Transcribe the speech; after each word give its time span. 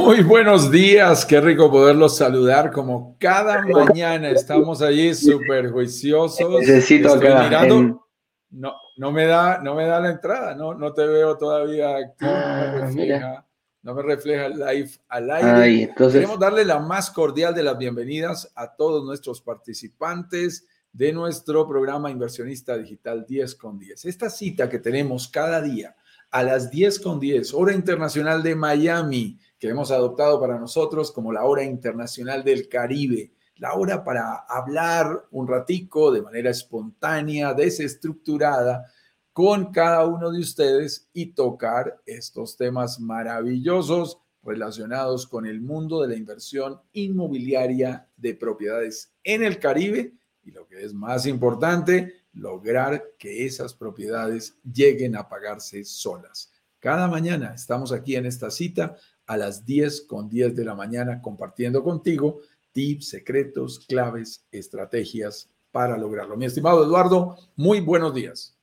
Muy 0.00 0.22
buenos 0.22 0.70
días, 0.70 1.26
qué 1.26 1.40
rico 1.40 1.72
poderlos 1.72 2.16
saludar 2.16 2.70
como 2.70 3.16
cada 3.18 3.66
mañana. 3.66 4.30
Estamos 4.30 4.80
allí 4.80 5.12
súper 5.12 5.72
juiciosos. 5.72 6.60
Necesito 6.60 7.12
acá 7.12 7.42
mirando. 7.42 8.06
No, 8.48 8.74
no 8.96 9.10
me 9.10 9.26
da, 9.26 9.58
no 9.60 9.74
me 9.74 9.86
da 9.86 9.98
la 9.98 10.10
entrada, 10.10 10.54
no, 10.54 10.72
no 10.72 10.94
te 10.94 11.04
veo 11.04 11.36
todavía 11.36 11.96
activo, 11.96 12.30
no 12.30 12.36
me 12.36 12.40
ah, 12.40 12.80
refleja, 12.80 13.46
no 13.82 13.94
me 13.94 14.02
refleja 14.02 14.46
el 14.46 14.58
live 14.60 14.90
al 15.08 15.30
aire. 15.32 15.82
entonces... 15.82 16.14
Queremos 16.14 16.38
darle 16.38 16.64
la 16.64 16.78
más 16.78 17.10
cordial 17.10 17.52
de 17.52 17.64
las 17.64 17.76
bienvenidas 17.76 18.52
a 18.54 18.76
todos 18.76 19.04
nuestros 19.04 19.42
participantes 19.42 20.64
de 20.92 21.12
nuestro 21.12 21.66
programa 21.66 22.08
Inversionista 22.08 22.78
Digital 22.78 23.26
10 23.26 23.54
con 23.56 23.80
10. 23.80 24.04
Esta 24.04 24.30
cita 24.30 24.68
que 24.68 24.78
tenemos 24.78 25.26
cada 25.26 25.60
día 25.60 25.96
a 26.30 26.44
las 26.44 26.70
10 26.70 27.00
con 27.00 27.18
10, 27.18 27.52
hora 27.52 27.74
internacional 27.74 28.44
de 28.44 28.54
Miami, 28.54 29.38
que 29.58 29.68
hemos 29.68 29.90
adoptado 29.90 30.40
para 30.40 30.58
nosotros 30.58 31.10
como 31.12 31.32
la 31.32 31.44
hora 31.44 31.64
internacional 31.64 32.44
del 32.44 32.68
Caribe, 32.68 33.32
la 33.56 33.74
hora 33.74 34.04
para 34.04 34.44
hablar 34.48 35.26
un 35.30 35.48
ratico 35.48 36.12
de 36.12 36.22
manera 36.22 36.50
espontánea, 36.50 37.54
desestructurada 37.54 38.86
con 39.32 39.72
cada 39.72 40.06
uno 40.06 40.30
de 40.30 40.40
ustedes 40.40 41.08
y 41.12 41.26
tocar 41.26 42.00
estos 42.06 42.56
temas 42.56 43.00
maravillosos 43.00 44.18
relacionados 44.42 45.26
con 45.26 45.46
el 45.46 45.60
mundo 45.60 46.00
de 46.02 46.08
la 46.08 46.16
inversión 46.16 46.80
inmobiliaria 46.92 48.08
de 48.16 48.34
propiedades 48.34 49.12
en 49.24 49.42
el 49.42 49.58
Caribe 49.58 50.14
y 50.42 50.52
lo 50.52 50.66
que 50.66 50.82
es 50.82 50.94
más 50.94 51.26
importante, 51.26 52.14
lograr 52.32 53.12
que 53.18 53.44
esas 53.44 53.74
propiedades 53.74 54.56
lleguen 54.62 55.16
a 55.16 55.28
pagarse 55.28 55.84
solas. 55.84 56.50
Cada 56.78 57.08
mañana 57.08 57.52
estamos 57.54 57.92
aquí 57.92 58.16
en 58.16 58.26
esta 58.26 58.50
cita 58.50 58.96
a 59.28 59.36
las 59.36 59.64
10 59.64 60.02
con 60.02 60.28
10 60.28 60.56
de 60.56 60.64
la 60.64 60.74
mañana 60.74 61.22
compartiendo 61.22 61.84
contigo 61.84 62.40
tips, 62.72 63.10
secretos, 63.10 63.84
claves, 63.86 64.46
estrategias 64.50 65.50
para 65.70 65.96
lograrlo. 65.96 66.36
Mi 66.36 66.46
estimado 66.46 66.84
Eduardo, 66.84 67.36
muy 67.54 67.80
buenos 67.80 68.14
días. 68.14 68.58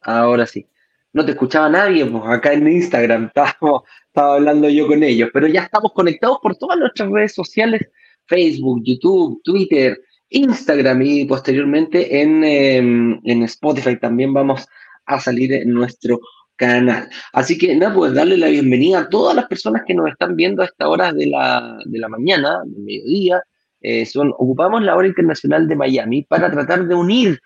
Ahora 0.00 0.46
sí. 0.46 0.66
No 1.12 1.24
te 1.24 1.32
escuchaba 1.32 1.68
nadie, 1.68 2.04
pues 2.04 2.22
acá 2.26 2.52
en 2.52 2.68
Instagram 2.68 3.26
estaba, 3.34 3.82
hablando 4.14 4.68
yo 4.68 4.86
con 4.86 5.02
ellos, 5.02 5.30
pero 5.32 5.46
ya 5.46 5.62
estamos 5.62 5.92
conectados 5.92 6.38
por 6.42 6.56
todas 6.56 6.78
nuestras 6.78 7.10
redes 7.10 7.34
sociales, 7.34 7.82
Facebook, 8.26 8.82
YouTube, 8.84 9.40
Twitter, 9.42 9.98
Instagram 10.28 11.02
y 11.02 11.24
posteriormente 11.24 12.20
en, 12.20 12.44
em, 12.44 13.20
en 13.24 13.42
Spotify 13.44 13.98
también 13.98 14.32
vamos 14.32 14.66
a 15.06 15.20
salir 15.20 15.52
en 15.52 15.70
nuestro 15.70 16.20
canal. 16.56 17.08
Así 17.32 17.56
que 17.58 17.74
nada, 17.76 17.94
pues 17.94 18.14
darle 18.14 18.36
la 18.36 18.48
bienvenida 18.48 19.00
a 19.00 19.08
todas 19.08 19.34
las 19.36 19.46
personas 19.46 19.82
que 19.86 19.94
nos 19.94 20.10
están 20.10 20.36
viendo 20.36 20.62
a 20.62 20.66
esta 20.66 20.88
hora 20.88 21.12
de 21.12 21.26
la, 21.26 21.78
de 21.84 21.98
la 21.98 22.08
mañana, 22.08 22.60
del 22.64 22.82
mediodía. 22.82 23.42
Eh, 23.80 24.06
son, 24.06 24.30
ocupamos 24.30 24.82
la 24.82 24.96
hora 24.96 25.06
internacional 25.06 25.68
de 25.68 25.76
Miami 25.76 26.22
para 26.22 26.50
tratar 26.50 26.86
de 26.86 26.94
unir 26.94 27.40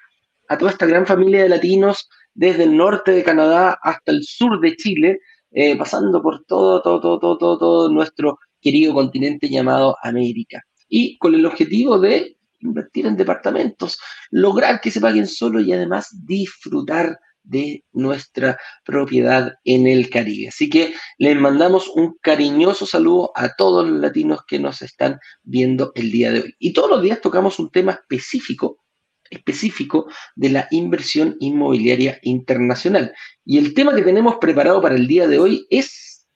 a 0.48 0.56
toda 0.56 0.70
esta 0.70 0.86
gran 0.86 1.06
familia 1.06 1.42
de 1.42 1.48
latinos 1.48 2.08
desde 2.34 2.64
el 2.64 2.76
norte 2.76 3.12
de 3.12 3.24
Canadá 3.24 3.78
hasta 3.82 4.12
el 4.12 4.24
sur 4.24 4.60
de 4.60 4.76
Chile, 4.76 5.20
eh, 5.50 5.76
pasando 5.76 6.22
por 6.22 6.44
todo, 6.44 6.80
todo, 6.80 7.00
todo, 7.00 7.18
todo, 7.18 7.38
todo, 7.38 7.58
todo 7.58 7.88
nuestro 7.88 8.38
querido 8.60 8.94
continente 8.94 9.48
llamado 9.48 9.96
América. 10.02 10.62
Y 10.88 11.18
con 11.18 11.34
el 11.34 11.44
objetivo 11.46 11.98
de 11.98 12.36
invertir 12.60 13.06
en 13.06 13.16
departamentos, 13.16 13.98
lograr 14.30 14.80
que 14.80 14.90
se 14.90 15.00
paguen 15.00 15.26
solo 15.26 15.60
y 15.60 15.72
además 15.72 16.08
disfrutar 16.24 17.18
de 17.42 17.84
nuestra 17.92 18.58
propiedad 18.84 19.54
en 19.64 19.86
el 19.86 20.10
Caribe. 20.10 20.48
Así 20.48 20.68
que 20.68 20.94
les 21.18 21.36
mandamos 21.36 21.88
un 21.88 22.16
cariñoso 22.20 22.86
saludo 22.86 23.32
a 23.34 23.54
todos 23.54 23.88
los 23.88 24.00
latinos 24.00 24.40
que 24.46 24.58
nos 24.58 24.82
están 24.82 25.18
viendo 25.42 25.92
el 25.94 26.10
día 26.10 26.32
de 26.32 26.40
hoy. 26.40 26.54
Y 26.58 26.72
todos 26.72 26.90
los 26.90 27.02
días 27.02 27.20
tocamos 27.20 27.58
un 27.58 27.70
tema 27.70 27.92
específico 27.92 28.78
específico 29.30 30.10
de 30.34 30.50
la 30.50 30.68
inversión 30.72 31.36
inmobiliaria 31.38 32.18
internacional. 32.22 33.14
Y 33.44 33.58
el 33.58 33.74
tema 33.74 33.94
que 33.94 34.02
tenemos 34.02 34.36
preparado 34.40 34.82
para 34.82 34.96
el 34.96 35.06
día 35.06 35.28
de 35.28 35.38
hoy 35.38 35.66
es 35.70 36.26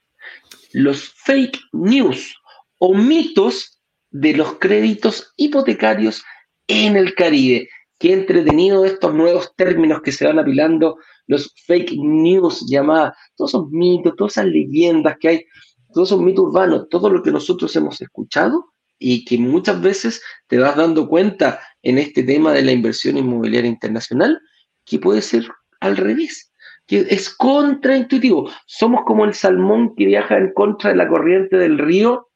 los 0.73 1.13
fake 1.25 1.59
news 1.73 2.37
o 2.79 2.95
mitos 2.95 3.81
de 4.11 4.35
los 4.35 4.59
créditos 4.59 5.33
hipotecarios 5.37 6.25
en 6.69 6.97
el 6.97 7.15
Caribe 7.15 7.69
qué 8.05 8.13
entretenido 8.13 8.85
estos 8.85 9.15
nuevos 9.15 9.57
términos 9.57 10.03
que 10.03 10.13
se 10.13 10.27
van 10.27 10.39
apilando, 10.39 10.99
los 11.27 11.55
fake 11.67 11.93
news 11.97 12.67
llamadas, 12.69 13.17
todos 13.35 13.53
esos 13.53 13.71
mitos, 13.71 14.15
todas 14.15 14.35
esas 14.35 14.45
leyendas 14.45 15.17
que 15.19 15.29
hay, 15.29 15.45
todos 15.91 16.11
esos 16.11 16.21
mitos 16.21 16.45
urbanos, 16.45 16.87
todo 16.91 17.09
lo 17.09 17.23
que 17.23 17.31
nosotros 17.31 17.75
hemos 17.77 17.99
escuchado 18.03 18.75
y 18.99 19.25
que 19.25 19.39
muchas 19.39 19.81
veces 19.81 20.23
te 20.49 20.59
vas 20.59 20.77
dando 20.77 21.09
cuenta 21.09 21.61
en 21.83 21.97
este 21.97 22.23
tema 22.23 22.53
de 22.53 22.61
la 22.61 22.73
inversión 22.73 23.17
inmobiliaria 23.17 23.71
internacional, 23.71 24.39
que 24.85 24.99
puede 24.99 25.23
ser 25.23 25.49
al 25.81 25.97
revés, 25.97 26.53
que 26.87 27.07
es 27.09 27.35
contraintuitivo. 27.35 28.51
Somos 28.67 29.01
como 29.07 29.25
el 29.25 29.33
salmón 29.33 29.95
que 29.97 30.05
viaja 30.05 30.37
en 30.37 30.53
contra 30.53 30.91
de 30.91 30.97
la 30.97 31.09
corriente 31.09 31.57
del 31.57 31.79
río 31.79 32.29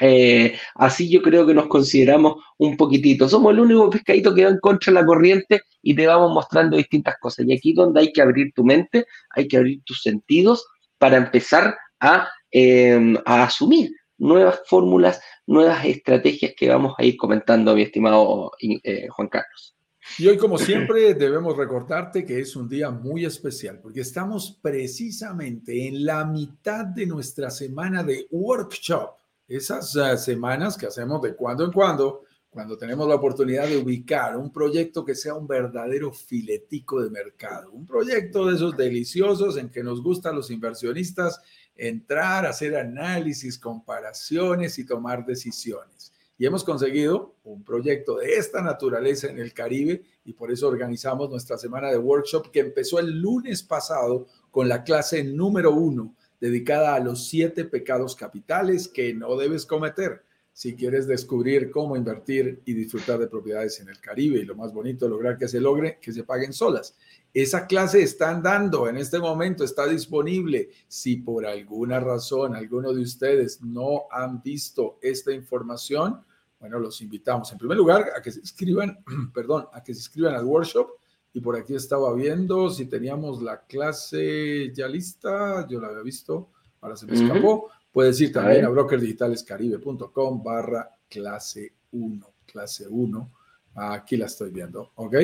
eh, 0.00 0.58
así 0.76 1.10
yo 1.10 1.20
creo 1.20 1.46
que 1.46 1.54
nos 1.54 1.66
consideramos 1.66 2.36
un 2.58 2.76
poquitito. 2.76 3.28
Somos 3.28 3.52
el 3.52 3.60
único 3.60 3.90
pescadito 3.90 4.34
que 4.34 4.44
va 4.44 4.50
en 4.50 4.58
contra 4.58 4.92
de 4.92 5.00
la 5.00 5.06
corriente 5.06 5.62
y 5.82 5.94
te 5.94 6.06
vamos 6.06 6.32
mostrando 6.32 6.76
distintas 6.76 7.16
cosas. 7.20 7.46
Y 7.46 7.52
aquí 7.52 7.74
donde 7.74 8.00
hay 8.00 8.12
que 8.12 8.22
abrir 8.22 8.52
tu 8.54 8.64
mente, 8.64 9.06
hay 9.30 9.46
que 9.46 9.58
abrir 9.58 9.82
tus 9.84 10.02
sentidos 10.02 10.66
para 10.98 11.18
empezar 11.18 11.76
a, 12.00 12.28
em, 12.50 13.16
asumir 13.26 13.90
nuevas 14.18 14.60
fórmulas, 14.66 15.20
nuevas 15.46 15.84
estrategias 15.84 16.52
que 16.56 16.68
vamos 16.68 16.94
a 16.98 17.04
ir 17.04 17.16
comentando, 17.16 17.74
mi 17.74 17.82
estimado 17.82 18.52
eh, 18.60 19.08
Juan 19.08 19.28
Carlos. 19.28 19.76
Y 20.18 20.26
hoy, 20.26 20.36
como 20.36 20.58
siempre, 20.58 21.14
debemos 21.14 21.56
recordarte 21.56 22.24
que 22.24 22.40
es 22.40 22.56
un 22.56 22.68
día 22.68 22.90
muy 22.90 23.24
especial 23.24 23.78
porque 23.80 24.00
estamos 24.00 24.58
precisamente 24.60 25.86
en 25.86 26.04
la 26.04 26.24
mitad 26.24 26.84
de 26.84 27.06
nuestra 27.06 27.50
semana 27.50 28.02
de 28.02 28.26
workshop 28.30 29.19
esas 29.50 30.24
semanas 30.24 30.76
que 30.76 30.86
hacemos 30.86 31.20
de 31.22 31.34
cuando 31.34 31.64
en 31.64 31.72
cuando, 31.72 32.22
cuando 32.48 32.78
tenemos 32.78 33.08
la 33.08 33.16
oportunidad 33.16 33.66
de 33.66 33.78
ubicar 33.78 34.36
un 34.36 34.52
proyecto 34.52 35.04
que 35.04 35.16
sea 35.16 35.34
un 35.34 35.48
verdadero 35.48 36.12
filetico 36.12 37.02
de 37.02 37.10
mercado, 37.10 37.72
un 37.72 37.84
proyecto 37.84 38.46
de 38.46 38.54
esos 38.54 38.76
deliciosos 38.76 39.56
en 39.56 39.68
que 39.68 39.82
nos 39.82 40.02
gusta 40.02 40.30
a 40.30 40.32
los 40.32 40.52
inversionistas 40.52 41.40
entrar, 41.74 42.46
hacer 42.46 42.76
análisis, 42.76 43.58
comparaciones 43.58 44.78
y 44.78 44.86
tomar 44.86 45.26
decisiones. 45.26 46.12
Y 46.38 46.46
hemos 46.46 46.62
conseguido 46.62 47.34
un 47.42 47.64
proyecto 47.64 48.18
de 48.18 48.36
esta 48.36 48.62
naturaleza 48.62 49.28
en 49.28 49.40
el 49.40 49.52
Caribe 49.52 50.04
y 50.24 50.32
por 50.32 50.52
eso 50.52 50.68
organizamos 50.68 51.28
nuestra 51.28 51.58
semana 51.58 51.90
de 51.90 51.98
workshop 51.98 52.52
que 52.52 52.60
empezó 52.60 53.00
el 53.00 53.20
lunes 53.20 53.64
pasado 53.64 54.26
con 54.52 54.68
la 54.68 54.84
clase 54.84 55.24
número 55.24 55.72
uno 55.74 56.14
dedicada 56.40 56.94
a 56.94 57.00
los 57.00 57.28
siete 57.28 57.64
pecados 57.64 58.16
capitales 58.16 58.88
que 58.88 59.14
no 59.14 59.36
debes 59.36 59.66
cometer 59.66 60.22
si 60.52 60.74
quieres 60.74 61.06
descubrir 61.06 61.70
cómo 61.70 61.96
invertir 61.96 62.60
y 62.66 62.74
disfrutar 62.74 63.18
de 63.18 63.28
propiedades 63.28 63.80
en 63.80 63.88
el 63.88 63.98
Caribe 63.98 64.40
y 64.40 64.44
lo 64.44 64.54
más 64.54 64.74
bonito, 64.74 65.08
lograr 65.08 65.38
que 65.38 65.48
se 65.48 65.58
logre, 65.58 65.98
que 66.02 66.12
se 66.12 66.24
paguen 66.24 66.52
solas. 66.52 66.96
Esa 67.32 67.66
clase 67.66 68.02
están 68.02 68.42
dando 68.42 68.88
en 68.88 68.98
este 68.98 69.18
momento, 69.18 69.64
está 69.64 69.86
disponible. 69.86 70.68
Si 70.86 71.16
por 71.16 71.46
alguna 71.46 72.00
razón 72.00 72.54
alguno 72.54 72.92
de 72.92 73.00
ustedes 73.00 73.62
no 73.62 74.02
han 74.10 74.42
visto 74.42 74.98
esta 75.00 75.32
información, 75.32 76.20
bueno, 76.58 76.78
los 76.78 77.00
invitamos 77.00 77.50
en 77.52 77.58
primer 77.58 77.78
lugar 77.78 78.10
a 78.14 78.20
que 78.20 78.30
se 78.30 78.40
inscriban, 78.40 79.02
perdón, 79.32 79.66
a 79.72 79.82
que 79.82 79.94
se 79.94 80.00
inscriban 80.00 80.34
al 80.34 80.44
workshop 80.44 80.90
y 81.32 81.40
por 81.40 81.56
aquí 81.56 81.74
estaba 81.74 82.12
viendo 82.14 82.70
si 82.70 82.86
teníamos 82.86 83.42
la 83.42 83.62
clase 83.62 84.72
ya 84.72 84.86
lista, 84.88 85.66
yo 85.68 85.80
la 85.80 85.88
había 85.88 86.02
visto, 86.02 86.50
ahora 86.80 86.96
se 86.96 87.06
me 87.06 87.14
escapó. 87.14 87.68
Puedes 87.92 88.20
ir 88.20 88.32
también 88.32 88.64
a, 88.64 88.68
brokerdigitalescaribe.com 88.68 90.42
barra 90.42 90.90
clase 91.08 91.74
1, 91.92 92.34
clase 92.46 92.88
1. 92.88 93.32
Aquí 93.74 94.16
la 94.16 94.26
estoy 94.26 94.50
viendo, 94.50 94.90
¿ok? 94.94 95.16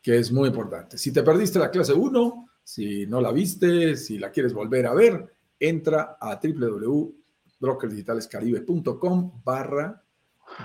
Que 0.00 0.18
es 0.18 0.32
muy 0.32 0.48
importante. 0.48 0.96
Si 0.98 1.12
te 1.12 1.22
perdiste 1.22 1.58
la 1.58 1.70
clase 1.70 1.92
1, 1.92 2.48
si 2.62 3.06
no 3.06 3.20
la 3.20 3.32
viste, 3.32 3.96
si 3.96 4.18
la 4.18 4.30
quieres 4.30 4.52
volver 4.52 4.86
a 4.86 4.94
ver, 4.94 5.34
entra 5.58 6.18
a 6.20 6.38
www.brokerdigitalescaribe.com 6.42 9.42
barra 9.44 10.02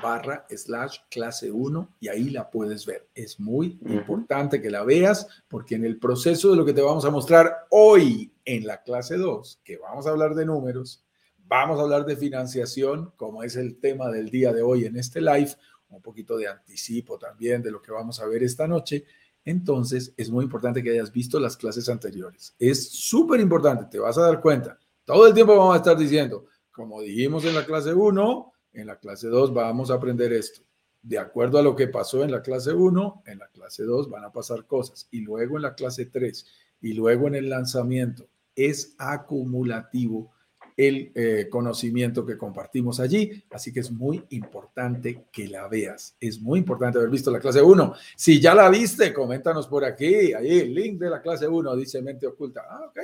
barra 0.02 0.46
slash 0.50 1.00
clase 1.10 1.52
1 1.52 1.96
y 2.00 2.08
ahí 2.08 2.30
la 2.30 2.50
puedes 2.50 2.86
ver. 2.86 3.08
Es 3.14 3.40
muy 3.40 3.80
importante 3.86 4.62
que 4.62 4.70
la 4.70 4.84
veas 4.84 5.28
porque 5.48 5.76
en 5.76 5.86
el 5.86 5.98
proceso 5.98 6.52
de 6.52 6.58
lo 6.58 6.66
que 6.66 6.74
te 6.74 6.82
vamos 6.82 7.06
a 7.06 7.10
mostrar 7.10 7.66
hoy 7.70 8.32
en 8.46 8.66
la 8.66 8.82
clase 8.84 9.18
2, 9.18 9.62
que 9.64 9.78
vamos 9.78 10.08
a 10.08 10.12
hablar 10.12 10.36
de 10.36 10.46
números, 10.46 11.04
vamos 11.46 11.80
a 11.80 11.84
hablar 11.84 12.06
de 12.06 12.16
financiación, 12.16 13.12
como 13.18 13.44
es 13.44 13.56
el 13.56 13.80
tema 13.80 14.10
del 14.10 14.30
día 14.30 14.54
de 14.54 14.62
hoy 14.62 14.86
en 14.86 14.98
este 14.98 15.20
live, 15.22 15.52
un 15.90 16.02
poquito 16.02 16.38
de 16.38 16.48
anticipo 16.48 17.18
también 17.18 17.62
de 17.62 17.72
lo 17.72 17.82
que 17.82 17.92
vamos 17.92 18.20
a 18.20 18.26
ver 18.26 18.44
esta 18.44 18.68
noche. 18.68 19.06
entonces 19.44 20.14
es 20.18 20.30
muy 20.30 20.44
importante 20.44 20.84
que 20.84 20.92
hayas 20.92 21.12
visto 21.12 21.40
las 21.40 21.58
clases 21.58 21.90
anteriores. 21.90 22.56
Es 22.60 22.92
súper 22.92 23.40
importante, 23.40 23.86
te 23.86 24.00
vas 24.00 24.18
a 24.18 24.22
dar 24.22 24.40
cuenta. 24.40 24.80
Todo 25.04 25.28
el 25.28 25.34
tiempo 25.34 25.58
vamos 25.58 25.74
a 25.74 25.78
estar 25.78 25.98
diciendo, 25.98 26.46
como 26.72 27.02
dijimos 27.02 27.44
en 27.46 27.56
la 27.56 27.66
clase 27.66 27.94
1, 27.94 28.54
en 28.74 28.88
la 28.88 28.98
clase 28.98 29.28
2 29.28 29.54
vamos 29.54 29.92
a 29.92 29.96
aprender 29.96 30.34
esto. 30.34 30.62
De 31.02 31.18
acuerdo 31.18 31.58
a 31.58 31.64
lo 31.64 31.76
que 31.76 31.88
pasó 31.88 32.24
en 32.24 32.32
la 32.32 32.42
clase 32.42 32.74
1, 32.74 33.24
en 33.26 33.40
la 33.40 33.48
clase 33.48 33.84
2 33.84 34.10
van 34.10 34.24
a 34.24 34.32
pasar 34.32 34.66
cosas. 34.66 35.08
Y 35.12 35.22
luego 35.22 35.58
en 35.58 35.64
la 35.64 35.74
clase 35.74 36.06
3 36.06 36.46
y 36.82 36.94
luego 36.94 37.28
en 37.28 37.36
el 37.36 37.50
lanzamiento. 37.50 38.28
Es 38.56 38.96
acumulativo 38.98 40.32
el 40.78 41.12
eh, 41.16 41.48
conocimiento 41.50 42.26
que 42.26 42.38
compartimos 42.38 43.00
allí. 43.00 43.44
Así 43.50 43.74
que 43.74 43.80
es 43.80 43.92
muy 43.92 44.24
importante 44.30 45.26
que 45.32 45.48
la 45.48 45.68
veas. 45.68 46.16
Es 46.20 46.40
muy 46.40 46.60
importante 46.60 46.98
haber 46.98 47.10
visto 47.10 47.32
la 47.32 47.40
clase 47.40 47.62
1. 47.62 47.94
Si 48.16 48.40
ya 48.40 48.54
la 48.54 48.70
viste, 48.70 49.14
coméntanos 49.14 49.68
por 49.68 49.84
aquí. 49.84 50.34
Ahí 50.34 50.60
el 50.60 50.74
link 50.74 51.00
de 51.00 51.10
la 51.10 51.22
clase 51.22 51.48
1 51.48 51.76
dice 51.76 52.02
mente 52.02 52.28
oculta. 52.28 52.62
Ah, 52.70 52.86
ok. 52.90 53.00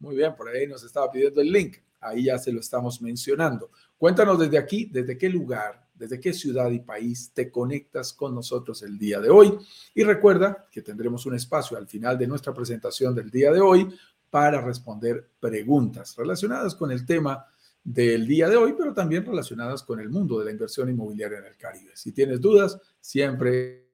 Muy 0.00 0.16
bien, 0.16 0.34
por 0.34 0.48
ahí 0.48 0.66
nos 0.66 0.82
estaba 0.82 1.10
pidiendo 1.10 1.40
el 1.40 1.52
link. 1.52 1.76
Ahí 2.00 2.24
ya 2.24 2.38
se 2.38 2.52
lo 2.52 2.60
estamos 2.60 3.02
mencionando. 3.02 3.70
Cuéntanos 4.00 4.38
desde 4.38 4.56
aquí, 4.56 4.86
desde 4.86 5.18
qué 5.18 5.28
lugar, 5.28 5.86
desde 5.94 6.18
qué 6.18 6.32
ciudad 6.32 6.70
y 6.70 6.78
país 6.78 7.32
te 7.34 7.50
conectas 7.50 8.14
con 8.14 8.34
nosotros 8.34 8.82
el 8.82 8.98
día 8.98 9.20
de 9.20 9.28
hoy. 9.28 9.58
Y 9.94 10.04
recuerda 10.04 10.66
que 10.72 10.80
tendremos 10.80 11.26
un 11.26 11.34
espacio 11.34 11.76
al 11.76 11.86
final 11.86 12.16
de 12.16 12.26
nuestra 12.26 12.54
presentación 12.54 13.14
del 13.14 13.30
día 13.30 13.52
de 13.52 13.60
hoy 13.60 13.94
para 14.30 14.62
responder 14.62 15.32
preguntas 15.38 16.16
relacionadas 16.16 16.74
con 16.74 16.90
el 16.90 17.04
tema 17.04 17.44
del 17.84 18.26
día 18.26 18.48
de 18.48 18.56
hoy, 18.56 18.72
pero 18.72 18.94
también 18.94 19.26
relacionadas 19.26 19.82
con 19.82 20.00
el 20.00 20.08
mundo 20.08 20.38
de 20.38 20.46
la 20.46 20.52
inversión 20.52 20.88
inmobiliaria 20.88 21.40
en 21.40 21.44
el 21.44 21.58
Caribe. 21.58 21.90
Si 21.94 22.12
tienes 22.12 22.40
dudas, 22.40 22.80
siempre 23.00 23.86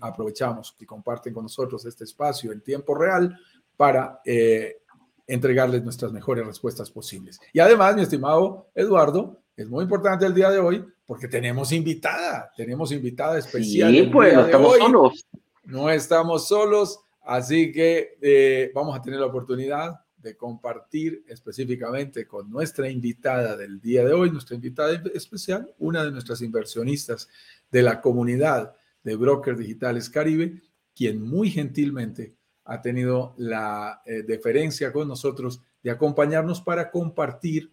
aprovechamos 0.00 0.74
y 0.80 0.86
comparten 0.86 1.34
con 1.34 1.42
nosotros 1.42 1.84
este 1.84 2.04
espacio 2.04 2.52
en 2.52 2.62
tiempo 2.62 2.94
real 2.94 3.38
para 3.76 4.22
eh, 4.24 4.83
entregarles 5.26 5.82
nuestras 5.82 6.12
mejores 6.12 6.46
respuestas 6.46 6.90
posibles. 6.90 7.40
Y 7.52 7.60
además, 7.60 7.96
mi 7.96 8.02
estimado 8.02 8.70
Eduardo, 8.74 9.40
es 9.56 9.68
muy 9.68 9.84
importante 9.84 10.26
el 10.26 10.34
día 10.34 10.50
de 10.50 10.58
hoy 10.58 10.84
porque 11.06 11.28
tenemos 11.28 11.70
invitada, 11.72 12.50
tenemos 12.56 12.90
invitada 12.92 13.38
especial. 13.38 13.92
Sí, 13.92 14.10
pues 14.12 14.34
no 14.34 14.44
estamos 14.44 14.78
solos. 14.78 15.26
No 15.64 15.90
estamos 15.90 16.48
solos, 16.48 17.00
así 17.22 17.72
que 17.72 18.18
eh, 18.20 18.70
vamos 18.74 18.98
a 18.98 19.02
tener 19.02 19.20
la 19.20 19.26
oportunidad 19.26 20.00
de 20.18 20.36
compartir 20.36 21.24
específicamente 21.28 22.26
con 22.26 22.50
nuestra 22.50 22.88
invitada 22.88 23.56
del 23.56 23.80
día 23.80 24.04
de 24.04 24.12
hoy, 24.12 24.30
nuestra 24.30 24.56
invitada 24.56 25.00
especial, 25.14 25.72
una 25.78 26.02
de 26.02 26.10
nuestras 26.10 26.40
inversionistas 26.40 27.28
de 27.70 27.82
la 27.82 28.00
comunidad 28.00 28.74
de 29.02 29.16
Brokers 29.16 29.58
Digitales 29.58 30.08
Caribe, 30.08 30.62
quien 30.94 31.22
muy 31.22 31.50
gentilmente 31.50 32.34
ha 32.64 32.80
tenido 32.80 33.34
la 33.36 34.02
eh, 34.04 34.22
deferencia 34.22 34.92
con 34.92 35.08
nosotros 35.08 35.60
de 35.82 35.90
acompañarnos 35.90 36.60
para 36.60 36.90
compartir 36.90 37.70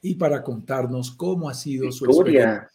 y 0.00 0.16
para 0.16 0.42
contarnos 0.42 1.12
cómo 1.12 1.48
ha 1.48 1.54
sido 1.54 1.92
su 1.92 2.06
experiencia, 2.06 2.68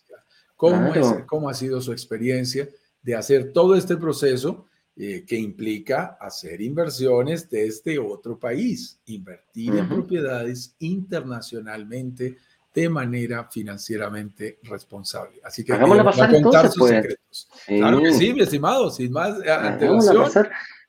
cómo, 0.56 0.94
es, 0.94 1.06
cómo 1.26 1.50
ha 1.50 1.54
sido 1.54 1.82
su 1.82 1.92
experiencia 1.92 2.68
de 3.02 3.16
hacer 3.16 3.52
todo 3.52 3.76
este 3.76 3.98
proceso 3.98 4.66
eh, 4.96 5.26
que 5.28 5.36
implica 5.36 6.18
hacer 6.20 6.62
inversiones 6.62 7.50
desde 7.50 8.00
otro 8.00 8.40
país, 8.40 9.00
invertir 9.06 9.76
en 9.76 9.88
propiedades 9.88 10.76
internacionalmente 10.80 12.38
de 12.74 12.90
manera 12.90 13.44
financieramente 13.50 14.60
responsable. 14.64 15.40
Así 15.44 15.64
que 15.64 15.74
Hagámosla 15.74 16.04
pasar 16.04 16.30
a 16.30 16.42
contar 16.42 16.68
sus 16.68 16.78
pues. 16.78 16.92
secretos. 16.92 17.50
Claro 17.66 18.00
que 18.02 18.14
sí, 18.14 18.34
mi 18.34 18.42
estimado, 18.42 18.90
sin 18.90 19.12
más 19.12 19.40
eh, 19.44 19.52
antelación. 19.52 20.48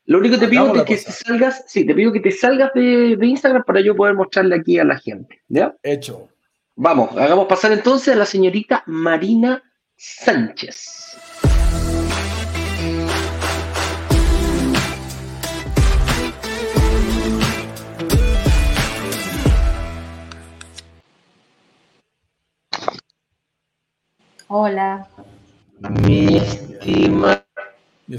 Lo 0.08 0.20
único 0.20 0.36
que 0.36 0.46
te 0.46 0.48
pido 0.48 0.74
es 0.74 0.84
que 0.84 0.96
te 0.96 1.12
salgas, 1.12 1.64
sí, 1.66 1.84
te 1.84 1.94
pido 1.94 2.10
que 2.10 2.20
te 2.20 2.30
salgas 2.30 2.72
de, 2.72 3.18
Instagram 3.20 3.62
para 3.62 3.82
yo 3.82 3.94
poder 3.94 4.14
mostrarle 4.14 4.54
aquí 4.54 4.78
a 4.78 4.84
la 4.84 4.98
gente. 4.98 5.42
¿Ya? 5.48 5.76
Hecho. 5.82 6.30
Vamos, 6.76 7.14
hagamos 7.14 7.46
pasar 7.46 7.72
entonces 7.72 8.14
a 8.14 8.16
la 8.16 8.24
señorita 8.24 8.82
Marina 8.86 9.62
Sánchez. 9.96 11.14
Hola. 24.46 25.06
Mi 26.00 26.38
estimada 26.38 27.47
mi, 28.08 28.16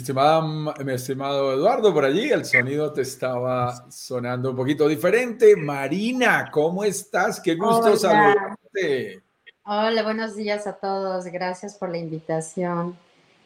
mi 0.86 0.94
estimado 0.94 1.52
Eduardo, 1.52 1.92
por 1.92 2.06
allí 2.06 2.30
el 2.30 2.46
sonido 2.46 2.94
te 2.94 3.02
estaba 3.02 3.90
sonando 3.90 4.52
un 4.52 4.56
poquito 4.56 4.88
diferente. 4.88 5.56
Marina, 5.56 6.50
¿cómo 6.52 6.84
estás? 6.84 7.40
Qué 7.40 7.56
gusto 7.56 7.98
saludarte. 7.98 9.24
Hola, 9.66 10.04
buenos 10.04 10.36
días 10.36 10.68
a 10.68 10.74
todos. 10.74 11.26
Gracias 11.26 11.76
por 11.76 11.90
la 11.90 11.98
invitación. 11.98 12.96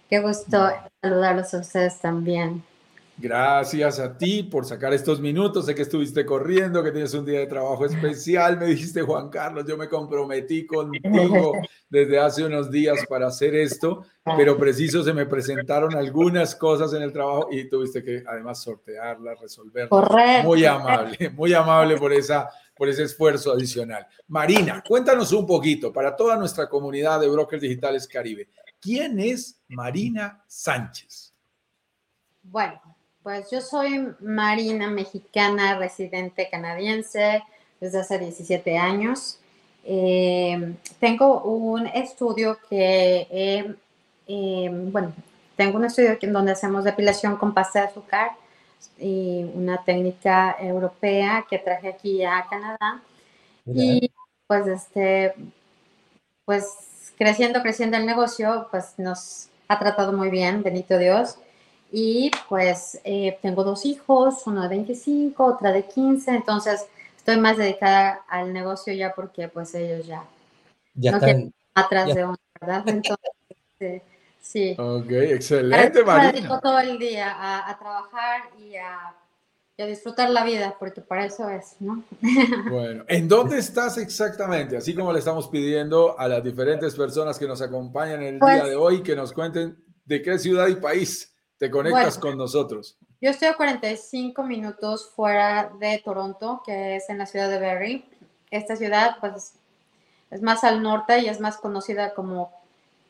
Qué 0.10 0.20
gusto 0.20 0.70
saludarlos 1.02 1.54
a 1.54 1.60
ustedes 1.60 2.00
también. 2.00 2.62
Gracias 3.16 4.00
a 4.00 4.18
ti 4.18 4.42
por 4.44 4.66
sacar 4.66 4.92
estos 4.92 5.20
minutos. 5.20 5.66
Sé 5.66 5.76
que 5.76 5.84
estuviste 5.84 6.26
corriendo, 6.26 6.84
que 6.84 6.92
tienes 6.92 7.14
un 7.14 7.26
día 7.26 7.40
de 7.40 7.46
trabajo 7.46 7.86
especial. 7.86 8.58
Me 8.58 8.66
dijiste, 8.66 9.02
Juan 9.02 9.30
Carlos, 9.30 9.66
yo 9.68 9.78
me 9.78 9.88
comprometí 9.88 10.66
contigo 10.66 11.54
desde 11.90 12.20
hace 12.20 12.44
unos 12.44 12.72
días 12.72 13.06
para 13.08 13.28
hacer 13.28 13.54
esto, 13.56 14.04
pero 14.36 14.58
preciso 14.58 15.04
se 15.04 15.14
me 15.14 15.28
presentaron 15.28 15.96
algunas 15.96 16.56
cosas 16.56 16.92
en 16.94 17.04
el 17.04 17.14
trabajo 17.14 17.50
y 17.52 17.70
tuviste 17.70 18.04
que 18.04 18.24
además 18.28 18.64
sortearlas, 18.64 19.40
resolverlas. 19.40 19.90
Correcto. 19.90 20.48
Muy 20.48 20.66
amable, 20.66 21.30
muy 21.30 21.54
amable 21.54 21.98
por, 21.98 22.12
esa, 22.14 22.50
por 22.76 22.90
ese 22.90 23.04
esfuerzo 23.04 23.52
adicional. 23.52 24.08
Marina, 24.28 24.84
cuéntanos 24.86 25.32
un 25.34 25.46
poquito 25.46 25.94
para 25.94 26.16
toda 26.16 26.36
nuestra 26.36 26.68
comunidad 26.68 27.20
de 27.20 27.30
brokers 27.30 27.62
digitales 27.62 28.08
Caribe. 28.08 28.50
¿Quién 28.82 29.20
es 29.20 29.62
Marina 29.68 30.44
Sánchez? 30.48 31.32
Bueno, 32.42 32.93
pues 33.24 33.50
yo 33.50 33.62
soy 33.62 34.14
marina 34.20 34.90
mexicana, 34.90 35.78
residente 35.80 36.50
canadiense 36.52 37.42
desde 37.80 38.02
hace 38.02 38.20
17 38.20 38.78
años. 38.78 39.40
Eh, 39.86 40.76
tengo 41.00 41.42
un 41.44 41.88
estudio 41.88 42.58
que, 42.70 43.28
eh, 44.28 44.70
bueno, 44.92 45.14
tengo 45.56 45.78
un 45.78 45.86
estudio 45.86 46.18
en 46.22 46.34
donde 46.34 46.52
hacemos 46.52 46.84
depilación 46.84 47.38
con 47.38 47.54
pasta 47.54 47.82
de 47.82 47.86
azúcar 47.88 48.32
y 49.00 49.46
una 49.54 49.84
técnica 49.84 50.58
europea 50.60 51.46
que 51.50 51.60
traje 51.60 51.90
aquí 51.90 52.24
a 52.24 52.46
Canadá. 52.50 53.02
Y 53.66 54.12
pues 54.48 54.68
este, 54.68 55.34
pues 56.44 57.14
creciendo, 57.18 57.62
creciendo 57.62 57.96
el 57.96 58.06
negocio, 58.06 58.68
pues 58.72 58.96
nos 58.98 59.48
ha 59.70 59.80
tratado 59.80 60.12
muy 60.12 60.30
bien, 60.30 60.62
bendito 60.62 60.98
Dios. 60.98 61.38
Y 61.96 62.32
pues 62.50 63.00
eh, 63.04 63.38
tengo 63.44 63.64
dos 63.64 63.86
hijos, 63.86 64.48
uno 64.48 64.64
de 64.64 64.70
25, 64.70 65.46
otra 65.46 65.72
de 65.72 65.86
15, 65.86 66.32
entonces 66.32 66.88
estoy 67.16 67.38
más 67.38 67.56
dedicada 67.56 68.24
al 68.28 68.52
negocio 68.52 68.92
ya 68.96 69.14
porque 69.14 69.48
pues 69.48 69.76
ellos 69.76 70.08
ya, 70.08 70.26
ya 70.96 71.12
están 71.12 71.54
atrás 71.76 72.16
de 72.16 72.26
uno, 72.26 72.38
¿verdad? 72.60 72.84
Entonces, 72.88 74.02
sí. 74.42 74.76
Ok, 74.80 75.12
excelente, 75.12 76.04
María. 76.04 76.32
Dedico 76.32 76.60
todo 76.62 76.80
el 76.80 76.98
día 76.98 77.32
a, 77.32 77.70
a 77.70 77.78
trabajar 77.78 78.42
y 78.58 78.76
a, 78.76 79.14
y 79.78 79.84
a, 79.84 79.86
disfrutar 79.86 80.32
la 80.32 80.44
vida, 80.44 80.76
porque 80.80 81.02
para 81.02 81.28
eso 81.28 81.48
es, 81.48 81.76
¿no? 81.80 82.04
Bueno, 82.72 83.04
¿en 83.08 83.28
dónde 83.28 83.60
estás 83.60 84.00
exactamente? 84.00 84.78
Así 84.78 84.96
como 84.96 85.14
le 85.14 85.20
estamos 85.20 85.48
pidiendo 85.48 86.20
a 86.20 86.28
las 86.28 86.44
diferentes 86.44 86.96
personas 86.96 87.38
que 87.38 87.48
nos 87.48 87.62
acompañan 87.62 88.24
el 88.24 88.40
Pues 88.40 88.56
día 88.56 88.66
de 88.66 88.76
hoy 88.76 89.04
que 89.04 89.16
nos 89.16 89.32
cuenten 89.32 89.78
de 90.06 90.24
qué 90.24 90.40
ciudad 90.40 90.68
y 90.70 90.76
país 90.78 91.33
te 91.64 91.72
conectas 91.72 92.18
con 92.18 92.38
nosotros. 92.38 92.98
Yo 93.22 93.30
estoy 93.30 93.48
a 93.48 93.56
45 93.56 94.44
minutos 94.44 95.10
fuera 95.16 95.72
de 95.80 96.02
Toronto, 96.04 96.62
que 96.66 96.98
es 96.98 97.10
en 97.10 97.20
la 97.20 97.26
ciudad 97.26 97.50
de 97.50 97.58
Barrie. 97.58 98.04
Esta 98.52 98.76
ciudad, 98.76 99.16
pues, 99.22 99.54
es 100.30 100.42
más 100.42 100.66
al 100.66 100.84
norte 100.84 101.20
y 101.20 101.30
es 101.30 101.40
más 101.40 101.56
conocida 101.56 102.14
como 102.14 102.52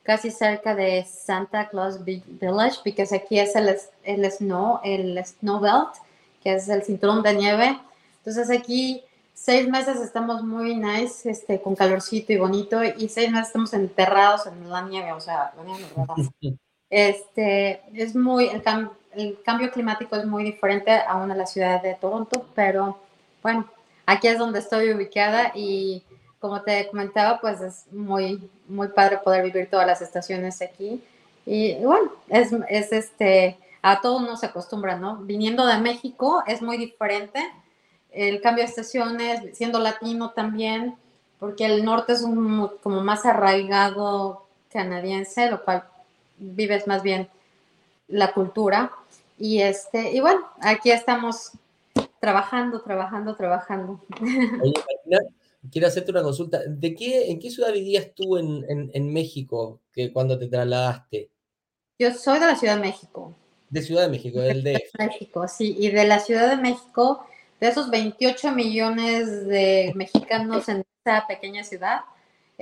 casi 0.04 0.30
cerca 0.30 0.76
de 0.76 1.04
Santa 1.04 1.68
Claus 1.68 2.06
Village, 2.06 2.82
porque 2.84 3.08
aquí 3.12 3.40
es 3.40 3.56
el, 3.56 3.76
el 4.04 4.32
snow, 4.32 4.82
el 4.84 5.18
snow 5.26 5.60
belt, 5.60 5.96
que 6.44 6.54
es 6.54 6.70
el 6.70 6.84
cinturón 6.84 7.24
de 7.24 7.34
nieve. 7.34 7.80
Entonces 8.18 8.52
aquí 8.52 9.04
seis 9.34 9.68
meses 9.68 10.00
estamos 10.00 10.44
muy 10.44 10.76
nice, 10.76 11.28
este, 11.28 11.60
con 11.60 11.76
calorcito 11.76 12.32
y 12.32 12.38
bonito, 12.38 12.84
y 12.84 13.10
seis 13.10 13.32
meses 13.32 13.48
estamos 13.48 13.74
enterrados 13.74 14.46
en 14.46 14.70
la 14.70 14.84
nieve, 14.84 15.12
o 15.12 15.20
sea, 15.20 15.52
la 15.58 15.64
nieve, 15.64 16.60
Este, 16.96 17.82
es 17.96 18.16
muy, 18.16 18.50
el, 18.50 18.62
el, 19.16 19.42
cambio 19.44 19.72
climático 19.72 20.16
es 20.16 20.28
muy 20.28 20.44
diferente 20.44 20.92
aún 21.08 21.32
a 21.32 21.36
la 21.36 21.48
ciudad 21.48 21.82
de 21.82 21.96
Toronto, 21.96 22.46
pero 22.54 23.00
bueno, 23.42 23.68
aquí 24.06 24.28
es 24.28 24.38
donde 24.38 24.60
estoy 24.60 24.92
ubicada 24.92 25.52
y 25.56 26.04
como 26.38 26.62
te 26.62 26.88
comentaba, 26.90 27.42
pues 27.42 27.62
es 27.62 27.92
muy, 27.92 28.48
muy 28.68 28.90
padre 28.90 29.18
poder 29.18 29.44
vivir 29.44 29.72
todas 29.72 29.88
las 29.88 30.04
estaciones 30.04 30.62
aquí 30.62 31.04
Y 31.48 31.74
bueno, 31.84 32.12
es, 32.30 32.52
es 32.70 32.92
este, 32.92 33.58
a 33.82 34.00
todo 34.00 34.18
uno 34.18 34.38
se 34.38 34.46
acostumbra, 34.46 34.96
¿no? 34.96 35.18
Viniendo 35.18 35.66
de 35.66 35.80
México 35.80 36.44
es 36.46 36.62
muy 36.62 36.78
diferente. 36.78 37.40
El 38.12 38.40
cambio 38.40 38.66
de 38.66 38.70
estaciones, 38.70 39.58
siendo 39.58 39.80
latino 39.80 40.30
también, 40.30 40.96
porque 41.40 41.66
el 41.66 41.84
norte 41.84 42.14
es 42.14 42.22
un, 42.22 42.70
como 42.84 43.02
más 43.02 43.26
arraigado 43.26 44.46
canadiense, 44.72 45.50
lo 45.50 45.64
cual 45.64 45.86
vives 46.38 46.88
más 46.88 47.04
bien 47.04 47.30
la 48.08 48.34
cultura. 48.34 48.92
Y 49.38 49.62
este, 49.62 50.12
y 50.12 50.20
bueno, 50.20 50.42
aquí 50.62 50.92
estamos 50.92 51.52
trabajando, 52.20 52.82
trabajando, 52.82 53.36
trabajando. 53.36 54.00
Oye, 54.62 54.74
quiero 55.72 55.88
hacerte 55.88 56.12
una 56.12 56.24
consulta. 56.24 56.62
¿De 56.68 56.96
qué, 56.96 57.30
¿En 57.30 57.40
qué 57.40 57.50
ciudad 57.50 57.74
vivías 57.74 58.14
tú 58.16 58.38
en, 58.38 58.66
en, 58.70 58.92
en 58.94 59.12
México 59.12 59.80
que 59.92 60.12
cuando 60.12 60.38
te 60.38 60.48
trasladaste? 60.48 61.30
Yo 62.00 62.14
soy 62.14 62.40
de 62.40 62.48
la 62.48 62.56
Ciudad 62.56 62.76
de 62.76 62.82
México. 62.82 63.36
De 63.70 63.82
Ciudad 63.82 64.04
de 64.04 64.10
México, 64.10 64.40
del 64.40 64.64
de 64.64 64.84
México, 64.98 65.48
sí, 65.48 65.76
y 65.80 65.90
de 65.90 66.06
la 66.06 66.20
Ciudad 66.20 66.50
de 66.50 66.62
México, 66.62 67.26
de 67.60 67.68
esos 67.68 67.90
28 67.90 68.52
millones 68.52 69.48
de 69.48 69.92
mexicanos 69.96 70.70
en 70.70 70.84
esa 71.04 71.26
pequeña 71.28 71.64
ciudad, 71.64 72.02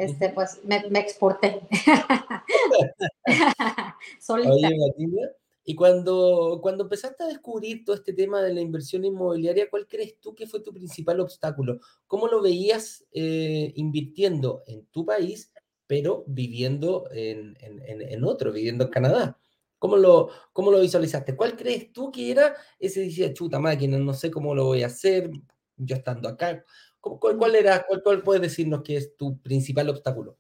este, 0.01 0.29
pues 0.29 0.59
me, 0.63 0.83
me 0.89 0.99
exporté. 0.99 1.61
Solita. 4.19 4.51
Oye, 4.51 4.77
Matilda, 4.77 5.31
y 5.63 5.75
cuando, 5.75 6.59
cuando 6.61 6.83
empezaste 6.83 7.23
a 7.23 7.27
descubrir 7.27 7.85
todo 7.85 7.95
este 7.95 8.13
tema 8.13 8.41
de 8.41 8.53
la 8.53 8.61
inversión 8.61 9.05
inmobiliaria, 9.05 9.69
¿cuál 9.69 9.87
crees 9.87 10.19
tú 10.19 10.33
que 10.33 10.47
fue 10.47 10.61
tu 10.61 10.73
principal 10.73 11.19
obstáculo? 11.19 11.79
¿Cómo 12.07 12.27
lo 12.27 12.41
veías 12.41 13.05
eh, 13.13 13.71
invirtiendo 13.75 14.63
en 14.65 14.87
tu 14.87 15.05
país, 15.05 15.53
pero 15.85 16.23
viviendo 16.25 17.07
en, 17.11 17.55
en, 17.59 18.01
en, 18.01 18.23
otro, 18.23 18.51
viviendo 18.51 18.85
en 18.85 18.89
Canadá? 18.89 19.37
¿Cómo 19.77 19.97
lo, 19.97 20.29
¿Cómo 20.51 20.71
lo 20.71 20.79
visualizaste? 20.79 21.35
¿Cuál 21.35 21.55
crees 21.55 21.93
tú 21.93 22.11
que 22.11 22.31
era 22.31 22.55
ese 22.79 23.01
decía, 23.01 23.33
chuta 23.33 23.59
máquina, 23.59 23.99
no 23.99 24.13
sé 24.13 24.31
cómo 24.31 24.55
lo 24.55 24.65
voy 24.65 24.81
a 24.81 24.87
hacer, 24.87 25.29
yo 25.77 25.95
estando 25.95 26.27
acá? 26.27 26.65
¿Cuál, 27.01 27.37
cuál 27.37 27.55
era, 27.55 27.83
cuál, 27.87 28.03
cuál 28.03 28.21
puedes 28.21 28.41
decirnos 28.41 28.83
que 28.83 28.97
es 28.97 29.17
tu 29.17 29.37
principal 29.39 29.89
obstáculo? 29.89 30.37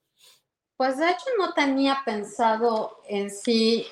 Pues 0.77 0.97
de 0.97 1.09
hecho 1.09 1.25
no 1.37 1.53
tenía 1.53 1.97
pensado 2.05 2.99
en 3.07 3.29
sí 3.29 3.85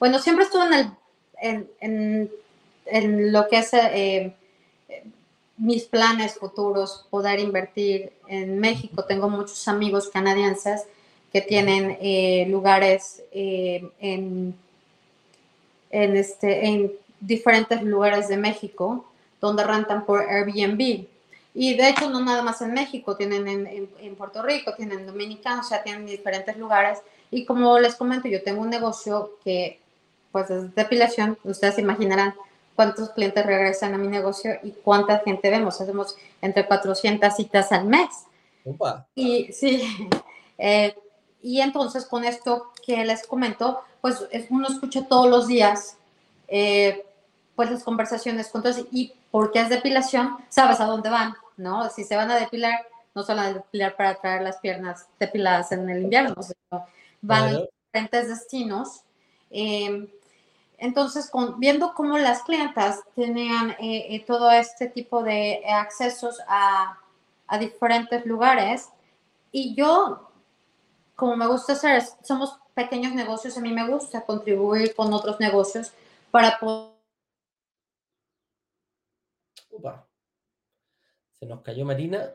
bueno, 0.00 0.18
siempre 0.18 0.46
estuve 0.46 0.64
en, 0.64 0.72
el, 0.72 1.70
en, 1.80 2.30
en, 2.86 3.32
lo 3.32 3.46
que 3.48 3.58
es 3.58 3.68
eh, 3.74 4.32
mis 5.58 5.84
planes 5.84 6.36
futuros, 6.36 7.06
poder 7.10 7.38
invertir 7.38 8.10
en 8.26 8.58
México. 8.58 9.04
Tengo 9.04 9.28
muchos 9.28 9.68
amigos 9.68 10.08
canadienses 10.08 10.86
que 11.30 11.42
tienen 11.42 11.98
eh, 12.00 12.46
lugares 12.48 13.22
eh, 13.30 13.90
en, 14.00 14.54
en, 15.90 16.16
este, 16.16 16.66
en 16.66 16.92
diferentes 17.20 17.82
lugares 17.82 18.28
de 18.28 18.38
México 18.38 19.04
donde 19.38 19.64
rentan 19.64 20.06
por 20.06 20.22
Airbnb. 20.22 21.06
Y 21.54 21.76
de 21.76 21.88
hecho, 21.88 22.08
no 22.08 22.20
nada 22.20 22.42
más 22.42 22.62
en 22.62 22.72
México, 22.72 23.16
tienen 23.16 23.48
en, 23.48 23.66
en, 23.66 23.90
en 24.00 24.16
Puerto 24.16 24.42
Rico, 24.42 24.74
tienen 24.74 25.00
en 25.00 25.06
Dominicana, 25.06 25.60
o 25.60 25.64
sea, 25.64 25.82
tienen 25.82 26.06
diferentes 26.06 26.56
lugares. 26.56 27.00
Y 27.30 27.44
como 27.44 27.78
les 27.78 27.96
comento, 27.96 28.28
yo 28.28 28.42
tengo 28.42 28.62
un 28.62 28.70
negocio 28.70 29.38
que 29.44 29.80
pues 30.32 30.50
es 30.50 30.74
depilación, 30.74 31.38
ustedes 31.42 31.78
imaginarán 31.78 32.34
cuántos 32.76 33.10
clientes 33.10 33.44
regresan 33.44 33.94
a 33.94 33.98
mi 33.98 34.08
negocio 34.08 34.52
y 34.62 34.70
cuánta 34.70 35.18
gente 35.18 35.50
vemos. 35.50 35.80
Hacemos 35.80 36.16
entre 36.40 36.66
400 36.66 37.34
citas 37.34 37.72
al 37.72 37.86
mes. 37.86 38.08
Y 39.14 39.52
sí, 39.52 39.82
eh, 40.58 40.96
y 41.42 41.60
entonces 41.60 42.06
con 42.06 42.24
esto 42.24 42.70
que 42.84 43.04
les 43.04 43.26
comento, 43.26 43.80
pues 44.00 44.26
uno 44.50 44.68
escucha 44.68 45.06
todos 45.06 45.28
los 45.28 45.46
días, 45.46 45.96
eh, 46.48 47.04
pues 47.60 47.70
las 47.70 47.84
conversaciones 47.84 48.48
con 48.48 48.62
todos, 48.62 48.86
y 48.90 49.12
porque 49.30 49.60
es 49.60 49.68
depilación, 49.68 50.38
sabes 50.48 50.80
a 50.80 50.86
dónde 50.86 51.10
van, 51.10 51.34
¿no? 51.58 51.90
Si 51.90 52.04
se 52.04 52.16
van 52.16 52.30
a 52.30 52.36
depilar, 52.36 52.86
no 53.14 53.22
solo 53.22 53.42
a 53.42 53.52
depilar 53.52 53.98
para 53.98 54.14
traer 54.14 54.40
las 54.40 54.56
piernas 54.60 55.08
depiladas 55.18 55.70
en 55.72 55.86
el 55.90 56.04
invierno, 56.04 56.36
sino 56.42 56.86
van 57.20 57.42
a 57.42 57.58
diferentes 57.58 58.28
destinos. 58.28 59.02
Eh, 59.50 60.08
entonces, 60.78 61.30
viendo 61.58 61.92
cómo 61.92 62.16
las 62.16 62.44
clientas 62.44 63.00
tenían 63.14 63.72
eh, 63.72 64.06
eh, 64.08 64.24
todo 64.26 64.50
este 64.50 64.86
tipo 64.86 65.22
de 65.22 65.62
accesos 65.68 66.40
a, 66.48 66.96
diferentes 67.58 68.24
lugares, 68.24 68.88
y 69.52 69.74
yo, 69.74 70.30
como 71.14 71.36
me 71.36 71.46
gusta 71.46 71.74
hacer, 71.74 72.02
somos 72.22 72.58
pequeños 72.72 73.12
negocios, 73.12 73.58
a 73.58 73.60
mí 73.60 73.70
me 73.70 73.86
gusta 73.86 74.22
contribuir 74.22 74.94
con 74.94 75.12
otros 75.12 75.38
negocios 75.40 75.92
para 76.30 76.58
poder... 76.58 76.89
Se 81.38 81.46
nos 81.46 81.62
cayó 81.62 81.84
Marina. 81.84 82.30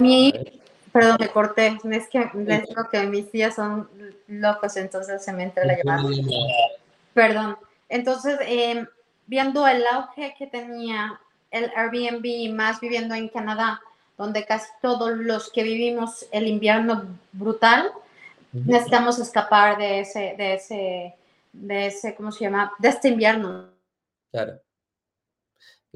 Mi, 0.00 0.32
perdón, 0.92 1.16
me 1.18 1.28
corté. 1.28 1.78
Es 1.90 2.08
que 2.08 2.30
les 2.34 2.66
digo 2.66 2.88
que 2.90 3.02
mis 3.04 3.30
días 3.32 3.56
son 3.56 3.88
locos, 4.28 4.76
entonces 4.76 5.24
se 5.24 5.32
me 5.32 5.44
entra 5.44 5.64
la 5.64 5.76
llamada. 5.76 6.08
Perdón. 7.14 7.58
Entonces, 7.88 8.38
eh, 8.42 8.86
viendo 9.26 9.66
el 9.66 9.84
auge 9.86 10.34
que 10.38 10.46
tenía 10.46 11.20
el 11.50 11.72
Airbnb, 11.74 12.54
más 12.54 12.80
viviendo 12.80 13.14
en 13.14 13.28
Canadá, 13.28 13.80
donde 14.16 14.44
casi 14.44 14.68
todos 14.82 15.16
los 15.16 15.50
que 15.50 15.62
vivimos 15.62 16.26
el 16.32 16.46
invierno 16.46 17.18
brutal, 17.32 17.90
necesitamos 18.52 19.18
escapar 19.18 19.78
de 19.78 20.00
ese, 20.00 20.34
de 20.36 20.54
ese, 20.54 21.14
de 21.52 21.86
ese, 21.86 22.14
¿cómo 22.14 22.32
se 22.32 22.44
llama? 22.44 22.72
De 22.78 22.88
este 22.88 23.08
invierno. 23.08 23.70
Claro. 24.30 24.60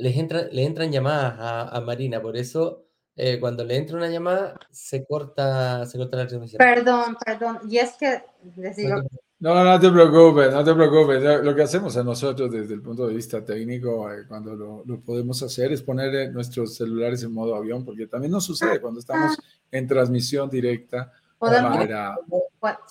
Les, 0.02 0.16
entra, 0.16 0.48
le 0.50 0.64
entran 0.64 0.90
llamadas 0.90 1.36
a, 1.38 1.76
a 1.76 1.80
Marina, 1.80 2.20
por 2.20 2.36
eso 2.36 2.84
eh, 3.14 3.38
cuando 3.38 3.64
le 3.64 3.76
entra 3.76 3.96
una 3.96 4.08
llamada 4.08 4.58
se 4.70 5.04
corta, 5.04 5.84
se 5.86 5.98
corta 5.98 6.16
la 6.16 6.26
transmisión. 6.26 6.58
Perdón, 6.58 7.16
perdón. 7.24 7.58
Y 7.68 7.76
es 7.76 7.92
que 7.98 8.22
les 8.56 8.76
digo, 8.76 8.96
no, 9.38 9.64
no 9.64 9.80
te 9.80 9.90
preocupes, 9.90 10.52
no 10.52 10.64
te 10.64 10.74
preocupes. 10.74 11.44
Lo 11.44 11.54
que 11.54 11.62
hacemos 11.62 11.96
a 11.96 12.04
nosotros 12.04 12.50
desde 12.50 12.74
el 12.74 12.80
punto 12.80 13.06
de 13.06 13.14
vista 13.14 13.44
técnico, 13.44 14.10
eh, 14.10 14.24
cuando 14.26 14.54
lo, 14.54 14.82
lo, 14.86 15.00
podemos 15.00 15.42
hacer, 15.42 15.72
es 15.72 15.82
poner 15.82 16.14
eh, 16.14 16.30
nuestros 16.30 16.76
celulares 16.76 17.22
en 17.22 17.32
modo 17.32 17.54
avión, 17.54 17.84
porque 17.84 18.06
también 18.06 18.32
nos 18.32 18.44
sucede 18.44 18.80
cuando 18.80 19.00
estamos 19.00 19.36
en 19.70 19.86
transmisión 19.86 20.48
directa. 20.48 21.12
¿Podemos? 21.42 21.70
Manera... 21.72 22.16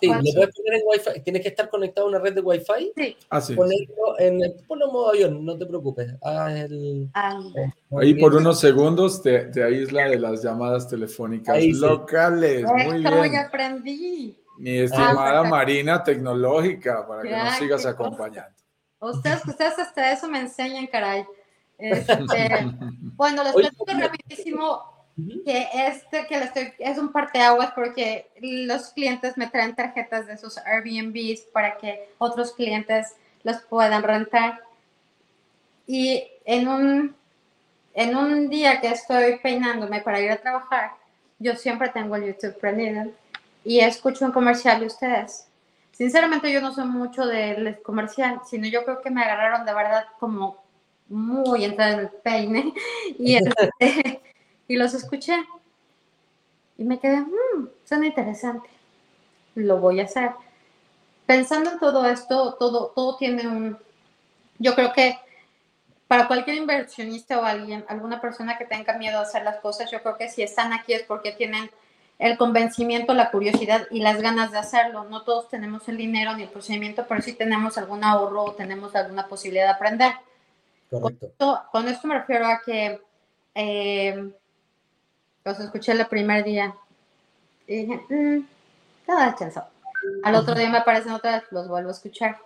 Sí, 0.01 0.07
lo 0.07 0.19
puedes 0.19 0.53
poner 0.53 0.73
en 0.73 0.81
Wi-Fi. 0.85 1.21
Tienes 1.21 1.41
que 1.41 1.47
estar 1.47 1.69
conectado 1.69 2.07
a 2.07 2.09
una 2.09 2.19
red 2.19 2.35
de 2.35 2.41
Wi-Fi. 2.41 2.91
Sí. 2.97 3.17
Ah, 3.29 3.39
sí. 3.39 3.55
Ponerlo 3.55 4.19
en 4.19 4.43
el, 4.43 4.55
ponlo 4.67 4.87
en 4.87 4.91
modo 4.91 5.09
avión, 5.11 5.45
no 5.45 5.57
te 5.57 5.65
preocupes. 5.65 6.13
Ah, 6.21 6.53
el, 6.53 7.09
Ahí 7.97 8.13
por 8.15 8.35
unos 8.35 8.59
segundos 8.59 9.21
te, 9.21 9.45
te, 9.45 9.63
aísla 9.63 10.09
de 10.09 10.19
las 10.19 10.43
llamadas 10.43 10.89
telefónicas 10.89 11.55
Ahí, 11.55 11.71
locales. 11.71 12.65
Sí. 12.67 12.87
Muy 12.87 12.97
bien. 12.99 13.31
ya 13.31 13.41
aprendí. 13.43 14.37
Mi 14.57 14.79
estimada 14.79 15.39
ah, 15.39 15.43
Marina 15.43 16.03
tecnológica, 16.03 17.07
para 17.07 17.21
que 17.21 17.31
nos 17.31 17.55
sigas 17.55 17.85
acompañando. 17.85 18.51
Ustedes, 18.99 19.45
ustedes 19.47 19.79
hasta 19.79 20.11
eso 20.11 20.27
me 20.27 20.41
enseñan, 20.41 20.87
caray. 20.87 21.23
Este, 21.83 22.69
bueno, 23.15 23.43
les 23.43 23.53
platico 23.53 23.85
rapidísimo 23.87 25.00
que 25.15 25.67
este 25.73 26.25
que 26.27 26.37
les 26.37 26.47
estoy, 26.47 26.73
es 26.79 26.97
un 26.97 27.11
parteaguas 27.11 27.71
porque 27.73 28.29
los 28.39 28.89
clientes 28.89 29.37
me 29.37 29.47
traen 29.47 29.75
tarjetas 29.75 30.27
de 30.27 30.37
sus 30.37 30.57
Airbnbs 30.57 31.41
para 31.53 31.77
que 31.77 32.09
otros 32.17 32.53
clientes 32.53 33.15
los 33.43 33.57
puedan 33.63 34.03
rentar. 34.03 34.61
Y 35.85 36.23
en 36.45 36.67
un, 36.67 37.15
en 37.93 38.15
un 38.15 38.49
día 38.49 38.79
que 38.79 38.87
estoy 38.87 39.39
peinándome 39.39 40.01
para 40.01 40.21
ir 40.21 40.31
a 40.31 40.37
trabajar, 40.37 40.91
yo 41.39 41.55
siempre 41.55 41.89
tengo 41.89 42.15
el 42.15 42.25
YouTube 42.25 42.57
prendido 42.59 43.11
y 43.63 43.79
escucho 43.79 44.25
un 44.25 44.31
comercial 44.31 44.79
de 44.79 44.85
ustedes. 44.87 45.47
Sinceramente 45.91 46.51
yo 46.51 46.61
no 46.61 46.73
soy 46.73 46.85
mucho 46.85 47.25
del 47.25 47.81
comercial, 47.81 48.41
sino 48.49 48.67
yo 48.67 48.83
creo 48.85 49.01
que 49.01 49.11
me 49.11 49.21
agarraron 49.21 49.65
de 49.65 49.73
verdad 49.73 50.05
como 50.19 50.63
muy 51.09 51.65
entrada 51.65 51.93
en 51.93 51.99
el 51.99 52.09
peine 52.09 52.73
y, 53.19 53.35
este, 53.79 54.21
y 54.67 54.75
los 54.75 54.93
escuché. 54.93 55.35
Y 56.77 56.83
me 56.83 56.99
quedé, 56.99 57.21
mmm, 57.21 57.67
suena 57.85 58.07
interesante, 58.07 58.69
lo 59.55 59.77
voy 59.77 59.99
a 59.99 60.05
hacer. 60.05 60.31
Pensando 61.25 61.71
en 61.71 61.79
todo 61.79 62.05
esto, 62.05 62.55
todo, 62.55 62.87
todo 62.95 63.17
tiene 63.17 63.47
un, 63.47 63.77
yo 64.57 64.75
creo 64.75 64.91
que 64.93 65.17
para 66.07 66.27
cualquier 66.27 66.57
inversionista 66.57 67.39
o 67.39 67.45
alguien, 67.45 67.85
alguna 67.87 68.19
persona 68.19 68.57
que 68.57 68.65
tenga 68.65 68.97
miedo 68.97 69.19
a 69.19 69.21
hacer 69.21 69.43
las 69.43 69.57
cosas, 69.61 69.89
yo 69.89 70.01
creo 70.01 70.17
que 70.17 70.27
si 70.27 70.43
están 70.43 70.73
aquí 70.73 70.93
es 70.93 71.03
porque 71.03 71.31
tienen 71.31 71.71
el 72.19 72.37
convencimiento, 72.37 73.13
la 73.13 73.31
curiosidad 73.31 73.87
y 73.89 74.01
las 74.01 74.21
ganas 74.21 74.51
de 74.51 74.59
hacerlo. 74.59 75.05
No 75.05 75.23
todos 75.23 75.49
tenemos 75.49 75.87
el 75.89 75.97
dinero 75.97 76.35
ni 76.35 76.43
el 76.43 76.49
procedimiento, 76.49 77.05
pero 77.07 77.21
sí 77.21 77.33
tenemos 77.33 77.77
algún 77.77 78.03
ahorro 78.03 78.43
o 78.43 78.51
tenemos 78.51 78.93
alguna 78.93 79.27
posibilidad 79.27 79.65
de 79.65 79.71
aprender. 79.71 80.13
Correcto. 80.89 81.19
Con 81.19 81.29
esto, 81.29 81.63
con 81.71 81.87
esto 81.87 82.07
me 82.07 82.19
refiero 82.19 82.45
a 82.45 82.61
que 82.63 83.01
eh, 83.55 84.31
los 85.43 85.59
escuché 85.59 85.93
el 85.93 86.05
primer 86.07 86.43
día 86.43 86.75
y 87.67 87.85
dije, 87.85 88.01
mmm, 88.09 88.45
chance. 89.37 89.59
Al 90.23 90.35
otro 90.35 90.55
día 90.55 90.69
me 90.69 90.79
aparecen 90.79 91.11
otra 91.11 91.37
vez, 91.39 91.43
los 91.51 91.67
vuelvo 91.67 91.89
a 91.89 91.93
escuchar. 91.93 92.37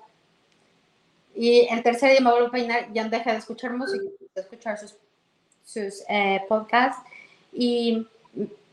Y 1.33 1.67
el 1.69 1.83
tercer 1.83 2.11
día 2.11 2.21
me 2.21 2.31
vuelvo 2.31 2.47
a 2.47 2.51
peinar, 2.51 2.91
ya 2.93 3.03
dejé 3.05 3.31
de 3.31 3.37
escuchar 3.37 3.73
música, 3.73 4.05
de 4.35 4.41
escuchar 4.41 4.77
sus, 4.77 4.95
sus 5.65 6.03
eh, 6.07 6.41
podcasts 6.47 7.01
y 7.51 8.07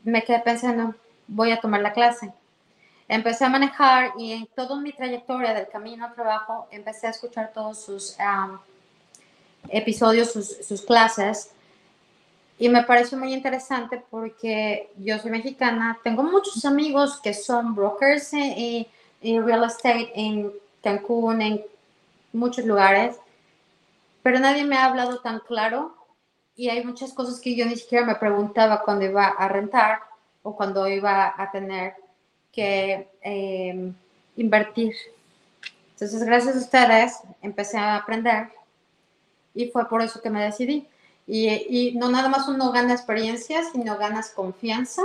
me 0.03 0.23
quedé 0.23 0.39
pensando, 0.39 0.95
voy 1.27 1.51
a 1.51 1.59
tomar 1.59 1.81
la 1.81 1.93
clase. 1.93 2.31
Empecé 3.07 3.45
a 3.45 3.49
manejar 3.49 4.11
y 4.17 4.31
en 4.31 4.47
toda 4.47 4.79
mi 4.79 4.93
trayectoria 4.93 5.53
del 5.53 5.67
camino 5.67 6.05
al 6.05 6.13
trabajo 6.13 6.67
empecé 6.71 7.07
a 7.07 7.11
escuchar 7.11 7.51
todos 7.53 7.83
sus 7.83 8.15
episodios, 9.69 10.31
sus, 10.31 10.65
sus 10.65 10.81
clases 10.81 11.51
y 12.63 12.69
me 12.69 12.83
pareció 12.83 13.17
muy 13.17 13.33
interesante 13.33 14.01
porque 14.09 14.89
yo 14.95 15.19
soy 15.19 15.31
mexicana, 15.31 15.99
tengo 16.01 16.23
muchos 16.23 16.63
amigos 16.63 17.19
que 17.21 17.33
son 17.33 17.75
brokers 17.75 18.31
en, 18.31 18.87
real 19.21 19.65
estate 19.65 20.13
en 20.15 20.49
Cancún, 20.81 21.41
en 21.41 21.61
muchos 22.31 22.63
lugares, 22.63 23.17
pero 24.21 24.39
nadie 24.39 24.63
me 24.63 24.77
ha 24.77 24.85
hablado 24.85 25.19
tan 25.19 25.41
claro 25.41 25.93
y 26.55 26.69
hay 26.69 26.85
muchas 26.85 27.11
cosas 27.11 27.41
que 27.41 27.53
yo 27.53 27.65
ni 27.65 27.75
siquiera 27.75 28.05
me 28.05 28.15
preguntaba 28.15 28.81
cuando 28.81 29.03
iba 29.03 29.25
a 29.25 29.49
rentar 29.49 29.99
o 30.41 30.55
cuando 30.55 30.87
iba 30.87 31.33
a 31.35 31.51
tener 31.51 31.95
que 32.53 33.09
em, 33.23 33.93
invertir. 34.37 34.95
Entonces, 35.95 36.23
gracias 36.23 36.55
a 36.55 36.59
ustedes, 36.59 37.19
empecé 37.41 37.77
a 37.77 37.97
aprender 37.97 38.53
y 39.53 39.67
fue 39.67 39.89
por 39.89 40.01
eso 40.01 40.21
que 40.21 40.29
me 40.29 40.45
decidí. 40.45 40.87
Y, 41.25 41.93
no 41.95 42.09
nada 42.09 42.27
más 42.27 42.47
uno 42.47 42.71
gana 42.71 42.93
experiencia, 42.93 43.63
sino 43.71 43.97
ganas 43.97 44.31
confianza 44.31 45.03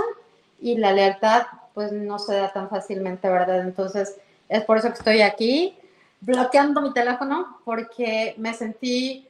y 0.59 0.77
la 0.77 0.91
lealtad 0.91 1.43
pues 1.73 1.91
no 1.93 2.19
se 2.19 2.35
da 2.35 2.51
tan 2.51 2.69
fácilmente, 2.69 3.29
¿verdad? 3.29 3.61
Entonces 3.61 4.17
es 4.49 4.63
por 4.65 4.77
eso 4.77 4.89
que 4.89 4.95
estoy 4.95 5.21
aquí 5.21 5.77
bloqueando 6.19 6.81
mi 6.81 6.91
teléfono 6.91 7.59
porque 7.63 8.35
me 8.37 8.53
sentí, 8.53 9.27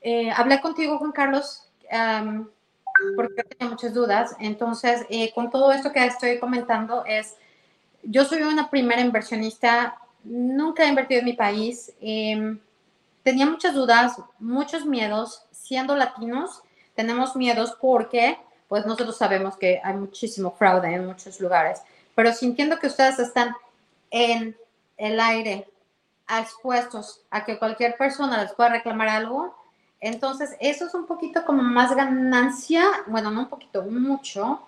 eh, 0.00 0.30
hablé 0.30 0.60
contigo 0.60 0.98
Juan 0.98 1.12
Carlos 1.12 1.68
porque 3.16 3.42
tenía 3.44 3.70
muchas 3.70 3.92
dudas, 3.92 4.34
entonces 4.38 5.04
eh, 5.10 5.32
con 5.34 5.50
todo 5.50 5.72
esto 5.72 5.92
que 5.92 6.04
estoy 6.04 6.38
comentando 6.38 7.04
es, 7.04 7.36
yo 8.02 8.24
soy 8.24 8.42
una 8.42 8.70
primera 8.70 9.00
inversionista, 9.00 9.98
nunca 10.24 10.84
he 10.84 10.88
invertido 10.88 11.20
en 11.20 11.26
mi 11.26 11.32
país, 11.34 11.92
em, 12.00 12.58
tenía 13.22 13.46
muchas 13.46 13.74
dudas, 13.74 14.16
muchos 14.38 14.86
miedos, 14.86 15.43
siendo 15.64 15.96
latinos, 15.96 16.62
tenemos 16.94 17.34
miedos 17.36 17.76
porque, 17.80 18.38
pues 18.68 18.84
nosotros 18.84 19.16
sabemos 19.16 19.56
que 19.56 19.80
hay 19.82 19.94
muchísimo 19.94 20.50
fraude 20.52 20.92
en 20.92 21.06
muchos 21.06 21.40
lugares, 21.40 21.80
pero 22.14 22.32
sintiendo 22.32 22.78
que 22.78 22.88
ustedes 22.88 23.18
están 23.18 23.56
en 24.10 24.56
el 24.98 25.18
aire, 25.18 25.66
expuestos 26.28 27.22
a 27.30 27.44
que 27.44 27.58
cualquier 27.58 27.96
persona 27.96 28.42
les 28.42 28.52
pueda 28.52 28.70
reclamar 28.70 29.08
algo, 29.08 29.54
entonces 30.00 30.54
eso 30.60 30.86
es 30.86 30.94
un 30.94 31.06
poquito 31.06 31.44
como 31.46 31.62
más 31.62 31.96
ganancia, 31.96 32.84
bueno, 33.06 33.30
no 33.30 33.40
un 33.40 33.48
poquito, 33.48 33.82
mucho, 33.82 34.60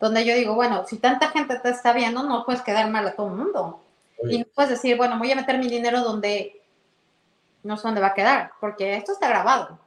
donde 0.00 0.24
yo 0.24 0.34
digo, 0.34 0.54
bueno, 0.54 0.84
si 0.86 0.96
tanta 0.96 1.28
gente 1.28 1.58
te 1.58 1.68
está 1.68 1.92
viendo, 1.92 2.22
no 2.22 2.44
puedes 2.46 2.62
quedar 2.62 2.88
mal 2.88 3.06
a 3.06 3.12
todo 3.12 3.28
el 3.28 3.34
mundo. 3.34 3.80
Y 4.28 4.38
no 4.38 4.46
puedes 4.54 4.70
decir, 4.70 4.96
bueno, 4.96 5.18
voy 5.18 5.30
a 5.30 5.36
meter 5.36 5.58
mi 5.58 5.68
dinero 5.68 6.00
donde 6.02 6.60
no 7.62 7.76
sé 7.76 7.82
dónde 7.82 8.00
va 8.00 8.08
a 8.08 8.14
quedar, 8.14 8.52
porque 8.60 8.96
esto 8.96 9.12
está 9.12 9.28
grabado. 9.28 9.78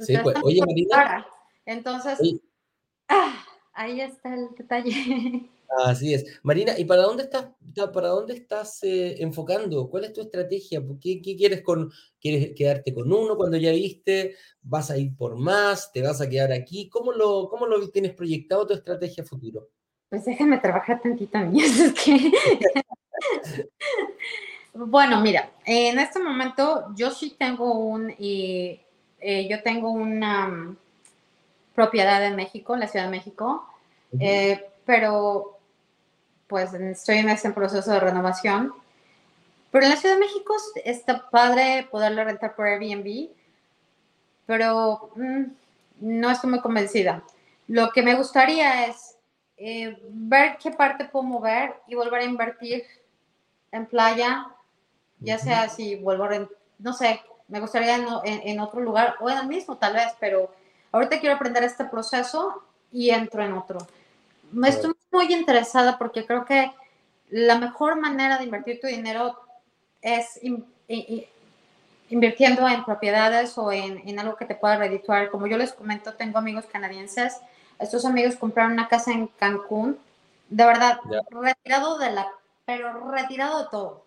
Sí, 0.00 0.16
pues, 0.22 0.36
oye, 0.42 0.60
Marina. 0.66 1.26
Entonces, 1.66 2.18
ah, 3.08 3.44
ahí 3.72 4.00
está 4.00 4.34
el 4.34 4.48
detalle. 4.56 4.92
Así 5.84 6.14
es. 6.14 6.40
Marina, 6.42 6.76
¿y 6.76 6.84
para 6.84 7.02
dónde 7.02 7.22
estás, 7.24 7.46
para 7.92 8.08
dónde 8.08 8.34
estás 8.34 8.82
eh, 8.82 9.22
enfocando? 9.22 9.88
¿Cuál 9.88 10.04
es 10.04 10.12
tu 10.12 10.20
estrategia? 10.20 10.82
¿Qué, 11.00 11.22
¿Qué, 11.22 11.36
quieres 11.36 11.62
con, 11.62 11.92
quieres 12.20 12.54
quedarte 12.56 12.92
con 12.92 13.12
uno 13.12 13.36
cuando 13.36 13.56
ya 13.56 13.70
viste? 13.70 14.34
¿Vas 14.62 14.90
a 14.90 14.98
ir 14.98 15.14
por 15.16 15.36
más? 15.36 15.92
¿Te 15.92 16.02
vas 16.02 16.20
a 16.20 16.28
quedar 16.28 16.52
aquí? 16.52 16.88
¿Cómo 16.88 17.12
lo, 17.12 17.48
cómo 17.48 17.66
lo 17.66 17.88
tienes 17.90 18.14
proyectado 18.14 18.66
tu 18.66 18.74
estrategia 18.74 19.22
futuro? 19.22 19.68
Pues 20.08 20.24
déjame 20.24 20.58
trabajar 20.58 21.00
tantito 21.00 21.38
a 21.38 21.42
mí. 21.42 21.62
Es 21.64 21.92
que... 21.92 22.32
bueno, 24.74 25.20
mira, 25.20 25.52
en 25.64 26.00
este 26.00 26.18
momento 26.18 26.86
yo 26.96 27.10
sí 27.10 27.36
tengo 27.38 27.78
un, 27.78 28.10
y 28.18 28.80
eh, 29.20 29.48
yo 29.48 29.62
tengo 29.62 29.90
una 29.90 30.48
mm, 30.48 30.76
propiedad 31.74 32.24
en 32.24 32.36
México, 32.36 32.74
en 32.74 32.80
la 32.80 32.88
Ciudad 32.88 33.06
de 33.06 33.10
México, 33.10 33.66
eh, 34.18 34.66
pero 34.84 35.58
pues 36.46 36.74
estoy 36.74 37.18
en 37.18 37.28
ese 37.28 37.50
proceso 37.52 37.92
de 37.92 38.00
renovación. 38.00 38.74
Pero 39.70 39.84
en 39.84 39.90
la 39.90 39.96
Ciudad 39.96 40.16
de 40.16 40.20
México 40.20 40.56
está 40.84 41.30
padre 41.30 41.86
poderlo 41.90 42.24
rentar 42.24 42.56
por 42.56 42.66
Airbnb, 42.66 43.28
pero 44.46 45.10
mm, 45.14 45.44
no 46.00 46.30
estoy 46.30 46.50
muy 46.50 46.60
convencida. 46.60 47.22
Lo 47.68 47.90
que 47.90 48.02
me 48.02 48.14
gustaría 48.14 48.86
es 48.86 49.16
eh, 49.56 49.96
ver 50.08 50.56
qué 50.60 50.72
parte 50.72 51.04
puedo 51.04 51.22
mover 51.22 51.74
y 51.86 51.94
volver 51.94 52.22
a 52.22 52.24
invertir 52.24 52.82
en 53.70 53.86
playa, 53.86 54.48
ya 55.20 55.38
sea 55.38 55.68
si 55.68 55.96
vuelvo 55.96 56.24
a, 56.24 56.48
no 56.78 56.92
sé, 56.92 57.20
me 57.50 57.60
gustaría 57.60 57.96
en, 58.24 58.60
otro 58.60 58.80
lugar 58.80 59.16
o 59.20 59.28
en 59.28 59.38
el 59.38 59.46
mismo 59.48 59.76
tal 59.76 59.94
vez, 59.94 60.12
pero 60.20 60.50
ahorita 60.92 61.18
quiero 61.18 61.34
aprender 61.34 61.64
este 61.64 61.84
proceso 61.84 62.62
y 62.92 63.10
entro 63.10 63.44
en 63.44 63.52
otro. 63.54 63.78
Me 64.52 64.68
estoy 64.68 64.92
muy 65.10 65.32
interesada 65.32 65.98
porque 65.98 66.24
creo 66.24 66.44
que 66.44 66.72
la 67.28 67.58
mejor 67.58 67.96
manera 67.96 68.38
de 68.38 68.44
invertir 68.44 68.80
tu 68.80 68.86
dinero 68.86 69.36
es 70.00 70.40
invirtiendo 72.08 72.68
en 72.68 72.84
propiedades 72.84 73.58
o 73.58 73.72
en, 73.72 74.18
algo 74.18 74.36
que 74.36 74.44
te 74.44 74.54
pueda 74.54 74.76
redituar. 74.76 75.30
Como 75.30 75.48
yo 75.48 75.58
les 75.58 75.72
comento, 75.72 76.14
tengo 76.14 76.38
amigos 76.38 76.66
canadienses. 76.66 77.36
Estos 77.80 78.04
amigos 78.04 78.36
compraron 78.36 78.72
una 78.72 78.88
casa 78.88 79.10
en 79.10 79.26
Cancún, 79.26 79.98
de 80.48 80.64
verdad, 80.64 81.00
retirado 81.30 81.98
de 81.98 82.10
la, 82.12 82.28
pero 82.64 83.10
retirado 83.10 83.64
de 83.64 83.70
todo. 83.70 84.04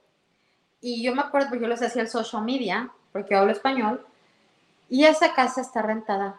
Y 0.80 1.04
yo 1.04 1.16
me 1.16 1.22
acuerdo, 1.22 1.50
porque 1.50 1.64
yo 1.64 1.70
les 1.70 1.82
hacía 1.82 2.02
el 2.02 2.10
social 2.10 2.44
media, 2.44 2.92
porque 3.14 3.36
hablo 3.36 3.54
español, 3.54 4.06
y 4.90 5.06
esa 5.06 5.34
casa 5.34 5.62
está 5.62 5.82
rentada 5.82 6.36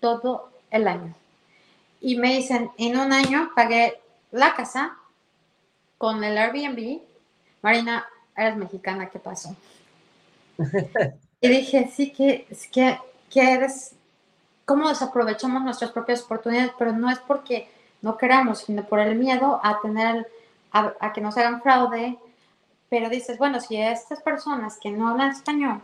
todo 0.00 0.50
el 0.70 0.86
año. 0.86 1.14
Y 2.00 2.16
me 2.16 2.34
dicen, 2.34 2.70
en 2.76 2.98
un 2.98 3.12
año 3.12 3.52
pagué 3.54 4.00
la 4.32 4.54
casa 4.54 4.96
con 5.96 6.22
el 6.22 6.36
Airbnb. 6.36 7.00
Marina, 7.62 8.06
eres 8.36 8.56
mexicana, 8.56 9.08
¿qué 9.08 9.18
pasó? 9.18 9.56
y 11.40 11.48
dije, 11.48 11.90
sí, 11.94 12.12
que, 12.12 12.46
que, 12.70 12.98
que 13.30 13.52
eres, 13.52 13.94
¿cómo 14.64 14.88
desaprovechamos 14.88 15.62
nuestras 15.62 15.92
propias 15.92 16.22
oportunidades? 16.22 16.72
Pero 16.78 16.92
no 16.92 17.10
es 17.10 17.18
porque 17.20 17.70
no 18.02 18.18
queramos, 18.18 18.58
sino 18.60 18.84
por 18.84 19.00
el 19.00 19.16
miedo 19.16 19.58
a 19.62 19.80
tener, 19.80 20.30
a, 20.72 20.92
a 21.00 21.12
que 21.12 21.20
nos 21.20 21.36
hagan 21.38 21.62
fraude. 21.62 22.18
Pero 22.88 23.08
dices, 23.08 23.38
bueno, 23.38 23.60
si 23.60 23.76
estas 23.76 24.22
personas 24.22 24.78
que 24.78 24.90
no 24.90 25.08
hablan 25.08 25.30
español 25.30 25.80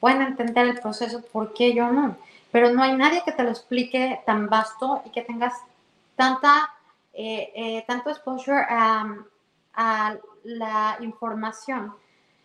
pueden 0.00 0.22
entender 0.22 0.66
el 0.66 0.80
proceso, 0.80 1.22
¿por 1.32 1.52
qué 1.54 1.74
yo 1.74 1.90
no? 1.90 2.16
Pero 2.52 2.70
no 2.70 2.82
hay 2.82 2.96
nadie 2.96 3.22
que 3.24 3.32
te 3.32 3.42
lo 3.42 3.50
explique 3.50 4.20
tan 4.24 4.48
vasto 4.48 5.02
y 5.04 5.10
que 5.10 5.22
tengas 5.22 5.54
tanta, 6.14 6.72
eh, 7.12 7.52
eh, 7.54 7.84
tanto 7.86 8.10
exposure 8.10 8.64
a, 8.68 9.16
la 10.44 10.96
información. 11.00 11.92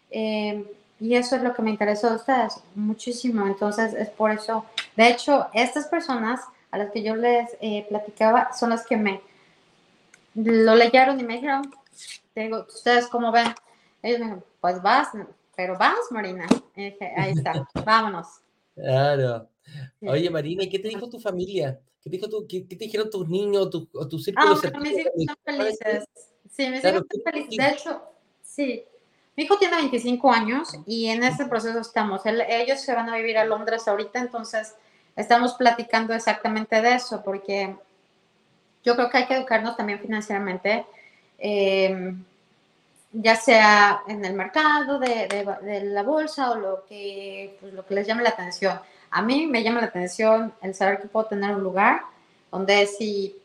Eh, 0.10 0.66
y 1.00 1.16
eso 1.16 1.36
es 1.36 1.44
lo 1.44 1.54
que 1.54 1.62
me 1.62 1.70
interesó 1.70 2.10
de 2.10 2.16
ustedes 2.18 2.62
muchísimo. 2.76 3.48
Entonces, 3.48 3.94
es 3.94 4.10
por 4.10 4.32
eso. 4.32 4.66
De 4.96 5.08
hecho, 5.08 5.48
estas 5.54 5.88
personas 5.88 6.42
a 6.72 6.78
las 6.78 6.92
que 6.92 7.04
yo 7.04 7.16
les 7.16 7.50
platicaba 7.88 8.52
son 8.54 8.72
las 8.72 8.86
que 8.86 8.98
me 8.98 9.22
lo 10.36 10.76
leyeron 10.76 11.20
y 11.20 11.24
me 11.24 11.36
dijeron, 11.36 11.74
digo, 12.36 12.66
¿ustedes 12.68 13.08
cómo 13.08 13.32
ven? 13.32 13.54
Ellos 14.02 14.20
me 14.20 14.26
dijeron, 14.26 14.46
pues 14.60 14.82
vas, 14.82 15.10
pero 15.62 15.78
vamos, 15.78 16.08
Marina. 16.10 16.48
Ahí 16.76 17.34
está, 17.34 17.68
vámonos. 17.86 18.42
Claro. 18.74 19.48
Oye, 20.02 20.28
Marina, 20.32 20.64
¿y 20.64 20.70
qué 20.70 20.80
te 20.80 20.88
dijo 20.88 21.08
tu 21.08 21.20
familia? 21.20 21.80
¿Qué 22.02 22.10
te, 22.10 22.18
dijo 22.18 22.28
tu, 22.28 22.48
qué, 22.48 22.62
te 22.62 22.76
dijeron 22.78 23.12
tus 23.12 23.30
niños, 23.30 23.70
tu, 23.70 23.88
o 23.94 24.08
tu 24.08 24.18
círculo 24.18 24.56
ah, 24.56 24.80
mis 24.80 24.98
hijos 24.98 25.14
están 25.16 25.38
felices. 25.46 26.06
Sí, 26.50 26.68
mis 26.68 26.84
hijos 26.84 27.04
están 27.08 27.32
felices. 27.32 27.58
De 27.58 27.68
hecho, 27.70 28.02
sí. 28.42 28.84
Mi 29.38 29.44
hijo 29.44 29.56
tiene 29.60 29.76
25 29.78 30.32
años 30.32 30.70
y 30.88 31.06
en 31.10 31.22
ese 31.24 31.46
proceso 31.46 31.78
estamos. 31.78 32.24
ellos 32.26 32.82
se 32.82 32.96
van 32.96 33.10
a 33.10 33.18
vivir 33.18 33.38
a 33.38 33.46
Londres 33.46 33.88
ahorita, 33.88 34.20
entonces 34.20 34.74
estamos 35.16 35.54
platicando 35.54 36.16
exactamente 36.16 36.82
de 36.82 36.96
eso, 36.96 37.22
porque 37.24 37.76
yo 38.84 38.96
creo 38.96 39.12
que 39.12 39.18
hay 39.20 39.28
que 39.28 39.36
educarnos 39.36 39.78
también 39.78 40.00
financieramente. 40.00 40.88
Eh, 41.38 42.16
ya 43.14 43.36
sea 43.36 44.04
en 44.08 44.24
el 44.24 44.34
mercado 44.34 45.00
de, 45.00 45.82
la 45.84 46.04
bolsa 46.04 46.52
o 46.52 46.56
lo 46.56 46.86
que, 46.86 47.58
pues, 47.60 47.74
lo 47.74 47.86
que 47.86 47.96
les 47.96 48.08
llame 48.08 48.24
la 48.24 48.30
atención. 48.30 48.80
A 49.10 49.22
mí 49.22 49.48
me 49.48 49.64
llama 49.64 49.82
la 49.82 49.88
atención 49.88 50.54
el 50.62 50.74
saber 50.74 51.02
que 51.02 51.08
puedo 51.08 51.26
tener 51.26 51.56
un 51.56 51.64
lugar 51.64 52.02
donde 52.52 52.86
si 52.88 53.36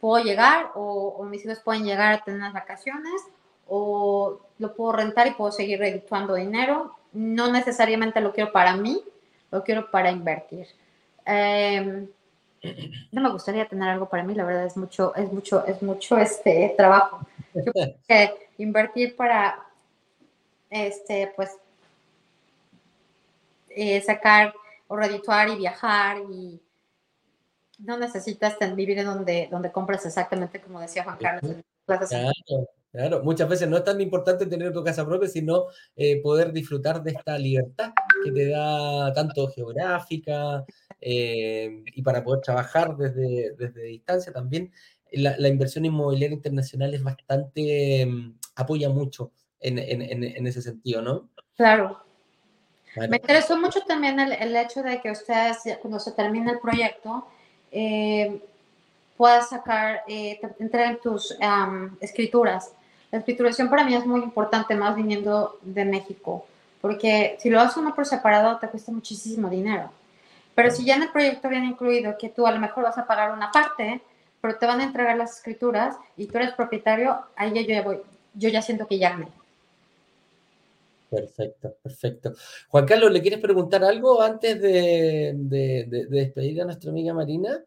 puedo 0.00 0.22
llegar 0.22 0.70
o, 0.74 1.22
mis 1.24 1.44
hijos 1.44 1.60
pueden 1.60 1.84
llegar 1.84 2.12
a 2.12 2.24
tener 2.24 2.40
unas 2.40 2.52
vacaciones 2.52 3.22
o 3.68 4.40
lo 4.58 4.74
puedo 4.74 4.92
rentar 4.92 5.26
y 5.26 5.32
puedo 5.32 5.52
seguir 5.52 5.78
redituando 5.78 6.34
dinero. 6.34 6.96
No 7.12 7.50
necesariamente 7.50 8.20
lo 8.20 8.32
quiero 8.32 8.52
para 8.52 8.76
mí, 8.76 9.02
lo 9.50 9.62
quiero 9.64 9.90
para 9.90 10.10
invertir. 10.10 10.66
Em, 11.24 12.08
no 13.12 13.20
me 13.22 13.30
gustaría 13.30 13.66
tener 13.66 13.88
algo 13.88 14.08
para 14.08 14.22
mí, 14.22 14.34
la 14.34 14.44
verdad 14.44 14.66
es 14.66 14.76
mucho, 14.76 15.14
es 15.14 15.32
mucho, 15.32 15.64
es 15.66 15.82
mucho 15.82 16.18
este 16.18 16.74
trabajo. 16.76 17.20
invertir 18.62 19.16
para, 19.16 19.66
este, 20.68 21.32
pues, 21.34 21.56
eh, 23.70 24.00
sacar 24.02 24.52
o 24.88 24.96
redituar 24.96 25.48
y 25.48 25.56
viajar 25.56 26.18
y 26.30 26.60
no 27.78 27.96
necesitas 27.96 28.56
vivir 28.74 28.98
en 28.98 29.06
donde, 29.06 29.48
donde 29.50 29.72
compras 29.72 30.04
exactamente 30.04 30.60
como 30.60 30.80
decía 30.80 31.04
Juan 31.04 31.18
Carlos. 31.18 31.56
Claro, 31.86 32.68
claro, 32.92 33.22
muchas 33.22 33.48
veces 33.48 33.68
no 33.68 33.76
es 33.76 33.84
tan 33.84 34.00
importante 34.00 34.46
tener 34.46 34.72
tu 34.72 34.84
casa 34.84 35.04
propia, 35.06 35.28
sino 35.28 35.66
eh, 35.96 36.20
poder 36.20 36.52
disfrutar 36.52 37.02
de 37.02 37.12
esta 37.12 37.38
libertad 37.38 37.92
que 38.24 38.30
te 38.32 38.48
da 38.48 39.12
tanto 39.12 39.48
geográfica 39.48 40.64
eh, 41.00 41.82
y 41.86 42.02
para 42.02 42.22
poder 42.22 42.42
trabajar 42.42 42.96
desde, 42.96 43.54
desde 43.56 43.82
distancia 43.84 44.32
también. 44.32 44.72
La, 45.12 45.36
la, 45.38 45.48
inversión 45.48 45.84
inmobiliaria 45.84 46.34
internacional 46.34 46.94
es 46.94 47.02
bastante, 47.02 48.06
mm, 48.06 48.34
apoya 48.56 48.88
mucho 48.88 49.32
en, 49.60 49.78
en, 49.78 50.02
en, 50.24 50.46
ese 50.46 50.62
sentido, 50.62 51.02
¿no? 51.02 51.28
Claro. 51.56 52.00
Me 52.96 53.16
interesó 53.16 53.58
mucho 53.58 53.80
también 53.82 54.18
el, 54.18 54.32
el, 54.32 54.56
hecho 54.56 54.82
de 54.82 55.00
que 55.00 55.10
ustedes, 55.10 55.58
cuando 55.80 56.00
se 56.00 56.12
termine 56.12 56.52
el 56.52 56.58
proyecto, 56.58 57.26
eh, 57.70 58.40
puedas 59.16 59.50
sacar, 59.50 60.02
eh, 60.08 60.40
entrar 60.58 60.86
en 60.86 61.00
tus 61.00 61.36
escrituras. 62.00 62.72
La 63.10 63.18
escrituración 63.18 63.68
para 63.68 63.84
mí 63.84 63.94
es 63.94 64.06
muy 64.06 64.22
importante, 64.22 64.74
más 64.74 64.96
viniendo 64.96 65.58
de 65.62 65.84
México, 65.84 66.46
porque 66.80 67.36
si 67.38 67.50
lo 67.50 67.60
haces 67.60 67.76
uno 67.76 67.94
por 67.94 68.06
separado 68.06 68.58
te 68.58 68.68
cuesta 68.68 68.90
muchísimo 68.92 69.50
dinero. 69.50 69.90
Pero 70.54 70.70
si 70.70 70.84
ya 70.84 70.96
en 70.96 71.02
el 71.02 71.10
proyecto 71.10 71.48
viene 71.48 71.66
incluido 71.66 72.16
que 72.18 72.28
tú 72.28 72.46
a 72.46 72.52
lo 72.52 72.60
mejor 72.60 72.84
vas 72.84 72.98
a 72.98 73.06
pagar 73.06 73.32
una 73.32 73.50
parte, 73.50 74.00
pero 74.40 74.56
te 74.58 74.66
van 74.66 74.80
a 74.80 74.84
entregar 74.84 75.16
las 75.16 75.36
escrituras 75.36 75.96
y 76.16 76.26
tú 76.26 76.38
eres 76.38 76.52
propietario, 76.52 77.18
ahí 77.36 77.52
yo 77.54 77.60
ya 77.62 77.82
voy, 77.82 77.98
yo 78.34 78.48
ya 78.48 78.62
siento 78.62 78.86
que 78.86 78.98
ya 78.98 79.10
gané. 79.10 79.28
Perfecto, 81.10 81.74
perfecto. 81.82 82.32
Juan 82.68 82.86
Carlos, 82.86 83.10
¿le 83.10 83.20
quieres 83.20 83.40
preguntar 83.40 83.82
algo 83.82 84.22
antes 84.22 84.60
de, 84.62 86.06
despedir 86.08 86.62
a 86.62 86.66
nuestra 86.66 86.90
amiga 86.90 87.12
Marina? 87.12 87.58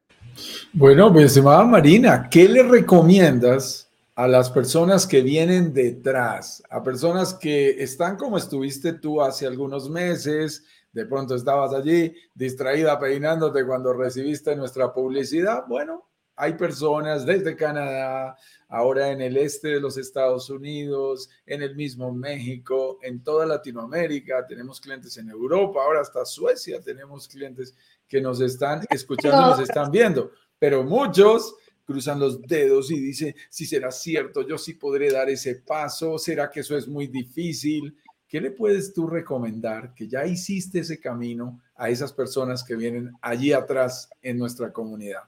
Bueno, 0.71 1.11
pues 1.11 1.25
estimada 1.25 1.63
Marina, 1.65 2.29
¿qué 2.29 2.47
le 2.47 2.63
recomiendas 2.63 3.89
a 4.15 4.27
las 4.27 4.49
personas 4.49 5.05
que 5.05 5.21
vienen 5.21 5.73
detrás, 5.73 6.63
a 6.69 6.81
personas 6.81 7.33
que 7.33 7.83
están 7.83 8.15
como 8.15 8.37
estuviste 8.37 8.93
tú 8.93 9.21
hace 9.21 9.45
algunos 9.45 9.89
meses, 9.89 10.63
de 10.93 11.05
pronto 11.05 11.35
estabas 11.35 11.73
allí 11.73 12.13
distraída 12.33 12.97
peinándote 12.99 13.65
cuando 13.65 13.91
recibiste 13.93 14.55
nuestra 14.55 14.93
publicidad? 14.93 15.65
Bueno, 15.67 16.05
hay 16.35 16.53
personas 16.53 17.25
desde 17.25 17.55
Canadá, 17.55 18.35
ahora 18.67 19.11
en 19.11 19.21
el 19.21 19.37
este 19.37 19.69
de 19.69 19.79
los 19.79 19.97
Estados 19.97 20.49
Unidos, 20.49 21.29
en 21.45 21.61
el 21.61 21.75
mismo 21.75 22.11
México, 22.11 22.97
en 23.03 23.23
toda 23.23 23.45
Latinoamérica, 23.45 24.45
tenemos 24.47 24.81
clientes 24.81 25.15
en 25.17 25.29
Europa, 25.29 25.83
ahora 25.83 26.01
hasta 26.01 26.25
Suecia 26.25 26.81
tenemos 26.81 27.27
clientes 27.27 27.75
que 28.07 28.21
nos 28.21 28.41
están 28.41 28.83
escuchando, 28.89 29.41
nos 29.41 29.59
están 29.59 29.91
viendo, 29.91 30.31
pero 30.57 30.83
muchos 30.83 31.55
cruzan 31.85 32.19
los 32.19 32.41
dedos 32.41 32.89
y 32.91 32.99
dicen, 32.99 33.35
si 33.49 33.65
será 33.65 33.91
cierto, 33.91 34.47
yo 34.47 34.57
sí 34.57 34.73
podré 34.73 35.11
dar 35.11 35.29
ese 35.29 35.55
paso, 35.55 36.17
será 36.17 36.49
que 36.49 36.61
eso 36.61 36.77
es 36.77 36.87
muy 36.87 37.07
difícil. 37.07 37.95
¿Qué 38.27 38.41
le 38.41 38.51
puedes 38.51 38.93
tú 38.93 39.05
recomendar 39.05 39.93
que 39.93 40.07
ya 40.07 40.25
hiciste 40.25 40.79
ese 40.79 40.99
camino 40.99 41.61
a 41.75 41.89
esas 41.89 42.11
personas 42.13 42.63
que 42.63 42.75
vienen 42.75 43.11
allí 43.21 43.53
atrás 43.53 44.09
en 44.21 44.37
nuestra 44.39 44.71
comunidad? 44.71 45.23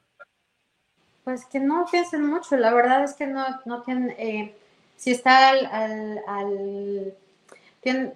Pues 1.26 1.44
que 1.46 1.60
no 1.60 1.88
piensen 1.90 2.24
mucho, 2.24 2.56
la 2.56 2.72
verdad 2.72 3.04
es 3.04 3.14
que 3.14 3.26
no, 3.26 3.44
no 3.66 3.82
tienen, 3.82 4.12
eh, 4.12 4.56
si 4.96 5.10
está 5.12 5.50
al, 5.50 6.22
al, 6.28 7.16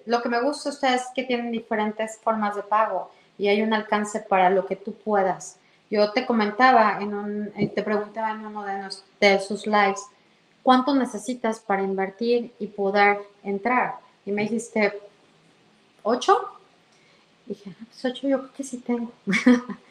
lo 0.06 0.22
que 0.22 0.30
me 0.30 0.40
gusta 0.42 0.94
es 0.94 1.08
que 1.16 1.24
tienen 1.24 1.52
diferentes 1.52 2.20
formas 2.20 2.56
de 2.56 2.62
pago 2.62 3.12
y 3.40 3.48
hay 3.48 3.64
un 3.64 3.74
alcance 3.74 4.20
para 4.20 4.52
lo 4.52 4.68
que 4.68 4.76
tú 4.76 4.94
puedas. 4.94 5.58
Yo 5.90 6.12
te 6.12 6.28
comentaba, 6.28 7.00
en 7.02 7.16
un, 7.16 7.52
eh, 7.58 7.68
te 7.68 7.82
preguntaba 7.82 8.30
en 8.30 8.46
uno 8.46 8.64
de, 8.64 8.90
de 9.20 9.40
sus 9.40 9.66
lives, 9.66 10.06
¿cuánto 10.62 10.94
necesitas 10.94 11.60
para 11.60 11.82
invertir 11.82 12.54
y 12.60 12.68
poder 12.68 13.18
entrar? 13.42 13.96
Y 14.24 14.32
me 14.32 14.44
dijiste, 14.44 15.00
¿ocho? 16.04 16.48
Y 17.48 17.56
dije, 17.56 17.72
ah, 17.74 17.86
pues 17.88 18.06
ocho 18.06 18.28
yo 18.28 18.38
creo 18.38 18.54
que 18.54 18.64
sí 18.64 18.78
tengo. 18.78 19.12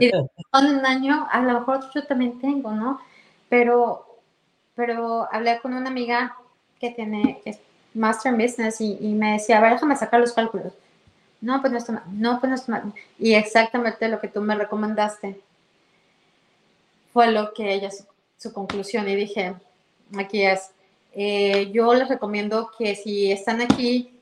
y 0.00 0.06
en 0.06 0.28
un 0.52 0.86
año, 0.86 1.26
a 1.30 1.40
lo 1.42 1.60
mejor 1.60 1.90
yo 1.94 2.04
también 2.06 2.38
tengo, 2.40 2.72
¿no? 2.72 3.00
Pero, 3.48 4.06
pero 4.74 5.28
hablé 5.32 5.60
con 5.60 5.74
una 5.74 5.90
amiga 5.90 6.36
que 6.80 6.90
tiene 6.90 7.40
es 7.44 7.58
Master 7.94 8.32
en 8.32 8.38
Business 8.38 8.80
y, 8.80 9.14
me 9.14 9.32
decía, 9.32 9.58
a 9.58 9.60
ver, 9.60 9.72
déjame 9.72 9.96
sacar 9.96 10.20
los 10.20 10.32
cálculos. 10.32 10.72
No, 11.40 11.60
pues 11.60 11.72
no 11.72 11.78
está 11.78 11.92
mal. 11.92 12.04
No, 12.08 12.40
pues 12.40 12.50
no 12.50 12.56
está 12.56 12.72
mal. 12.72 12.94
Y 13.18 13.34
exactamente 13.34 14.08
lo 14.08 14.20
que 14.20 14.28
tú 14.28 14.40
me 14.40 14.54
recomendaste 14.54 15.40
fue 17.12 17.30
lo 17.30 17.52
que 17.52 17.74
ella, 17.74 17.90
su, 18.38 18.52
conclusión. 18.52 19.08
Y 19.08 19.16
dije, 19.16 19.54
aquí 20.18 20.42
es. 20.44 20.70
Eh, 21.14 21.70
yo 21.72 21.92
les 21.92 22.08
recomiendo 22.08 22.70
que 22.78 22.94
si 22.94 23.30
están 23.30 23.60
aquí, 23.60 24.18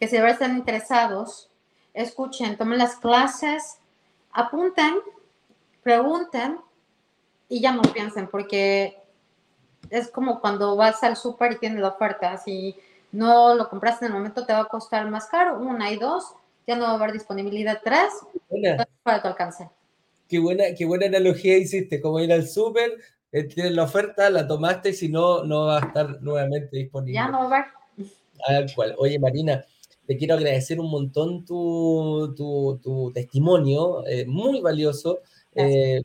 que 0.00 0.08
si 0.08 0.16
están 0.16 0.56
interesados, 0.56 1.48
escuchen, 1.94 2.56
tomen 2.56 2.78
las 2.78 2.96
clases, 2.96 3.78
apunten, 4.32 4.98
pregunten 5.82 6.58
y 7.48 7.60
ya 7.60 7.72
no 7.72 7.82
piensen, 7.82 8.28
porque 8.28 8.98
es 9.90 10.10
como 10.10 10.40
cuando 10.40 10.76
vas 10.76 11.02
al 11.02 11.16
súper 11.16 11.52
y 11.52 11.58
tienes 11.58 11.80
la 11.80 11.88
oferta, 11.88 12.36
si 12.36 12.76
no 13.12 13.54
lo 13.54 13.68
compraste 13.68 14.04
en 14.04 14.12
el 14.12 14.18
momento 14.18 14.44
te 14.44 14.52
va 14.52 14.60
a 14.60 14.64
costar 14.66 15.08
más 15.10 15.26
caro, 15.26 15.58
una 15.58 15.90
y 15.90 15.96
dos, 15.96 16.34
ya 16.66 16.76
no 16.76 16.84
va 16.84 16.90
a 16.90 16.94
haber 16.94 17.12
disponibilidad, 17.12 17.80
tres, 17.82 18.12
para 19.02 19.22
tu 19.22 19.28
alcance. 19.28 19.70
Qué 20.28 20.38
buena, 20.38 20.64
qué 20.76 20.84
buena 20.84 21.06
analogía 21.06 21.56
hiciste, 21.56 22.02
como 22.02 22.20
ir 22.20 22.32
al 22.32 22.46
súper, 22.46 22.98
eh, 23.32 23.44
tienes 23.44 23.72
la 23.72 23.84
oferta, 23.84 24.28
la 24.28 24.46
tomaste, 24.46 24.92
si 24.92 25.08
no, 25.08 25.44
no 25.44 25.66
va 25.66 25.78
a 25.78 25.86
estar 25.86 26.20
nuevamente 26.20 26.76
disponible. 26.76 27.14
Ya 27.14 27.28
no 27.28 27.48
va 27.48 27.56
a 28.44 28.52
haber. 28.52 28.74
cual. 28.74 28.94
Oye, 28.98 29.18
Marina, 29.18 29.64
te 30.08 30.16
quiero 30.16 30.36
agradecer 30.36 30.80
un 30.80 30.90
montón 30.90 31.44
tu, 31.44 32.34
tu, 32.34 33.12
testimonio, 33.12 34.06
eh, 34.06 34.24
muy 34.24 34.62
valioso. 34.62 35.18
Eh, 35.54 36.00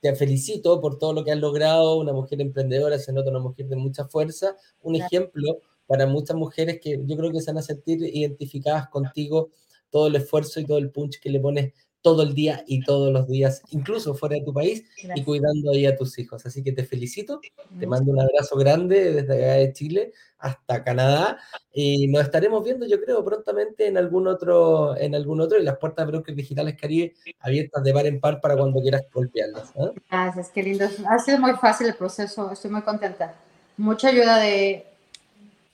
te 0.00 0.14
felicito 0.14 0.80
por 0.80 0.98
todo 1.00 1.12
lo 1.12 1.24
que 1.24 1.32
has 1.32 1.38
logrado, 1.38 1.98
una 1.98 2.12
mujer 2.12 2.40
emprendedora, 2.40 2.96
se 3.00 3.12
nota 3.12 3.28
una 3.28 3.40
mujer 3.40 3.66
de 3.66 3.74
mucha 3.74 4.06
fuerza, 4.06 4.56
un 4.82 4.94
ejemplo 4.94 5.58
para 5.88 6.06
muchas 6.06 6.36
mujeres 6.36 6.78
que 6.80 7.00
yo 7.04 7.16
creo 7.16 7.32
que 7.32 7.40
se 7.40 7.50
van 7.50 7.58
a 7.58 7.62
sentir 7.62 8.00
identificadas 8.04 8.88
contigo, 8.88 9.50
todo 9.90 10.06
el 10.06 10.14
esfuerzo 10.14 10.60
y 10.60 10.64
todo 10.64 10.78
el 10.78 10.92
punch 10.92 11.18
que 11.18 11.30
le 11.30 11.40
pones 11.40 11.72
todo 12.02 12.22
el 12.22 12.34
día 12.34 12.62
y 12.68 12.84
todos 12.84 13.12
los 13.12 13.26
días, 13.26 13.62
incluso 13.72 14.14
fuera 14.14 14.36
de 14.36 14.44
tu 14.44 14.54
país 14.54 14.84
y 15.16 15.24
cuidando 15.24 15.72
ahí 15.72 15.86
a 15.86 15.96
tus 15.96 16.16
hijos. 16.20 16.46
Así 16.46 16.62
que 16.62 16.70
te 16.70 16.84
felicito, 16.84 17.40
te 17.80 17.86
mando 17.88 18.12
un 18.12 18.20
abrazo 18.20 18.56
grande 18.56 19.12
desde 19.12 19.34
acá 19.34 19.54
de 19.54 19.72
Chile 19.72 20.12
hasta 20.40 20.82
Canadá 20.82 21.38
y 21.72 22.08
nos 22.08 22.22
estaremos 22.22 22.64
viendo 22.64 22.86
yo 22.86 23.00
creo 23.02 23.24
prontamente 23.24 23.86
en 23.86 23.96
algún 23.96 24.26
otro 24.26 24.96
en 24.96 25.14
algún 25.14 25.40
otro 25.40 25.58
y 25.58 25.62
las 25.62 25.78
puertas 25.78 26.06
de 26.06 26.12
Brokers 26.12 26.36
Digitales 26.36 26.76
Caribe 26.80 27.14
abiertas 27.40 27.82
de 27.84 27.92
par 27.92 28.06
en 28.06 28.20
par 28.20 28.40
para 28.40 28.56
cuando 28.56 28.80
quieras 28.80 29.02
golpearlas. 29.12 29.70
¿eh? 29.76 29.92
Gracias, 30.10 30.50
qué 30.50 30.62
lindo. 30.62 30.86
Ha 31.08 31.18
sido 31.18 31.38
muy 31.38 31.52
fácil 31.54 31.86
el 31.86 31.94
proceso, 31.94 32.50
estoy 32.50 32.70
muy 32.70 32.82
contenta. 32.82 33.34
Mucha 33.76 34.08
ayuda 34.08 34.38
de, 34.38 34.86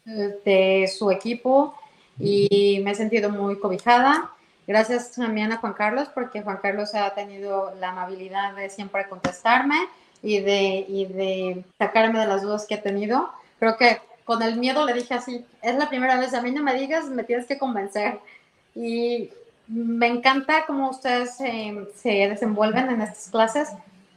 de 0.05 0.90
su 0.96 1.11
equipo 1.11 1.74
y 2.18 2.81
me 2.85 2.92
he 2.92 2.94
sentido 2.94 3.31
muy 3.31 3.59
cobijada 3.59 4.33
Gracias 4.66 5.12
también 5.12 5.52
a 5.52 5.59
Juan 5.59 5.74
Carlos, 5.74 6.09
porque 6.12 6.42
Juan 6.42 6.59
Carlos 6.61 6.94
ha 6.94 7.14
tenido 7.14 7.72
la 7.79 7.90
amabilidad 7.90 8.55
de 8.57 8.68
siempre 8.68 9.09
contestarme 9.09 9.76
y 10.22 10.40
de, 10.40 10.85
y 10.88 11.05
de 11.07 11.64
sacarme 11.79 12.18
de 12.18 12.26
las 12.26 12.42
dudas 12.42 12.66
que 12.66 12.74
he 12.74 12.79
tenido. 12.79 13.31
Creo 13.61 13.76
que 13.76 14.00
con 14.27 14.43
el 14.43 14.57
miedo 14.57 14.85
le 14.85 14.93
dije 14.93 15.15
así, 15.15 15.47
es 15.62 15.77
la 15.77 15.89
primera 15.89 16.19
vez, 16.19 16.35
a 16.35 16.43
mí 16.43 16.51
no 16.51 16.62
me 16.62 16.75
digas, 16.75 17.09
me 17.09 17.25
tienes 17.25 17.47
que 17.47 17.59
convencer. 17.59 18.19
Y 18.75 19.31
me 19.69 20.09
encanta 20.09 20.67
cómo 20.67 20.91
ustedes 20.91 21.37
se 21.37 22.29
desenvuelven 22.29 22.91
en 22.91 23.01
estas 23.03 23.31
clases. 23.31 23.69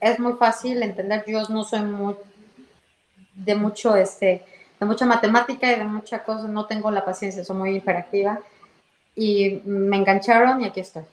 Es 0.01 0.19
muy 0.19 0.33
fácil 0.33 0.81
entender, 0.81 1.23
yo 1.27 1.43
no 1.49 1.63
soy 1.63 1.81
muy 1.81 2.15
de 3.35 3.55
mucho, 3.55 3.95
este, 3.95 4.43
de 4.79 4.85
mucha 4.85 5.05
matemática 5.05 5.71
y 5.71 5.77
de 5.77 5.85
mucha 5.85 6.23
cosa, 6.23 6.47
no 6.47 6.65
tengo 6.65 6.89
la 6.89 7.05
paciencia, 7.05 7.45
soy 7.45 7.55
muy 7.55 7.75
hiperactiva 7.75 8.39
y 9.15 9.61
me 9.63 9.97
engancharon 9.97 10.61
y 10.61 10.65
aquí 10.65 10.79
estoy. 10.79 11.03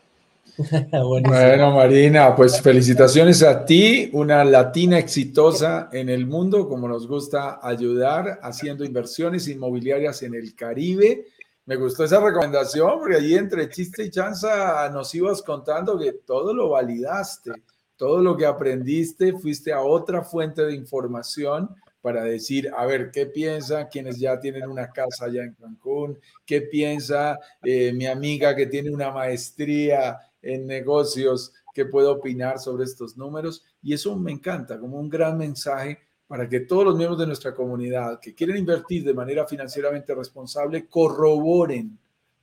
bueno, 1.05 1.73
Marina, 1.73 2.35
pues 2.35 2.61
felicitaciones 2.61 3.43
a 3.43 3.65
ti, 3.65 4.11
una 4.13 4.45
latina 4.45 4.99
exitosa 4.99 5.91
en 5.93 6.09
el 6.09 6.27
mundo, 6.27 6.69
como 6.69 6.89
nos 6.89 7.07
gusta 7.07 7.61
ayudar 7.63 8.41
haciendo 8.43 8.85
inversiones 8.85 9.49
inmobiliarias 9.49 10.23
en 10.23 10.35
el 10.35 10.55
Caribe. 10.55 11.27
Me 11.67 11.77
gustó 11.77 12.05
esa 12.05 12.21
recomendación, 12.21 13.01
porque 13.01 13.17
allí 13.17 13.35
entre 13.35 13.69
chiste 13.69 14.05
y 14.05 14.11
chanza 14.11 14.89
nos 14.91 15.15
ibas 15.15 15.43
contando 15.43 15.99
que 15.99 16.13
todo 16.13 16.55
lo 16.55 16.71
validaste, 16.71 17.51
todo 17.97 18.23
lo 18.23 18.37
que 18.37 18.47
aprendiste, 18.47 19.33
fuiste 19.33 19.73
a 19.73 19.83
otra 19.83 20.23
fuente 20.23 20.65
de 20.65 20.75
información 20.75 21.69
para 22.01 22.23
decir, 22.23 22.71
a 22.77 22.87
ver, 22.87 23.11
¿qué 23.11 23.27
piensa 23.27 23.89
quienes 23.89 24.21
ya 24.21 24.39
tienen 24.39 24.71
una 24.71 24.93
casa 24.93 25.25
allá 25.25 25.43
en 25.43 25.55
Cancún? 25.55 26.17
¿Qué 26.45 26.63
piensa 26.63 27.37
eh, 27.65 27.93
mi 27.93 28.07
amiga 28.07 28.55
que 28.55 28.67
tiene 28.67 28.93
una 28.93 29.11
maestría 29.11 30.17
en 30.55 30.67
negocios 30.67 31.53
que 31.75 31.87
puede 31.87 32.09
opinar 32.09 32.59
sobre 32.59 32.85
estos 32.85 33.17
números? 33.17 33.65
Y 33.83 33.93
eso 33.95 34.17
me 34.17 34.33
encanta, 34.33 34.79
como 34.79 34.99
un 34.99 35.09
gran 35.09 35.37
mensaje 35.37 35.99
para 36.27 36.49
que 36.49 36.61
todos 36.61 36.85
los 36.85 36.97
miembros 36.97 37.19
de 37.19 37.27
nuestra 37.27 37.55
comunidad 37.55 38.19
que 38.21 38.35
quieren 38.35 38.57
invertir 38.57 39.05
de 39.05 39.15
manera 39.15 39.47
financieramente 39.47 40.15
responsable 40.15 40.89
corroboren 40.89 41.99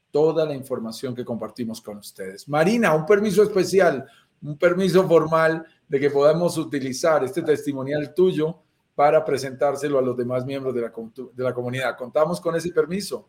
toda 0.10 0.46
la 0.46 0.54
información 0.54 1.16
que 1.16 1.26
compartimos 1.26 1.82
con 1.82 1.98
ustedes. 1.98 2.48
Marina, 2.48 2.94
un 2.94 3.06
permiso 3.06 3.44
especial, 3.44 4.06
un 4.42 4.58
permiso 4.58 5.08
formal 5.08 5.66
de 5.88 6.00
que 6.00 6.10
podamos 6.10 6.58
utilizar 6.58 7.24
este 7.24 7.42
testimonial 7.42 8.13
tuyo 8.13 8.60
para 8.96 9.26
presentárselo 9.26 9.98
a 9.98 10.02
los 10.02 10.16
demás 10.16 10.46
miembros 10.46 10.74
de 10.76 10.82
la, 10.82 10.94
de 11.34 11.44
la 11.44 11.54
comunidad. 11.54 11.98
¿Contamos 11.98 12.39
con 12.39 12.56
ese 12.56 12.72
permiso? 12.72 13.28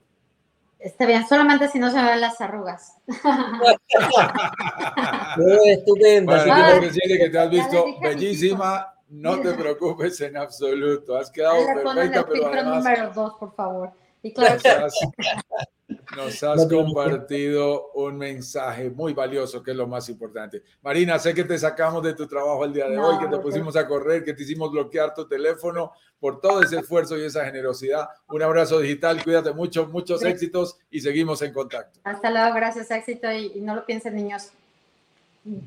Está 0.78 1.06
bien, 1.06 1.26
solamente 1.26 1.68
si 1.68 1.78
no 1.78 1.90
se 1.90 2.02
ven 2.02 2.20
las 2.20 2.40
arrugas. 2.40 2.96
estupendo. 5.66 6.32
Bueno, 6.32 6.80
que 6.80 7.18
que 7.18 7.30
te 7.30 7.38
has 7.38 7.50
visto 7.50 7.84
bellísima, 8.02 8.94
no 9.08 9.40
te 9.40 9.54
preocupes 9.54 10.20
en 10.20 10.36
absoluto. 10.36 11.16
Has 11.16 11.30
quedado 11.30 11.64
perfecta, 11.64 12.26
pero 12.26 12.48
además... 12.48 12.76
número 12.76 13.12
dos, 13.12 13.34
por 13.34 13.54
favor. 13.54 13.92
Y 14.22 14.32
claro, 14.32 14.58
nos 16.16 16.42
has 16.42 16.66
compartido 16.66 17.90
un 17.94 18.16
mensaje 18.16 18.90
muy 18.90 19.12
valioso, 19.12 19.62
que 19.62 19.72
es 19.72 19.76
lo 19.76 19.86
más 19.86 20.08
importante. 20.08 20.62
Marina, 20.82 21.18
sé 21.18 21.34
que 21.34 21.44
te 21.44 21.58
sacamos 21.58 22.02
de 22.02 22.14
tu 22.14 22.26
trabajo 22.26 22.64
el 22.64 22.72
día 22.72 22.88
de 22.88 22.98
hoy, 22.98 23.18
que 23.18 23.26
te 23.26 23.38
pusimos 23.38 23.76
a 23.76 23.86
correr, 23.86 24.24
que 24.24 24.34
te 24.34 24.42
hicimos 24.42 24.70
bloquear 24.70 25.14
tu 25.14 25.26
teléfono 25.26 25.92
por 26.18 26.40
todo 26.40 26.62
ese 26.62 26.78
esfuerzo 26.78 27.18
y 27.18 27.24
esa 27.24 27.44
generosidad. 27.44 28.08
Un 28.28 28.42
abrazo 28.42 28.80
digital, 28.80 29.22
cuídate 29.22 29.52
mucho, 29.52 29.86
muchos 29.86 30.22
éxitos 30.22 30.78
y 30.90 31.00
seguimos 31.00 31.42
en 31.42 31.52
contacto. 31.52 32.00
Hasta 32.04 32.30
luego, 32.30 32.54
gracias, 32.54 32.90
éxito 32.90 33.30
y, 33.30 33.60
no 33.60 33.74
lo 33.74 33.84
piensen, 33.84 34.16
niños. 34.16 34.50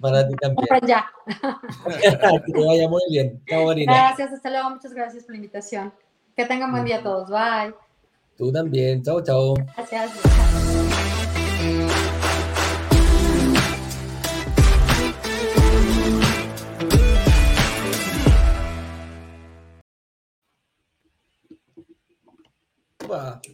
Para 0.02 0.28
ti 0.28 0.34
también. 0.36 0.68
Ya. 0.88 1.12
que 2.02 2.52
te 2.52 2.66
vaya 2.66 2.90
muy 2.90 3.04
bien. 3.12 3.40
Chao, 3.48 3.66
Marina. 3.66 3.94
Gracias, 3.94 4.34
hasta 4.34 4.50
luego, 4.50 4.72
muchas 4.72 4.94
gracias 4.94 5.24
por 5.24 5.32
la 5.32 5.38
invitación. 5.38 5.94
Que 6.36 6.46
tengan 6.46 6.72
buen 6.72 6.86
día 6.86 7.04
todos. 7.04 7.30
Bye. 7.30 7.87
Tú 8.38 8.52
también. 8.52 9.02
Chao, 9.04 9.22
chao. 9.22 9.56
Gracias. 9.76 10.12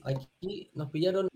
Aquí 0.04 0.70
nos 0.74 0.90
pillaron 0.90 1.30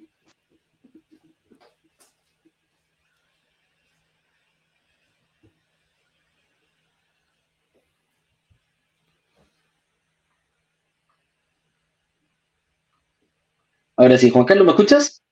Ahora 13.98 14.16
sí, 14.20 14.30
Juan 14.30 14.46
Carlos, 14.46 14.64
¿me 14.64 14.72
escuchas? 14.72 15.24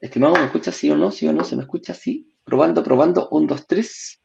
Estimado, 0.00 0.34
¿me 0.36 0.46
escuchas 0.46 0.74
sí 0.74 0.90
o 0.90 0.96
no? 0.96 1.10
¿Sí 1.10 1.28
o 1.28 1.32
no? 1.32 1.44
¿Se 1.44 1.54
me 1.56 1.62
escucha 1.62 1.92
sí? 1.92 2.34
Probando, 2.42 2.82
probando. 2.82 3.28
Un, 3.30 3.46
dos, 3.46 3.66
tres. 3.66 4.22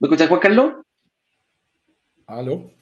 ¿Me 0.00 0.06
escuchas, 0.06 0.28
Juan 0.28 0.40
Carlos? 0.40 0.74
¿Aló? 2.26 2.72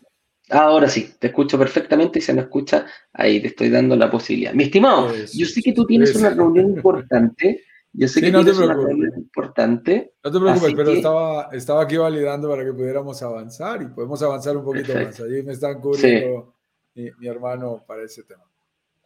Ahora 0.49 0.89
sí, 0.89 1.13
te 1.19 1.27
escucho 1.27 1.59
perfectamente 1.59 2.19
y 2.19 2.23
se 2.23 2.33
me 2.33 2.41
escucha. 2.41 2.87
Ahí 3.13 3.43
te 3.43 3.49
estoy 3.49 3.69
dando 3.69 3.95
la 3.95 4.11
posibilidad. 4.11 4.55
Mi 4.55 4.65
estimado, 4.65 5.15
yo 5.15 5.45
sé 5.45 5.61
que 5.61 5.75
tú 5.75 5.85
tienes 5.85 6.17
una 6.17 6.31
reunión 6.31 6.71
importante. 6.71 7.65
Yo 7.93 8.09
sé 8.09 8.23
que 8.23 8.31
no 8.31 8.43
tienes 8.43 8.59
una 8.59 8.73
reunión 8.73 9.13
importante. 9.19 10.15
No 10.25 10.33
te 10.33 10.39
preocupes, 10.39 10.75
pero 10.75 10.93
estaba, 10.93 11.51
estaba 11.53 11.83
aquí 11.83 11.99
validando 11.99 12.49
para 12.49 12.65
que 12.65 12.73
pudiéramos 12.73 13.21
avanzar 13.23 13.83
y 13.83 13.87
podemos 13.89 14.23
avanzar 14.23 14.57
un 14.57 14.65
poquito 14.65 14.95
más. 14.95 15.21
Allí 15.21 15.43
me 15.43 15.53
están 15.53 15.79
cubriendo 15.79 16.55
mi 16.95 17.27
hermano 17.27 17.85
para 17.87 18.05
ese 18.05 18.23
tema. 18.23 18.45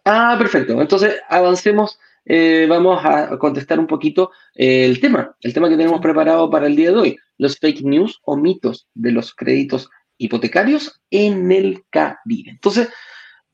Ah, 0.05 0.37
perfecto. 0.39 0.81
Entonces, 0.81 1.21
avancemos. 1.29 1.99
Eh, 2.25 2.67
vamos 2.69 3.05
a 3.05 3.37
contestar 3.37 3.81
un 3.81 3.89
poquito 3.89 4.31
eh, 4.55 4.85
el 4.85 5.01
tema, 5.01 5.35
el 5.41 5.53
tema 5.53 5.69
que 5.69 5.77
tenemos 5.77 6.01
preparado 6.01 6.49
para 6.49 6.69
el 6.69 6.77
día 6.77 6.93
de 6.93 6.97
hoy, 6.97 7.19
los 7.37 7.59
fake 7.59 7.83
news 7.83 8.21
o 8.23 8.37
mitos 8.37 8.87
de 8.95 9.11
los 9.11 9.35
créditos 9.35 9.91
hipotecarios 10.19 11.01
en 11.11 11.51
el 11.51 11.83
Caribe. 11.91 12.51
Entonces, 12.51 12.89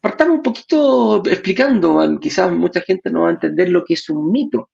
partamos 0.01 0.37
un 0.37 0.43
poquito 0.43 1.23
explicando, 1.25 2.19
quizás 2.21 2.53
mucha 2.53 2.83
gente 2.83 3.11
no 3.11 3.23
va 3.23 3.29
a 3.29 3.33
entender 3.33 3.71
lo 3.71 3.85
que 3.85 3.95
es 3.95 4.09
un 4.11 4.31
mito. 4.31 4.71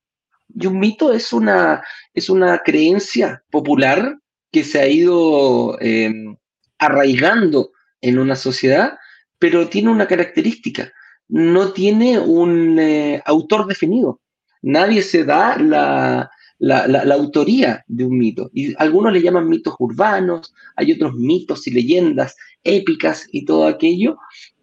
Y 0.49 0.67
un 0.67 0.79
mito 0.81 1.13
es 1.13 1.33
una, 1.33 1.83
es 2.13 2.29
una 2.29 2.59
creencia 2.59 3.45
popular 3.49 4.19
que 4.51 4.65
se 4.65 4.81
ha 4.81 4.89
ido 4.89 5.79
em, 5.81 6.37
arraigando 6.79 7.71
en 8.01 8.19
una 8.19 8.37
sociedad, 8.37 8.99
pero 9.39 9.69
tiene 9.69 9.91
una 9.91 10.07
característica 10.07 10.93
no 11.29 11.73
tiene 11.73 12.19
un 12.19 12.79
eh, 12.79 13.23
autor 13.25 13.67
definido. 13.67 14.21
Nadie 14.63 15.03
se 15.03 15.25
da 15.25 15.57
la, 15.59 16.31
autoría 17.13 17.85
de 17.87 18.05
un 18.05 18.19
mito. 18.19 18.51
Y 18.53 18.75
algunos 18.83 19.13
le 19.13 19.23
llaman 19.23 19.49
mitos 19.49 19.75
urbanos, 19.79 20.55
hay 20.77 20.93
otros 20.93 21.15
mitos 21.15 21.67
y 21.67 21.71
leyendas 21.71 22.37
épicas 22.63 23.27
y 23.31 23.45
todo 23.45 23.67
aquello, 23.67 24.17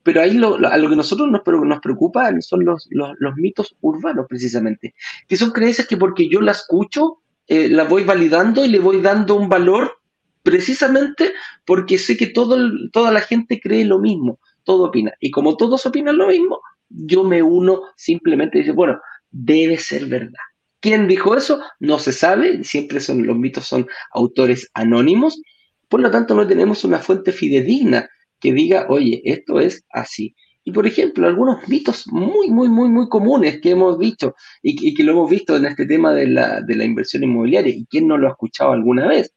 pero 0.03 0.21
ahí 0.21 0.33
lo, 0.33 0.55
a 0.55 0.77
lo 0.77 0.89
que 0.89 0.95
nosotros 0.95 1.29
nos, 1.29 1.41
nos 1.45 1.79
preocupa 1.79 2.31
son 2.41 2.65
los, 2.65 2.89
mitos 3.35 3.75
urbanos 3.81 4.25
precisamente, 4.27 4.95
que 5.27 5.37
son 5.37 5.51
creencias 5.51 5.87
que 5.87 5.97
porque 5.97 6.27
yo 6.27 6.41
las 6.41 6.61
escucho, 6.61 7.19
eh, 7.47 7.75
voy 7.87 8.03
validando 8.03 8.65
y 8.65 8.69
le 8.69 8.79
voy 8.79 9.01
dando 9.01 9.35
un 9.35 9.49
valor 9.49 9.99
precisamente 10.41 11.33
porque 11.65 11.99
sé 11.99 12.17
que 12.17 12.27
todo, 12.27 12.57
toda 12.91 13.11
la 13.11 13.21
gente 13.21 13.59
cree 13.59 13.85
lo 13.85 13.99
mismo 13.99 14.39
todo 14.63 14.85
opina. 14.85 15.13
Y 15.19 15.31
como 15.31 15.57
todos 15.57 15.85
opinan 15.85 16.17
lo 16.17 16.27
mismo, 16.27 16.61
yo 16.89 17.23
me 17.23 17.41
uno 17.41 17.81
simplemente 17.95 18.57
y 18.57 18.61
dice, 18.61 18.73
bueno, 18.73 18.99
debe 19.29 19.77
ser 19.77 20.05
verdad. 20.05 20.39
¿Quién 20.79 21.07
dijo 21.07 21.35
eso? 21.35 21.61
No 21.79 21.99
se 21.99 22.11
sabe, 22.11 22.63
siempre 22.63 22.99
son, 22.99 23.25
los 23.25 23.37
mitos 23.37 23.67
son 23.67 23.87
autores 24.13 24.69
anónimos, 24.73 25.39
por 25.87 25.99
lo 25.99 26.09
tanto 26.09 26.33
no 26.33 26.47
tenemos 26.47 26.83
una 26.83 26.99
fuente 26.99 27.31
fidedigna 27.31 28.09
que 28.39 28.51
diga, 28.51 28.87
oye, 28.89 29.21
esto 29.23 29.59
es 29.59 29.85
así. 29.91 30.35
Y 30.63 30.71
por 30.71 30.85
ejemplo, 30.85 31.27
algunos 31.27 31.67
mitos 31.67 32.07
muy, 32.07 32.49
muy, 32.49 32.69
muy, 32.69 32.89
muy 32.89 33.09
comunes 33.09 33.61
que 33.61 33.71
hemos 33.71 33.97
visto 33.97 34.35
y, 34.61 34.93
que 34.93 35.03
lo 35.03 35.13
hemos 35.13 35.29
visto 35.29 35.55
en 35.55 35.65
este 35.65 35.85
tema 35.85 36.13
de 36.13 36.27
la, 36.27 36.61
de 36.61 36.75
la 36.75 36.85
inversión 36.85 37.23
inmobiliaria, 37.23 37.73
y 37.73 37.85
quién 37.85 38.07
no 38.07 38.17
lo 38.17 38.27
ha 38.27 38.31
escuchado 38.31 38.71
alguna 38.71 39.07
vez. 39.07 39.33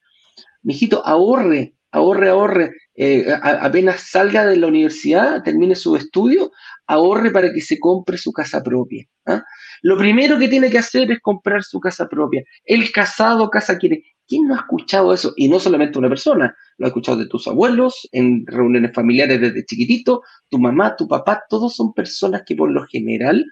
Mijito, 0.63 1.05
ahorre, 1.05 1.74
ahorre, 1.95 2.29
ahorre, 2.29 2.77
eh, 2.97 3.27
apenas 3.43 4.03
salga 4.11 4.45
de 4.45 4.57
la 4.57 4.67
universidad, 4.67 5.43
termine 5.43 5.75
su 5.77 5.97
estudio, 5.97 6.51
ahorre 6.87 7.31
para 7.31 7.53
que 7.53 7.61
se 7.61 7.79
compre 7.79 8.19
su 8.19 8.33
casa 8.33 8.63
propia. 8.63 9.07
¿ah? 9.27 9.43
Lo 9.83 9.97
primero 9.97 10.39
que 10.39 10.49
tiene 10.49 10.71
que 10.71 10.79
hacer 10.79 11.11
es 11.11 11.21
comprar 11.21 11.63
su 11.63 11.79
casa 11.81 12.09
propia. 12.09 12.45
El 12.65 12.91
casado 12.91 13.49
casa 13.49 13.79
quiere. 13.79 14.05
¿Quién 14.27 14.49
no 14.49 14.55
ha 14.55 14.59
escuchado 14.59 15.13
eso? 15.13 15.35
Y 15.37 15.49
no 15.49 15.61
solamente 15.61 15.99
una 15.99 16.09
persona, 16.09 16.57
lo 16.79 16.87
ha 16.87 16.89
escuchado 16.89 17.19
de 17.19 17.27
tus 17.27 17.47
abuelos, 17.47 18.09
en 18.11 18.47
reuniones 18.47 18.93
familiares 18.95 19.39
desde 19.39 19.67
chiquitito, 19.67 20.23
tu 20.49 20.59
mamá, 20.59 20.97
tu 20.97 21.07
papá, 21.07 21.45
todos 21.49 21.77
son 21.77 21.93
personas 21.93 22.43
que 22.47 22.57
por 22.57 22.71
lo 22.71 22.87
general 22.87 23.45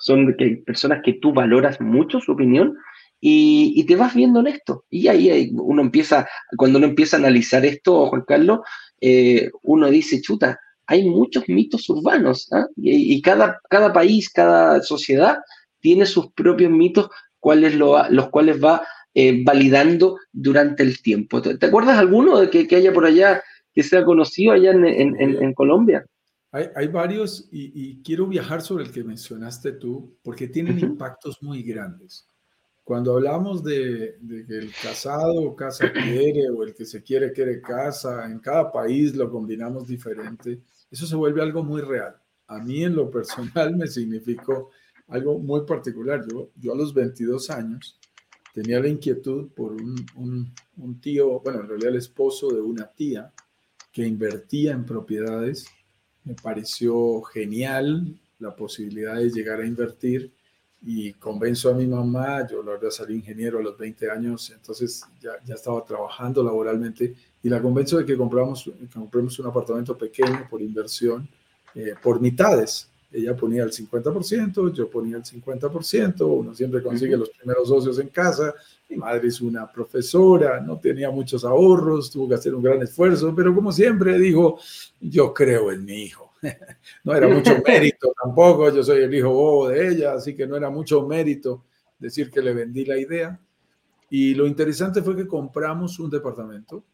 son 0.00 0.34
personas 0.64 1.00
que 1.04 1.14
tú 1.14 1.34
valoras 1.34 1.80
mucho 1.82 2.20
su 2.20 2.32
opinión 2.32 2.76
y, 3.20 3.84
te 3.84 3.96
vas 3.96 4.14
viendo 4.14 4.40
en 4.40 4.48
esto. 4.48 4.84
Y 4.90 5.08
ahí 5.08 5.50
uno 5.54 5.82
empieza, 5.82 6.28
cuando 6.56 6.78
uno 6.78 6.86
empieza 6.86 7.16
a 7.16 7.20
analizar 7.20 7.64
esto, 7.64 8.06
Juan 8.08 8.24
Carlos, 8.26 8.60
eh, 9.00 9.50
uno 9.62 9.88
dice, 9.88 10.20
chuta, 10.20 10.58
hay 10.86 11.08
muchos 11.08 11.48
mitos 11.48 11.88
urbanos, 11.90 12.48
¿ah? 12.52 12.66
y, 12.76 13.20
cada, 13.20 13.60
cada 13.68 13.92
país, 13.92 14.30
cada 14.30 14.82
sociedad 14.82 15.38
tiene 15.80 16.06
sus 16.06 16.32
propios 16.32 16.70
mitos, 16.70 17.08
cuales 17.40 17.74
los 17.76 18.28
cuales 18.30 18.62
va 18.62 18.82
eh, 19.14 19.42
validando 19.44 20.18
durante 20.32 20.82
el 20.82 21.00
tiempo. 21.02 21.40
¿Te, 21.42 21.64
acuerdas 21.64 21.98
alguno 21.98 22.38
de 22.38 22.50
que, 22.50 22.76
haya 22.76 22.92
por 22.92 23.04
allá, 23.04 23.42
que 23.72 23.82
sea 23.82 24.04
conocido 24.04 24.52
allá 24.52 24.72
en, 24.72 25.54
Colombia? 25.54 26.04
Hay, 26.52 26.86
varios 26.88 27.48
y, 27.50 28.02
quiero 28.02 28.26
viajar 28.26 28.62
sobre 28.62 28.84
el 28.84 28.92
que 28.92 29.04
mencionaste 29.04 29.72
tú, 29.72 30.16
porque 30.22 30.48
tienen 30.48 30.78
impactos 30.78 31.42
muy 31.42 31.62
grandes. 31.62 32.28
Cuando 32.86 33.14
hablamos 33.14 33.64
de, 33.64 34.16
que 34.46 34.58
el 34.58 34.72
casado 34.80 35.56
casa 35.56 35.90
quiere 35.92 36.48
o 36.50 36.62
el 36.62 36.72
que 36.72 36.84
se 36.86 37.02
quiere 37.02 37.32
quiere 37.32 37.60
casa, 37.60 38.24
en 38.30 38.38
cada 38.38 38.70
país 38.70 39.12
lo 39.16 39.28
combinamos 39.28 39.88
diferente, 39.88 40.60
eso 40.88 41.04
se 41.04 41.16
vuelve 41.16 41.42
algo 41.42 41.64
muy 41.64 41.82
real. 41.82 42.14
A 42.46 42.60
mí 42.60 42.84
en 42.84 42.94
lo 42.94 43.10
personal 43.10 43.74
me 43.74 43.88
significó 43.88 44.70
algo 45.08 45.36
muy 45.40 45.62
particular. 45.62 46.24
Yo, 46.30 46.50
yo 46.54 46.74
a 46.74 46.76
los 46.76 46.94
22 46.94 47.50
años 47.50 47.98
tenía 48.54 48.78
la 48.78 48.86
inquietud 48.86 49.48
por 49.48 49.72
un, 49.72 50.54
un, 50.76 51.00
tío, 51.00 51.40
bueno, 51.40 51.62
en 51.62 51.68
realidad 51.68 51.90
el 51.90 51.98
esposo 51.98 52.50
de 52.50 52.60
una 52.60 52.86
tía 52.86 53.32
que 53.90 54.06
invertía 54.06 54.70
en 54.70 54.86
propiedades. 54.86 55.66
Me 56.22 56.34
pareció 56.34 57.20
genial 57.22 58.16
la 58.38 58.54
posibilidad 58.54 59.16
de 59.16 59.30
llegar 59.30 59.60
a 59.60 59.66
invertir 59.66 60.35
y 60.82 61.12
convenzo 61.14 61.70
a 61.70 61.74
mi 61.74 61.86
mamá, 61.86 62.46
yo 62.48 62.62
la 62.62 62.72
verdad 62.72 62.90
salí 62.90 63.16
ingeniero 63.16 63.58
a 63.58 63.62
los 63.62 63.76
20 63.76 64.10
años, 64.10 64.50
entonces 64.54 65.04
ya, 65.20 65.32
ya 65.44 65.54
estaba 65.54 65.84
trabajando 65.84 66.42
laboralmente 66.42 67.14
y 67.42 67.48
la 67.48 67.60
convenzo 67.60 67.98
de 67.98 68.04
que 68.04 68.16
compramos, 68.16 68.70
compremos 68.92 69.38
un 69.38 69.46
apartamento 69.46 69.96
pequeño 69.96 70.46
por 70.48 70.62
inversión, 70.62 71.28
eh, 71.74 71.94
por 72.02 72.20
mitades, 72.20 72.88
ella 73.12 73.36
ponía 73.36 73.62
el 73.62 73.72
50%, 73.72 74.72
yo 74.72 74.90
ponía 74.90 75.16
el 75.16 75.22
50%, 75.22 76.26
uno 76.26 76.54
siempre 76.54 76.82
consigue 76.82 77.16
los 77.16 77.30
primeros 77.30 77.68
socios 77.68 77.98
en 77.98 78.08
casa. 78.08 78.54
Mi 78.90 78.96
madre 78.96 79.28
es 79.28 79.40
una 79.40 79.70
profesora, 79.70 80.60
no 80.60 80.78
tenía 80.78 81.10
muchos 81.10 81.44
ahorros, 81.44 82.10
tuvo 82.10 82.28
que 82.28 82.34
hacer 82.34 82.54
un 82.54 82.62
gran 82.62 82.82
esfuerzo, 82.82 83.32
pero 83.34 83.54
como 83.54 83.72
siempre 83.72 84.18
dijo, 84.18 84.58
yo 85.00 85.32
creo 85.32 85.72
en 85.72 85.84
mi 85.84 86.02
hijo. 86.02 86.25
No 87.04 87.14
era 87.14 87.28
mucho 87.28 87.56
mérito 87.66 88.12
tampoco, 88.22 88.72
yo 88.72 88.82
soy 88.82 89.02
el 89.02 89.14
hijo 89.14 89.30
bobo 89.30 89.68
de 89.68 89.88
ella, 89.88 90.14
así 90.14 90.34
que 90.34 90.46
no 90.46 90.56
era 90.56 90.70
mucho 90.70 91.06
mérito 91.06 91.64
decir 91.98 92.30
que 92.30 92.42
le 92.42 92.54
vendí 92.54 92.84
la 92.84 92.98
idea. 92.98 93.40
Y 94.10 94.34
lo 94.34 94.46
interesante 94.46 95.02
fue 95.02 95.16
que 95.16 95.26
compramos 95.26 95.98
un 95.98 96.10
departamento 96.10 96.84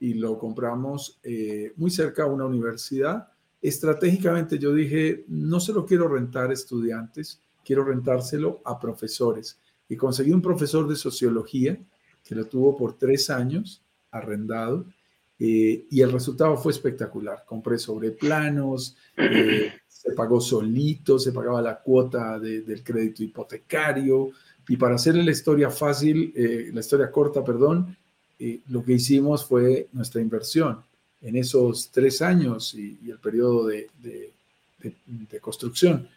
y 0.00 0.14
lo 0.14 0.38
compramos 0.38 1.20
eh, 1.22 1.72
muy 1.76 1.90
cerca 1.90 2.24
a 2.24 2.26
una 2.26 2.44
universidad 2.44 3.28
estratégicamente 3.62 4.58
yo 4.58 4.72
dije, 4.72 5.24
no 5.28 5.60
se 5.60 5.72
lo 5.72 5.84
quiero 5.84 6.08
rentar 6.08 6.50
a 6.50 6.54
estudiantes, 6.54 7.40
quiero 7.64 7.84
rentárselo 7.84 8.60
a 8.64 8.78
profesores. 8.78 9.58
Y 9.88 9.96
conseguí 9.96 10.32
un 10.32 10.42
profesor 10.42 10.88
de 10.88 10.96
sociología 10.96 11.78
que 12.24 12.34
lo 12.34 12.46
tuvo 12.46 12.76
por 12.76 12.96
tres 12.96 13.28
años 13.28 13.82
arrendado 14.10 14.86
eh, 15.42 15.86
y 15.90 16.02
el 16.02 16.12
resultado 16.12 16.58
fue 16.58 16.70
espectacular. 16.70 17.44
Compré 17.46 17.78
sobre 17.78 18.10
planos, 18.10 18.94
eh, 19.16 19.72
se 19.88 20.12
pagó 20.12 20.38
solito, 20.38 21.18
se 21.18 21.32
pagaba 21.32 21.62
la 21.62 21.80
cuota 21.80 22.38
del 22.38 22.84
crédito 22.84 23.24
hipotecario. 23.24 24.32
Y 24.68 24.76
para 24.76 24.96
hacerle 24.96 25.24
la 25.24 25.30
historia 25.30 25.70
fácil, 25.70 26.34
eh, 26.36 26.70
la 26.74 26.80
historia 26.80 27.10
corta, 27.10 27.42
perdón, 27.42 27.96
lo 28.68 28.84
que 28.84 28.92
hicimos 28.92 29.44
fue 29.44 29.88
nuestra 29.92 30.20
inversión. 30.20 30.78
En 31.22 31.36
esos 31.36 31.90
tres 31.90 32.22
años 32.22 32.74
y, 32.74 32.98
el 33.10 33.18
periodo 33.18 33.66
de, 33.66 33.88
construcción, 35.40 36.08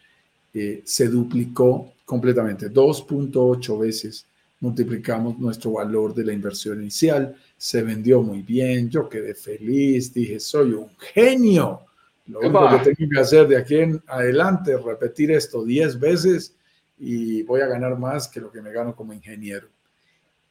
se 0.84 1.08
duplicó 1.08 1.92
completamente, 2.04 2.70
2.8 2.70 3.78
veces 3.78 4.26
multiplicamos 4.60 5.38
nuestro 5.38 5.72
valor 5.72 6.14
de 6.14 6.24
la 6.24 6.32
inversión 6.32 6.80
inicial, 6.80 7.36
se 7.64 7.82
vendió 7.82 8.20
muy 8.20 8.42
bien, 8.42 8.90
yo 8.90 9.08
quedé 9.08 9.34
feliz, 9.34 10.12
dije, 10.12 10.38
soy 10.38 10.72
un 10.74 10.90
genio. 10.98 11.80
Lo 12.26 12.40
único 12.40 12.68
que 12.68 12.92
tengo 12.92 13.10
que 13.10 13.20
hacer 13.20 13.48
de 13.48 13.56
aquí 13.56 13.76
en 13.76 14.02
adelante 14.06 14.74
es 14.74 14.82
repetir 14.82 15.30
esto 15.30 15.64
10 15.64 15.98
veces 15.98 16.54
y 16.98 17.42
voy 17.42 17.62
a 17.62 17.66
ganar 17.66 17.98
más 17.98 18.28
que 18.28 18.38
lo 18.38 18.52
que 18.52 18.60
me 18.60 18.70
gano 18.70 18.94
como 18.94 19.14
ingeniero. 19.14 19.66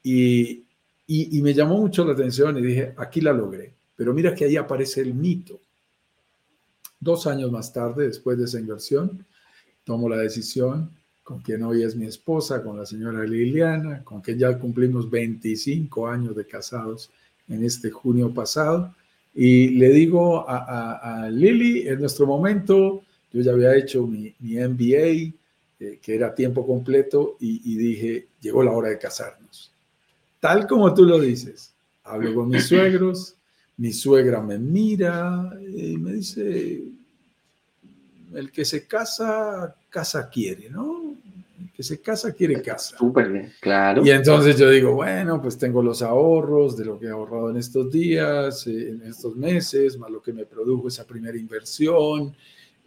y, 0.02 0.64
y 1.06 1.40
me 1.44 1.54
llamó 1.54 1.78
mucho 1.78 2.04
la 2.04 2.14
atención 2.14 2.58
y 2.58 2.64
dije, 2.64 2.96
aquí 2.98 3.22
la 3.22 3.32
logré. 3.32 3.76
Pero 3.96 4.12
mira 4.12 4.34
que 4.34 4.46
ahí 4.46 4.58
aparece 4.58 5.02
el 5.02 5.14
mito. 5.14 5.62
Dos 7.00 7.28
años 7.28 7.52
más 7.52 7.72
tarde, 7.72 8.08
después 8.08 8.40
de 8.40 8.46
esa 8.46 8.60
inversión, 8.60 9.24
tomo 9.84 10.10
la 10.10 10.18
decisión 10.18 10.90
con 11.24 11.40
quien 11.40 11.64
hoy 11.64 11.84
es 11.84 11.96
mi 11.96 12.06
esposa, 12.06 12.62
con 12.62 12.78
la 12.78 12.86
señora 12.86 13.24
Liliana, 13.24 14.04
con 14.04 14.22
quien 14.22 14.38
ya 14.38 14.58
cumplimos 14.60 15.10
25 15.10 16.08
años 16.08 16.36
de 16.36 16.46
casados 16.46 17.10
en 17.48 17.64
este 17.64 17.90
junio 17.92 18.34
pasado. 18.34 18.94
Y 19.34 19.70
le 19.70 19.90
digo 19.90 20.46
a, 20.48 21.30
Lili, 21.32 21.88
en 21.88 22.02
nuestro 22.02 22.28
momento, 22.28 23.04
yo 23.32 23.42
ya 23.42 23.54
había 23.54 23.76
hecho 23.76 24.06
mi, 24.06 24.36
MBA, 24.40 25.34
eh, 25.80 26.00
que 26.02 26.16
era 26.16 26.36
tiempo 26.36 26.68
completo, 26.68 27.38
y, 27.40 27.62
y 27.74 27.78
dije, 27.78 28.28
llegó 28.42 28.62
la 28.62 28.72
hora 28.72 28.90
de 28.90 29.00
casarnos. 29.00 29.72
Tal 30.40 30.68
como 30.68 30.94
tú 30.94 31.06
lo 31.06 31.20
dices, 31.20 31.74
hablo 32.04 32.36
con 32.36 32.50
mis 32.50 32.66
suegros, 32.66 33.38
mi 33.78 33.94
suegra 33.94 34.42
me 34.42 34.60
mira 34.60 35.50
y 35.62 35.98
me 35.98 36.14
dice, 36.14 36.84
el 38.34 38.52
que 38.52 38.66
se 38.66 38.86
casa, 38.86 39.76
casa 39.90 40.30
quiere, 40.30 40.70
¿no? 40.70 41.03
Que 41.74 41.82
se 41.82 42.00
casa, 42.00 42.34
quiere 42.34 42.62
casa. 42.62 42.96
Súper 42.98 43.30
bien, 43.30 43.54
claro. 43.60 44.06
Y 44.06 44.12
entonces 44.12 44.58
yo 44.58 44.70
digo, 44.70 44.94
bueno, 44.94 45.42
pues 45.42 45.58
tengo 45.58 45.82
los 45.82 46.04
ahorros 46.04 46.78
de 46.78 46.86
lo 46.86 47.00
que 47.00 47.08
he 47.08 47.10
ahorrado 47.10 47.50
en 47.50 47.58
estos 47.58 47.92
días, 47.92 48.68
eh, 48.68 48.90
en 48.90 49.02
estos 49.02 49.36
meses, 49.36 49.98
más 49.98 50.12
lo 50.12 50.22
que 50.22 50.34
me 50.34 50.46
produjo 50.46 50.88
esa 50.88 51.06
primera 51.06 51.38
inversión. 51.38 52.36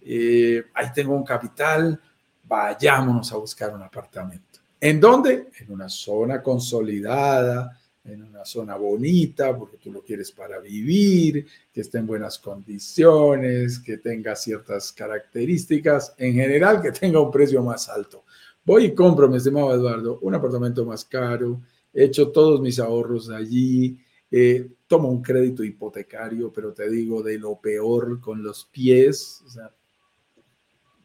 Eh, 0.02 0.66
ahí 0.72 0.86
tengo 0.94 1.16
un 1.16 1.24
capital, 1.24 2.00
vayámonos 2.44 3.32
a 3.32 3.36
buscar 3.38 3.74
un 3.74 3.82
apartamento. 3.82 4.60
¿En 4.80 5.00
dónde? 5.00 5.48
En 5.58 5.72
una 5.72 5.88
zona 5.88 6.40
consolidada, 6.40 7.76
en 8.04 8.22
una 8.22 8.44
zona 8.44 8.76
bonita, 8.76 9.56
porque 9.56 9.78
tú 9.78 9.90
lo 9.90 10.02
quieres 10.02 10.30
para 10.30 10.60
vivir, 10.60 11.46
que 11.72 11.80
esté 11.80 11.98
en 11.98 12.06
buenas 12.06 12.38
condiciones, 12.38 13.78
que 13.80 13.98
tenga 13.98 14.36
ciertas 14.36 14.92
características, 14.92 16.14
en 16.18 16.34
general 16.34 16.80
que 16.80 16.92
tenga 16.92 17.20
un 17.20 17.30
precio 17.30 17.62
más 17.62 17.88
alto. 17.88 18.24
Voy 18.66 18.86
y 18.86 18.94
compro, 18.94 19.28
mi 19.28 19.36
estimado 19.36 19.72
Eduardo, 19.72 20.18
un 20.22 20.34
apartamento 20.34 20.84
más 20.84 21.04
caro, 21.04 21.62
he 21.94 22.04
hecho 22.04 22.32
todos 22.32 22.60
mis 22.60 22.80
ahorros 22.80 23.30
allí, 23.30 23.96
eh, 24.28 24.68
tomo 24.88 25.08
un 25.08 25.22
crédito 25.22 25.62
hipotecario, 25.62 26.52
pero 26.52 26.72
te 26.72 26.90
digo 26.90 27.22
de 27.22 27.38
lo 27.38 27.60
peor 27.60 28.20
con 28.20 28.42
los 28.42 28.64
pies, 28.64 29.44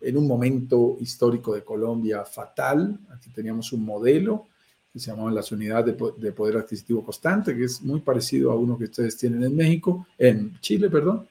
en 0.02 0.18
un 0.18 0.28
momento 0.28 0.98
histórico 1.00 1.54
de 1.54 1.64
Colombia 1.64 2.26
fatal, 2.26 3.00
aquí 3.12 3.30
teníamos 3.30 3.72
un 3.74 3.86
modelo, 3.86 4.48
que 4.92 5.00
se 5.00 5.12
llamaban 5.12 5.36
las 5.36 5.52
unidades 5.52 5.96
de, 6.18 6.32
poder 6.32 6.58
adquisitivo 6.58 7.04
constante, 7.04 7.56
que 7.56 7.66
es 7.66 7.80
muy 7.82 8.02
parecido 8.02 8.52
a 8.52 8.56
uno 8.56 8.76
que 8.76 8.86
ustedes 8.86 9.16
tienen 9.18 9.44
en 9.44 9.56
México, 9.56 10.08
en 10.18 10.60
Chile, 10.60 10.90
perdón. 10.90 11.28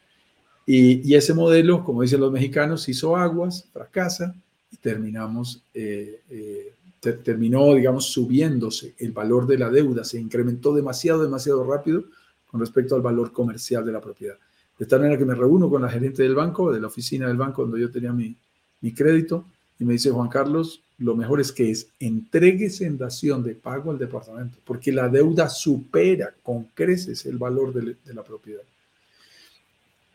Y, 0.65 1.13
ese 1.13 1.35
modelo, 1.35 1.85
como 1.85 2.03
dicen 2.03 2.21
los 2.21 2.31
mexicanos, 2.31 2.89
hizo 2.89 3.17
aguas, 3.17 3.69
fracasa 3.73 4.33
y 4.33 4.50
terminamos, 4.81 5.63
eh, 5.75 6.21
eh, 6.31 6.75
terminó, 7.23 7.75
digamos, 7.75 8.07
subiéndose 8.07 8.95
el 8.99 9.13
valor 9.13 9.47
de 9.47 9.59
la 9.59 9.71
deuda, 9.71 10.05
se 10.05 10.21
incrementó 10.21 10.75
demasiado, 10.75 11.23
demasiado 11.23 11.65
rápido 11.65 12.05
con 12.47 12.61
respecto 12.61 12.95
al 12.95 13.03
valor 13.03 13.33
comercial 13.33 13.85
de 13.85 13.93
la 13.93 14.01
propiedad. 14.01 14.37
De 14.79 14.87
tal 14.87 15.01
manera 15.01 15.19
que 15.19 15.25
me 15.25 15.35
reúno 15.35 15.69
con 15.69 15.83
la 15.83 15.89
gerente 15.89 16.23
del 16.23 16.35
banco, 16.35 16.73
de 16.73 16.81
la 16.81 16.87
oficina 16.87 17.27
del 17.29 17.37
banco 17.37 17.63
donde 17.63 17.81
yo 17.81 17.91
tenía 17.91 18.13
mi, 18.13 18.35
mi 18.81 18.93
crédito, 18.93 19.45
y 19.79 19.85
me 19.85 19.95
dice, 19.95 20.11
Juan 20.11 20.29
Carlos, 20.29 20.83
lo 20.99 21.17
mejor 21.17 21.41
es 21.41 21.51
que 21.51 21.71
es 21.71 21.89
entregues 21.99 22.83
en 22.83 22.99
dación 22.99 23.43
de 23.43 23.55
pago 23.55 23.91
al 23.91 23.99
departamento, 23.99 24.59
porque 24.65 24.93
la 24.93 25.09
deuda 25.09 25.49
supera 25.49 26.35
con 26.43 26.65
creces 26.75 27.25
el 27.25 27.39
valor 27.39 27.73
de, 27.73 27.97
la 28.13 28.23
propiedad. 28.23 28.63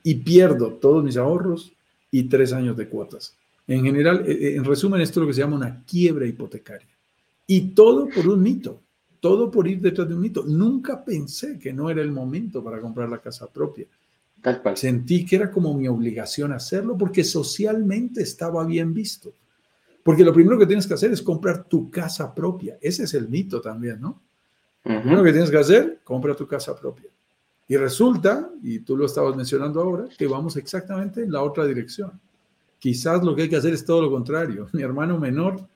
Y 0.04 0.14
pierdo 0.16 0.74
todos 0.74 1.04
mis 1.04 1.18
ahorros 1.18 1.74
y 2.12 2.24
tres 2.26 2.54
años 2.54 2.78
de 2.78 2.88
cuotas. 2.88 3.34
En 3.68 3.84
general, 3.84 4.24
eh, 4.28 4.32
eh, 4.32 4.56
en 4.56 4.64
resumen, 4.64 5.02
esto 5.02 5.20
es 5.20 5.22
lo 5.22 5.28
que 5.28 5.34
se 5.34 5.42
llama 5.42 5.56
una 5.56 5.84
quiebra 5.84 6.26
hipotecaria. 6.26 6.96
Y 7.48 7.70
todo 7.74 8.08
por 8.10 8.28
un 8.28 8.42
mito, 8.42 8.82
todo 9.20 9.50
por 9.50 9.68
ir 9.68 9.82
detrás 9.82 10.08
de 10.08 10.16
un 10.16 10.22
mito. 10.22 10.44
Nunca 10.46 11.04
pensé 11.04 11.58
que 11.58 11.74
no 11.74 11.90
era 11.90 12.02
el 12.02 12.12
momento 12.12 12.64
para 12.64 12.80
comprar 12.80 13.10
la 13.10 13.20
casa 13.20 13.52
propia. 13.52 13.88
Sentí 14.76 15.26
que 15.26 15.38
era 15.38 15.50
como 15.50 15.74
mi 15.74 15.88
obligación 15.88 16.52
hacerlo 16.52 16.96
porque 16.98 17.24
socialmente 17.24 18.22
estaba 18.22 18.64
bien 18.64 18.94
visto. 18.94 19.34
Porque 20.04 20.24
lo 20.24 20.32
primero 20.32 20.60
que 20.60 20.68
tienes 20.68 20.86
que 20.86 20.94
hacer 20.94 21.12
es 21.12 21.22
comprar 21.24 21.64
tu 21.64 21.90
casa 21.90 22.34
propia. 22.34 22.78
Ese 22.80 23.04
es 23.06 23.16
el 23.16 23.28
mito 23.28 23.60
también, 23.60 24.00
¿no? 24.00 24.22
Lo 24.84 25.02
primero 25.02 25.24
que 25.24 25.32
tienes 25.32 25.50
que 25.50 25.58
hacer, 25.58 26.02
compra 26.04 26.36
tu 26.36 26.46
casa 26.46 26.80
propia. 26.80 27.10
Y 27.68 27.76
resulta, 27.76 28.52
y 28.62 28.80
tú 28.80 28.96
lo 28.96 29.08
estabas 29.08 29.36
mencionando 29.36 29.82
ahora, 29.82 30.08
que 30.16 30.28
vamos 30.28 30.58
exactamente 30.58 31.24
en 31.24 31.32
la 31.32 31.42
otra 31.42 31.66
dirección. 31.66 32.22
Quizás 32.86 33.24
lo 33.24 33.36
que 33.36 33.42
hay 33.42 33.50
que 33.50 33.56
hacer 33.56 33.74
es 33.74 33.84
todo 33.84 34.04
lo 34.04 34.12
contrario. 34.12 34.68
Mi 34.74 34.84
hermano 34.84 35.18
menor 35.18 35.68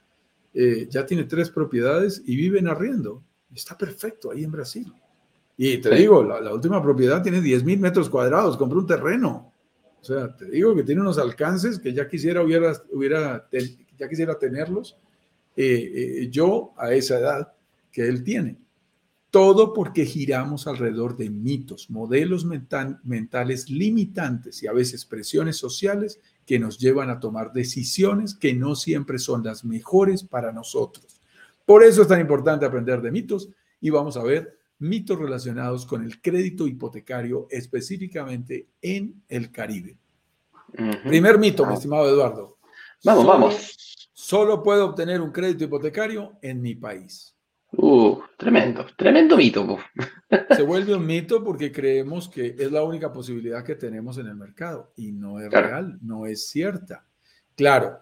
eh, 0.53 0.87
ya 0.87 1.07
tiene 1.07 1.23
tres 1.23 1.49
propiedades 1.49 2.21
y 2.23 2.35
vive 2.35 2.59
en 2.59 2.67
arriendo. 2.67 3.23
Está 3.51 3.75
perfecto 3.75 4.29
ahí 4.29 4.43
en 4.43 4.51
Brasil. 4.51 4.93
Y 5.57 5.79
te 5.79 5.95
digo, 5.95 6.21
la, 6.23 6.53
última 6.53 6.79
propiedad 6.83 7.23
tiene 7.23 7.41
10 7.41 7.63
mil 7.63 7.79
metros 7.79 8.11
cuadrados, 8.11 8.57
compró 8.57 8.77
un 8.77 8.85
terreno. 8.85 9.51
O 9.99 10.05
sea, 10.05 10.35
te 10.35 10.51
digo 10.51 10.75
que 10.75 10.83
tiene 10.83 11.01
unos 11.01 11.17
alcances 11.17 11.79
que 11.79 11.93
ya 11.93 12.07
quisiera 12.07 12.43
hubiera, 12.43 12.73
hubiera 12.91 13.49
ya 13.97 14.07
quisiera 14.07 14.37
tenerlos 14.37 14.95
eh, 15.55 16.27
yo 16.31 16.75
a 16.77 16.93
esa 16.93 17.17
edad 17.17 17.53
que 17.91 18.07
él 18.07 18.23
tiene. 18.23 18.59
Todo 19.31 19.73
porque 19.73 20.05
giramos 20.05 20.67
alrededor 20.67 21.17
de 21.17 21.31
mitos, 21.31 21.89
modelos 21.89 22.45
mentales 22.45 23.67
limitantes 23.67 24.61
y 24.61 24.67
a 24.67 24.73
veces 24.73 25.05
presiones 25.05 25.57
sociales 25.57 26.19
que 26.49 26.57
nos 26.57 26.79
llevan 26.79 27.11
a 27.11 27.19
tomar 27.19 27.53
decisiones 27.53 28.33
que 28.33 28.55
no 28.55 28.73
siempre 28.73 29.19
son 29.19 29.43
las 29.43 29.63
mejores 29.63 30.23
para 30.23 30.51
nosotros. 30.51 31.21
Por 31.63 31.83
eso 31.83 32.01
es 32.01 32.07
tan 32.07 32.19
importante 32.19 32.65
aprender 32.65 33.03
de 33.03 33.11
mitos 33.11 33.49
y 33.79 33.91
vamos 33.91 34.17
a 34.17 34.23
ver 34.23 34.57
mitos 34.79 35.19
relacionados 35.19 35.85
con 35.85 36.03
el 36.03 36.19
crédito 36.19 36.65
hipotecario 36.65 37.45
específicamente 37.51 38.65
en 38.81 39.21
el 39.27 39.51
Caribe. 39.51 39.95
Primer 41.03 41.37
mito, 41.37 41.67
mi 41.67 41.75
estimado 41.75 42.09
Eduardo. 42.09 42.57
Vamos, 43.03 43.27
vamos. 43.27 44.09
Solo 44.11 44.63
puedo 44.63 44.87
obtener 44.87 45.21
un 45.21 45.31
crédito 45.31 45.65
hipotecario 45.65 46.39
en 46.41 46.63
mi 46.63 46.73
país. 46.73 47.35
Uh, 47.71 48.19
tremendo, 48.35 48.85
tremendo 48.95 49.37
mito. 49.37 49.77
Se 50.55 50.63
vuelve 50.63 50.95
un 50.95 51.05
mito 51.05 51.43
porque 51.43 51.71
creemos 51.71 52.27
que 52.27 52.55
es 52.57 52.71
la 52.71 52.83
única 52.83 53.11
posibilidad 53.11 53.63
que 53.63 53.75
tenemos 53.75 54.17
en 54.17 54.27
el 54.27 54.35
mercado 54.35 54.91
y 54.95 55.11
no 55.11 55.39
es 55.39 55.51
real, 55.51 55.99
no 56.01 56.25
es 56.25 56.47
cierta. 56.47 57.05
Claro, 57.55 57.99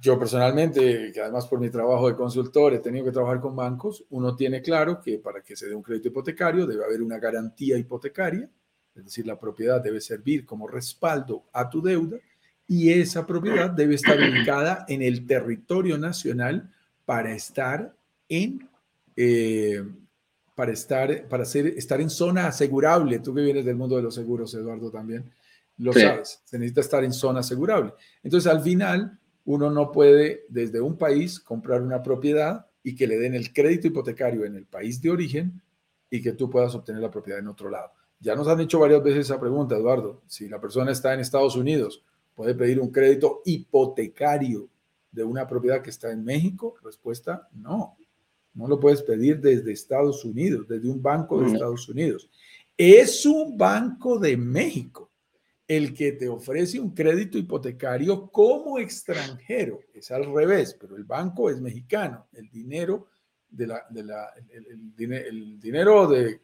yo 0.00 0.18
personalmente, 0.18 1.10
que 1.12 1.20
además 1.20 1.46
por 1.46 1.58
mi 1.58 1.68
trabajo 1.68 2.08
de 2.08 2.14
consultor 2.14 2.74
he 2.74 2.78
tenido 2.78 3.04
que 3.06 3.10
trabajar 3.10 3.40
con 3.40 3.56
bancos, 3.56 4.04
uno 4.10 4.36
tiene 4.36 4.62
claro 4.62 5.00
que 5.00 5.18
para 5.18 5.42
que 5.42 5.56
se 5.56 5.68
dé 5.68 5.74
un 5.74 5.82
crédito 5.82 6.08
hipotecario 6.08 6.66
debe 6.66 6.84
haber 6.84 7.02
una 7.02 7.18
garantía 7.18 7.76
hipotecaria, 7.76 8.48
es 8.94 9.04
decir, 9.04 9.26
la 9.26 9.38
propiedad 9.38 9.82
debe 9.82 10.00
servir 10.00 10.44
como 10.44 10.68
respaldo 10.68 11.46
a 11.52 11.68
tu 11.68 11.82
deuda 11.82 12.18
y 12.68 12.92
esa 12.92 13.26
propiedad 13.26 13.70
debe 13.70 13.96
estar 13.96 14.16
ubicada 14.18 14.84
en 14.86 15.02
el 15.02 15.26
territorio 15.26 15.98
nacional 15.98 16.70
para 17.04 17.32
estar 17.32 17.96
en 18.28 18.68
eh, 19.16 19.82
para 20.54 20.72
estar, 20.72 21.28
para 21.28 21.44
ser, 21.44 21.66
estar 21.66 22.00
en 22.00 22.10
zona 22.10 22.48
asegurable. 22.48 23.18
Tú 23.20 23.34
que 23.34 23.42
vienes 23.42 23.64
del 23.64 23.76
mundo 23.76 23.96
de 23.96 24.02
los 24.02 24.14
seguros, 24.14 24.54
Eduardo, 24.54 24.90
también 24.90 25.30
lo 25.78 25.92
sabes. 25.92 26.42
Se 26.44 26.58
necesita 26.58 26.80
estar 26.82 27.04
en 27.04 27.12
zona 27.12 27.40
asegurable. 27.40 27.94
Entonces, 28.22 28.50
al 28.50 28.62
final, 28.62 29.18
uno 29.44 29.70
no 29.70 29.90
puede 29.90 30.44
desde 30.48 30.80
un 30.80 30.96
país 30.96 31.40
comprar 31.40 31.82
una 31.82 32.02
propiedad 32.02 32.66
y 32.82 32.94
que 32.94 33.06
le 33.06 33.18
den 33.18 33.34
el 33.34 33.52
crédito 33.52 33.86
hipotecario 33.86 34.44
en 34.44 34.56
el 34.56 34.66
país 34.66 35.00
de 35.00 35.10
origen 35.10 35.62
y 36.10 36.20
que 36.22 36.32
tú 36.32 36.50
puedas 36.50 36.74
obtener 36.74 37.00
la 37.00 37.10
propiedad 37.10 37.40
en 37.40 37.48
otro 37.48 37.70
lado. 37.70 37.90
Ya 38.20 38.36
nos 38.36 38.46
han 38.46 38.60
hecho 38.60 38.78
varias 38.78 39.02
veces 39.02 39.26
esa 39.26 39.40
pregunta, 39.40 39.76
Eduardo. 39.76 40.22
Si 40.26 40.48
la 40.48 40.60
persona 40.60 40.92
está 40.92 41.12
en 41.14 41.20
Estados 41.20 41.56
Unidos, 41.56 42.04
¿puede 42.34 42.54
pedir 42.54 42.78
un 42.78 42.90
crédito 42.90 43.42
hipotecario 43.44 44.68
de 45.10 45.24
una 45.24 45.46
propiedad 45.46 45.82
que 45.82 45.90
está 45.90 46.10
en 46.12 46.24
México? 46.24 46.76
Respuesta, 46.82 47.48
no. 47.52 47.96
No 48.54 48.68
lo 48.68 48.78
puedes 48.78 49.02
pedir 49.02 49.40
desde 49.40 49.72
Estados 49.72 50.24
Unidos, 50.24 50.66
desde 50.68 50.88
un 50.88 51.02
banco 51.02 51.40
de 51.40 51.52
Estados 51.52 51.88
Unidos. 51.88 52.28
Es 52.76 53.24
un 53.24 53.56
banco 53.56 54.18
de 54.18 54.36
México 54.36 55.10
el 55.66 55.94
que 55.94 56.12
te 56.12 56.28
ofrece 56.28 56.78
un 56.78 56.90
crédito 56.90 57.38
hipotecario 57.38 58.28
como 58.30 58.78
extranjero. 58.78 59.80
Es 59.94 60.10
al 60.10 60.32
revés, 60.32 60.76
pero 60.78 60.96
el 60.96 61.04
banco 61.04 61.48
es 61.48 61.60
mexicano. 61.60 62.26
El 62.32 62.50
dinero 62.50 63.08
de 63.48 63.66
la, 63.66 63.86
el, 64.50 65.58
dinero 65.58 66.06
de, 66.08 66.40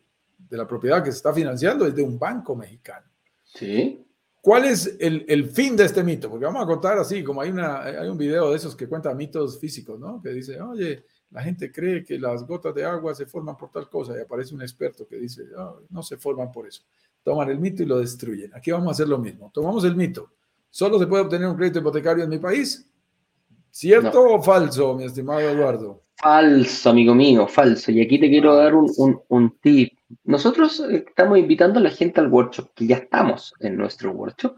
la 0.51 0.67
propiedad 0.67 1.03
que 1.03 1.11
se 1.11 1.19
está 1.19 1.35
financiando 1.35 1.87
es 1.87 1.95
de 1.95 2.03
un 2.03 2.19
banco 2.19 2.55
mexicano. 2.55 3.07
Sí. 3.45 4.05
¿Cuál 4.41 4.67
es 4.67 4.97
el, 4.99 5.51
fin 5.51 5.77
de 5.77 5.85
este 5.85 6.03
mito? 6.03 6.31
Porque 6.31 6.47
vamos 6.47 6.63
a 6.63 6.67
contar 6.67 6.99
así, 6.99 7.23
como 7.23 7.43
hay, 7.43 7.51
una, 7.51 7.83
hay 7.83 8.09
un 8.09 8.17
video 8.17 8.51
de 8.51 8.57
esos 8.57 8.77
que 8.77 8.89
cuenta 8.89 9.13
mitos 9.15 9.59
físicos, 9.59 9.99
¿no? 9.99 10.23
Que 10.23 10.31
dice, 10.31 10.61
oye, 10.61 11.05
la 11.31 11.43
gente 11.43 11.71
cree 11.71 12.03
que 12.05 12.19
las 12.19 12.47
gotas 12.47 12.75
de 12.75 12.85
agua 12.85 13.15
se 13.15 13.27
forman 13.27 13.57
por 13.57 13.71
tal 13.71 13.89
cosa 13.89 14.17
y 14.17 14.21
aparece 14.21 14.55
un 14.55 14.63
experto 14.63 15.07
que 15.07 15.17
dice, 15.17 15.43
ah, 15.57 15.75
no 15.91 16.03
se 16.03 16.17
forman 16.17 16.51
por 16.51 16.67
eso. 16.67 16.83
Toman 17.23 17.51
el 17.51 17.59
mito 17.59 17.83
y 17.83 17.87
lo 17.87 17.99
destruyen. 17.99 18.55
Aquí 18.55 18.71
vamos 18.71 18.89
a 18.89 18.91
hacer 18.93 19.09
lo 19.09 19.19
mismo. 19.19 19.51
Tomamos 19.53 19.85
el 19.85 19.95
mito. 19.95 20.33
¿Solo 20.71 20.99
se 20.99 21.07
puede 21.07 21.25
obtener 21.25 21.49
un 21.49 21.57
crédito 21.57 21.81
hipotecario 21.81 22.25
en 22.25 22.31
mi 22.31 22.39
país? 22.39 22.91
¿Cierto 23.71 24.23
o 24.23 24.43
falso, 24.43 24.95
mi 24.95 25.05
estimado 25.05 25.41
Eduardo? 25.41 26.03
Falso, 26.17 26.91
amigo 26.91 27.15
mío, 27.15 27.47
falso. 27.47 27.91
Y 27.93 28.01
aquí 28.01 28.19
te 28.19 28.29
quiero 28.29 28.57
dar 28.57 28.75
un, 28.75 29.59
tip. 29.61 29.99
Nosotros 30.25 30.81
estamos 30.81 31.39
invitando 31.39 31.79
a 31.79 31.83
la 31.83 31.91
gente 31.91 32.21
al 32.21 32.29
workshop, 32.29 32.71
que 32.75 32.87
ya 32.87 32.97
estamos 32.97 33.53
en 33.61 33.77
nuestro 33.77 34.13
workshop, 34.13 34.57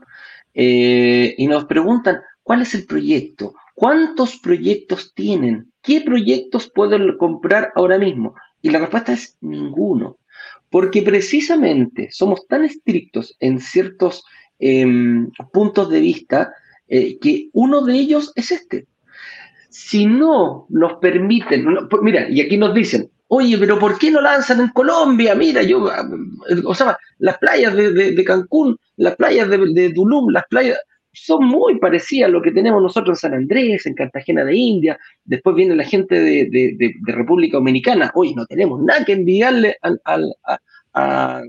eh, 0.55 1.35
y 1.37 1.47
nos 1.49 1.65
preguntan, 1.65 2.21
¿cuál 2.43 2.63
es 2.63 2.75
el 2.75 2.87
proyecto? 2.87 3.55
¿Cuántos 3.75 4.39
proyectos 4.39 5.13
tienen? 5.15 5.70
¿Qué 5.83 6.01
proyectos 6.03 6.71
pueden 6.71 7.17
comprar 7.17 7.73
ahora 7.75 7.99
mismo? 7.99 8.35
Y 8.63 8.71
la 8.71 8.81
respuesta 8.81 9.13
es 9.13 9.37
ninguno. 9.41 10.19
Porque 10.69 11.03
precisamente 11.03 12.09
somos 12.13 12.47
tan 12.47 12.65
estrictos 12.65 13.37
en 13.41 13.61
ciertos 13.61 14.25
em, 14.59 15.31
puntos 15.53 15.89
de 15.91 16.01
vista 16.01 16.53
eh, 16.89 17.19
que 17.19 17.49
uno 17.53 17.83
de 17.83 17.95
ellos 17.95 18.33
es 18.37 18.53
este. 18.53 18.87
Si 19.69 20.07
no 20.07 20.67
nos 20.69 20.95
permiten, 20.95 21.67
mira, 22.03 22.29
y 22.29 22.41
aquí 22.41 22.57
nos 22.57 22.75
dicen, 22.75 23.11
oye, 23.29 23.57
pero 23.59 23.79
¿por 23.79 23.99
qué 23.99 24.11
no 24.11 24.21
lanzan 24.21 24.61
en 24.61 24.69
Colombia? 24.69 25.35
Mira, 25.35 25.63
yo, 25.63 25.89
o 26.65 26.75
sea, 26.75 26.99
las 27.19 27.39
playas 27.39 27.75
de, 27.75 28.25
Cancún, 28.25 28.77
las 28.97 29.15
playas 29.15 29.49
de, 29.49 29.59
de 29.73 29.91
Tulum, 29.91 30.31
las 30.31 30.45
playas, 30.51 30.79
son 31.13 31.45
muy 31.47 31.79
parecidas 31.79 32.29
a 32.29 32.33
lo 32.33 32.43
que 32.43 32.53
tenemos 32.53 32.83
nosotros 32.83 33.19
en 33.19 33.31
San 33.31 33.35
Andrés, 33.35 33.87
en 33.87 33.95
Cartagena 33.95 34.45
de 34.45 34.55
India, 34.55 34.99
después 35.25 35.57
viene 35.57 35.75
la 35.75 35.85
gente 35.85 36.21
de, 36.21 36.95
República 37.03 37.57
Dominicana, 37.57 38.11
hoy 38.15 38.35
no 38.35 38.47
tenemos 38.47 38.81
nada 38.83 39.05
que 39.05 39.13
enviarle 39.13 39.77
a. 39.83 41.41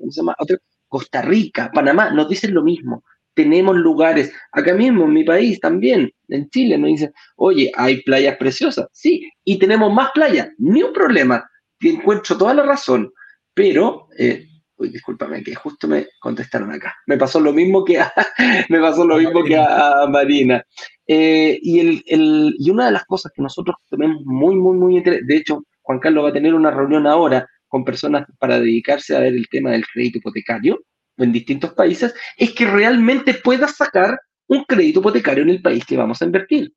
Costa 0.91 1.22
Rica, 1.22 1.72
Panamá, 1.74 2.09
nos 2.09 2.28
dicen 2.28 2.53
lo 2.53 2.64
mismo. 2.64 3.05
Tenemos 3.34 3.78
lugares, 3.78 4.34
acá 4.51 4.74
mismo 4.74 5.05
en 5.05 5.14
mi 5.14 5.24
país 5.24 5.57
también, 5.62 6.12
en 6.28 6.49
Chile, 6.49 6.78
nos 6.78 6.89
dicen, 6.89 7.14
oye, 7.38 7.72
hay 7.78 8.01
playas 8.01 8.36
preciosas, 8.36 8.88
sí, 8.91 9.32
y 9.45 9.57
tenemos 9.57 9.93
más 9.93 10.12
playas, 10.14 10.49
ni 10.57 10.84
un 10.84 10.91
problema, 10.91 11.49
encuentro 11.80 12.38
toda 12.38 12.53
la 12.53 12.64
razón, 12.64 13.09
pero 13.53 14.09
eh, 14.18 14.47
Uy, 14.82 14.90
discúlpame, 14.90 15.44
que 15.44 15.54
justo 15.54 15.88
me 15.88 16.08
contestaron 16.20 16.72
acá. 16.72 16.96
Me 17.06 17.16
pasó 17.16 17.40
lo 17.40 17.54
mismo 17.54 17.86
que 17.86 18.00
a, 18.00 18.12
me 18.70 18.80
pasó 18.80 19.06
lo 19.06 19.18
mismo 19.18 19.44
que 19.44 19.56
a, 19.56 20.08
Marina. 20.10 20.66
Eh, 21.06 21.60
y, 21.62 21.80
el, 21.80 22.04
el, 22.08 22.56
y 22.58 22.72
una 22.72 22.88
de 22.88 22.94
las 22.94 23.06
cosas 23.06 23.32
que 23.36 23.44
nosotros 23.44 23.76
tenemos 23.88 24.24
muy, 24.26 24.56
muy, 24.56 24.76
muy 24.76 24.98
interesante, 24.98 25.32
de 25.32 25.40
hecho, 25.40 25.64
Juan 25.84 26.00
Carlos 26.00 26.26
va 26.26 26.30
a 26.30 26.34
tener 26.34 26.56
una 26.56 26.72
reunión 26.72 27.06
ahora 27.06 27.48
con 27.68 27.86
personas 27.86 28.26
para 28.40 28.60
dedicarse 28.60 29.16
a 29.16 29.20
ver 29.20 29.34
el 29.34 29.48
tema 29.50 29.70
del 29.70 29.86
crédito 29.86 30.18
hipotecario 30.18 30.80
en 31.18 31.32
distintos 31.32 31.74
países, 31.74 32.16
es 32.36 32.52
que 32.54 32.66
realmente 32.66 33.36
puedas 33.36 33.76
sacar 33.76 34.20
un 34.48 34.64
crédito 34.64 35.00
hipotecario 35.02 35.44
en 35.44 35.50
el 35.50 35.62
país 35.62 35.86
que 35.86 35.96
vamos 35.96 36.24
a 36.24 36.26
invertir. 36.26 36.74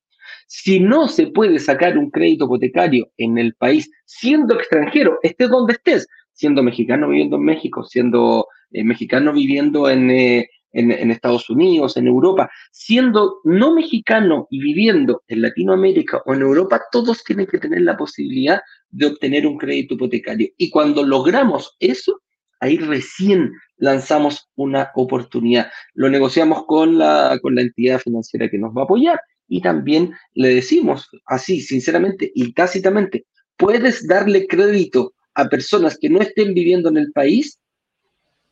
Si 0.46 0.78
no 0.78 1.08
se 1.08 1.28
puede 1.28 1.58
sacar 1.58 1.96
un 1.96 2.10
crédito 2.10 2.44
hipotecario 2.44 3.08
en 3.16 3.38
el 3.38 3.54
país 3.54 3.90
siendo 4.04 4.56
extranjero, 4.56 5.18
estés 5.22 5.48
donde 5.48 5.72
estés, 5.72 6.06
siendo 6.34 6.62
mexicano 6.62 7.08
viviendo 7.08 7.36
en 7.36 7.44
México, 7.44 7.84
siendo 7.84 8.48
eh, 8.70 8.84
mexicano 8.84 9.32
viviendo 9.32 9.88
eh, 9.88 10.50
en, 10.72 10.90
en, 10.90 11.10
Estados 11.10 11.48
Unidos, 11.48 11.96
en 11.96 12.08
Europa, 12.08 12.50
siendo 12.72 13.36
no 13.44 13.74
mexicano 13.74 14.46
y 14.50 14.60
viviendo 14.60 15.22
en 15.28 15.42
Latinoamérica 15.42 16.20
o 16.26 16.34
en 16.34 16.42
Europa, 16.42 16.82
todos 16.90 17.22
tienen 17.24 17.46
que 17.46 17.58
tener 17.58 17.82
la 17.82 17.96
posibilidad 17.96 18.60
de 18.90 19.06
obtener 19.06 19.46
un 19.46 19.56
crédito 19.56 19.94
hipotecario. 19.94 20.48
Y 20.58 20.70
cuando 20.70 21.04
logramos 21.04 21.76
eso, 21.78 22.20
ahí 22.60 22.78
recién 22.78 23.52
lanzamos 23.76 24.50
una 24.56 24.90
oportunidad. 24.94 25.70
Lo 25.94 26.10
negociamos 26.10 26.64
con 26.66 26.98
la, 26.98 27.38
con 27.40 27.54
la 27.54 27.62
entidad 27.62 28.00
financiera 28.00 28.48
que 28.48 28.58
nos 28.58 28.74
va 28.74 28.82
a 28.82 28.84
apoyar 28.84 29.20
y 29.48 29.60
también 29.60 30.12
le 30.34 30.54
decimos 30.54 31.08
así, 31.26 31.60
sinceramente 31.60 32.30
y 32.34 32.52
tácitamente, 32.52 33.26
puedes 33.56 34.06
darle 34.06 34.46
crédito 34.46 35.14
a 35.34 35.48
personas 35.48 35.98
que 36.00 36.08
no 36.08 36.20
estén 36.20 36.54
viviendo 36.54 36.88
en 36.88 36.96
el 36.96 37.12
país? 37.12 37.58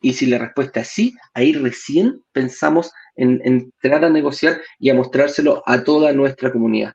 Y 0.00 0.14
si 0.14 0.26
la 0.26 0.38
respuesta 0.38 0.80
es 0.80 0.88
sí, 0.88 1.14
ahí 1.32 1.52
recién 1.52 2.22
pensamos 2.32 2.92
en, 3.16 3.40
entrar 3.44 4.04
a 4.04 4.10
negociar 4.10 4.60
y 4.78 4.90
a 4.90 4.94
mostrárselo 4.94 5.62
a 5.66 5.84
toda 5.84 6.12
nuestra 6.12 6.50
comunidad. 6.50 6.94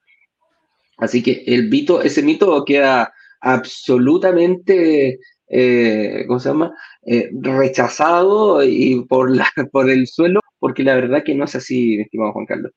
Así 0.97 1.23
que 1.23 1.43
el 1.47 1.69
mito, 1.69 2.01
ese 2.01 2.23
mito 2.23 2.65
queda 2.65 3.13
absolutamente, 3.39 5.19
eh, 5.47 6.25
¿cómo 6.27 6.39
se 6.39 6.49
llama? 6.49 6.75
Eh, 7.05 7.29
rechazado 7.33 8.63
y 8.63 9.05
por, 9.05 9.33
la, 9.35 9.47
por 9.71 9.89
el 9.89 10.07
suelo, 10.07 10.41
porque 10.59 10.83
la 10.83 10.95
verdad 10.95 11.23
que 11.23 11.35
no 11.35 11.45
es 11.45 11.55
así, 11.55 12.01
estimado 12.01 12.33
Juan 12.33 12.45
Carlos. 12.45 12.71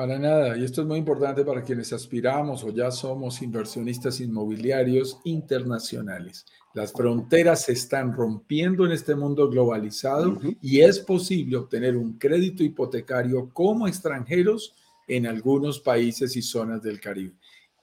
Para 0.00 0.18
nada, 0.18 0.56
y 0.56 0.64
esto 0.64 0.80
es 0.80 0.86
muy 0.86 0.98
importante 0.98 1.44
para 1.44 1.62
quienes 1.62 1.92
aspiramos 1.92 2.64
o 2.64 2.70
ya 2.70 2.90
somos 2.90 3.42
inversionistas 3.42 4.18
inmobiliarios 4.20 5.20
internacionales. 5.24 6.46
Las 6.72 6.90
fronteras 6.90 7.64
se 7.64 7.72
están 7.72 8.14
rompiendo 8.14 8.86
en 8.86 8.92
este 8.92 9.14
mundo 9.14 9.50
globalizado 9.50 10.38
y 10.62 10.80
es 10.80 11.00
posible 11.00 11.58
obtener 11.58 11.98
un 11.98 12.14
crédito 12.14 12.64
hipotecario 12.64 13.50
como 13.52 13.86
extranjeros 13.86 14.74
en 15.06 15.26
algunos 15.26 15.80
países 15.80 16.34
y 16.34 16.40
zonas 16.40 16.80
del 16.80 16.98
Caribe. 16.98 17.34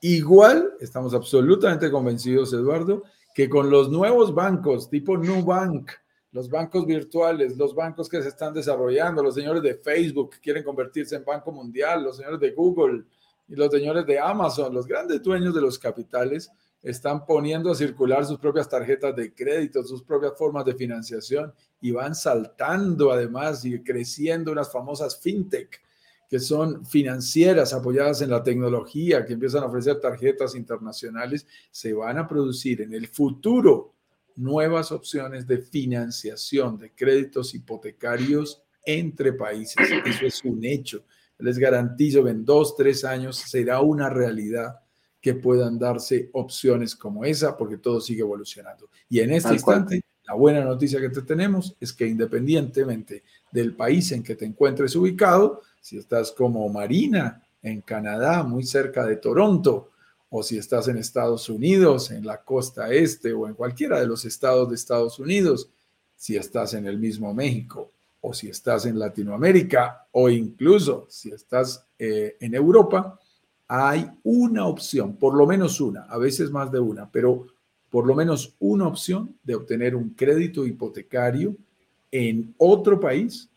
Igual, 0.01 0.71
estamos 0.79 1.13
absolutamente 1.13 1.91
convencidos, 1.91 2.51
Eduardo, 2.51 3.03
que 3.35 3.47
con 3.47 3.69
los 3.69 3.91
nuevos 3.91 4.33
bancos 4.33 4.89
tipo 4.89 5.17
Nubank, 5.17 5.91
los 6.37 6.51
bancos 6.51 6.85
virtuales, 6.85 7.57
los 7.57 7.73
bancos 7.73 8.07
que 8.07 8.21
se 8.21 8.29
están 8.29 8.53
desarrollando, 8.53 9.23
los 9.23 9.33
señores 9.33 9.63
de 9.63 9.73
Facebook 9.73 10.35
que 10.35 10.39
quieren 10.39 10.63
convertirse 10.63 11.15
en 11.15 11.25
banco 11.25 11.51
mundial, 11.51 12.03
los 12.03 12.17
señores 12.17 12.39
de 12.39 12.51
Google 12.51 13.05
y 13.47 13.55
los 13.55 13.71
señores 13.71 14.05
de 14.05 14.19
Amazon, 14.19 14.71
los 14.71 14.85
grandes 14.85 15.23
dueños 15.23 15.55
de 15.55 15.61
los 15.61 15.79
capitales, 15.79 16.51
están 16.83 17.25
poniendo 17.25 17.71
a 17.71 17.75
circular 17.75 18.23
sus 18.23 18.37
propias 18.37 18.69
tarjetas 18.69 19.15
de 19.15 19.33
crédito, 19.33 19.81
sus 19.81 20.03
propias 20.03 20.37
formas 20.37 20.63
de 20.63 20.75
financiación 20.75 21.51
y 21.81 21.89
van 21.89 22.13
saltando 22.13 23.11
además 23.11 23.65
y 23.65 23.81
creciendo 23.81 24.51
unas 24.51 24.71
famosas 24.71 25.19
fintech 25.19 25.81
que 26.29 26.39
son 26.39 26.85
financieras 26.85 27.73
apoyadas 27.73 28.21
en 28.21 28.29
la 28.29 28.43
tecnología, 28.43 29.25
que 29.25 29.33
empiezan 29.33 29.63
a 29.63 29.67
ofrecer 29.67 29.99
tarjetas 29.99 30.53
internacionales, 30.53 31.47
se 31.71 31.93
van 31.93 32.19
a 32.19 32.27
producir 32.27 32.83
en 32.83 32.93
el 32.93 33.07
futuro 33.07 33.96
nuevas 34.37 34.91
opciones 34.91 35.45
de 35.47 35.57
financiación 35.57 36.77
de 36.77 36.91
créditos 36.91 37.53
hipotecarios 37.53 38.61
entre 38.85 39.33
países. 39.33 39.75
Eso 40.05 40.25
es 40.25 40.43
un 40.45 40.63
hecho. 40.63 41.03
Les 41.39 41.57
garantizo 41.57 42.23
que 42.23 42.31
en 42.31 42.45
dos, 42.45 42.75
tres 42.75 43.03
años 43.03 43.37
será 43.37 43.81
una 43.81 44.09
realidad 44.09 44.79
que 45.19 45.33
puedan 45.33 45.77
darse 45.77 46.29
opciones 46.33 46.95
como 46.95 47.25
esa, 47.25 47.57
porque 47.57 47.77
todo 47.77 47.99
sigue 47.99 48.21
evolucionando. 48.21 48.89
Y 49.09 49.19
en 49.19 49.31
este 49.31 49.53
instante, 49.53 50.01
la 50.27 50.35
buena 50.35 50.63
noticia 50.63 51.01
que 51.01 51.09
te 51.09 51.21
tenemos 51.23 51.75
es 51.79 51.91
que 51.91 52.07
independientemente 52.07 53.23
del 53.51 53.75
país 53.75 54.11
en 54.11 54.23
que 54.23 54.35
te 54.35 54.45
encuentres 54.45 54.95
ubicado, 54.95 55.61
si 55.81 55.97
estás 55.97 56.31
como 56.31 56.67
Marina 56.69 57.41
en 57.61 57.81
Canadá, 57.81 58.43
muy 58.43 58.63
cerca 58.63 59.05
de 59.05 59.17
Toronto, 59.17 59.91
o 60.29 60.43
si 60.43 60.57
estás 60.57 60.87
en 60.87 60.97
Estados 60.97 61.49
Unidos, 61.49 62.11
en 62.11 62.25
la 62.25 62.43
costa 62.43 62.91
este 62.91 63.33
o 63.33 63.47
en 63.47 63.53
cualquiera 63.53 63.99
de 63.99 64.07
los 64.07 64.25
estados 64.25 64.69
de 64.69 64.75
Estados 64.75 65.19
Unidos, 65.19 65.69
si 66.15 66.35
estás 66.35 66.73
en 66.73 66.85
el 66.85 66.97
mismo 66.97 67.33
México, 67.33 67.91
o 68.19 68.33
si 68.33 68.49
estás 68.49 68.85
en 68.85 68.99
Latinoamérica, 68.99 70.07
o 70.11 70.29
incluso 70.29 71.05
si 71.09 71.29
estás 71.29 71.85
eh, 71.97 72.35
en 72.39 72.55
Europa, 72.55 73.19
hay 73.67 74.09
una 74.23 74.65
opción, 74.65 75.15
por 75.15 75.35
lo 75.35 75.45
menos 75.45 75.79
una, 75.79 76.03
a 76.03 76.17
veces 76.17 76.51
más 76.51 76.71
de 76.71 76.79
una, 76.79 77.09
pero 77.09 77.47
por 77.89 78.05
lo 78.05 78.15
menos 78.15 78.55
una 78.59 78.87
opción 78.87 79.35
de 79.43 79.55
obtener 79.55 79.95
un 79.95 80.09
crédito 80.09 80.65
hipotecario 80.65 81.55
en 82.11 82.53
otro 82.57 82.99
país 82.99 83.49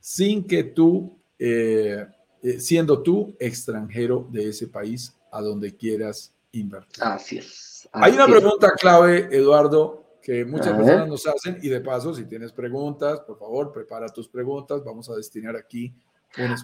sin 0.00 0.44
que 0.44 0.64
tú, 0.64 1.12
eh, 1.38 2.06
eh, 2.42 2.60
siendo 2.60 3.02
tú 3.02 3.34
extranjero 3.38 4.26
de 4.30 4.48
ese 4.48 4.68
país 4.68 5.12
a 5.36 5.42
donde 5.42 5.76
quieras 5.76 6.34
invertir. 6.52 7.04
Así 7.04 7.38
es. 7.38 7.88
Hay 7.92 8.12
una 8.12 8.26
pregunta 8.26 8.72
clave, 8.78 9.28
Eduardo, 9.30 10.18
que 10.22 10.44
muchas 10.44 10.76
personas 10.76 11.08
nos 11.08 11.26
hacen 11.26 11.58
y 11.62 11.68
de 11.68 11.80
paso, 11.80 12.14
si 12.14 12.24
tienes 12.24 12.52
preguntas, 12.52 13.20
por 13.20 13.38
favor, 13.38 13.72
prepara 13.72 14.08
tus 14.08 14.28
preguntas. 14.28 14.82
Vamos 14.84 15.08
a 15.08 15.14
destinar 15.14 15.56
aquí 15.56 15.94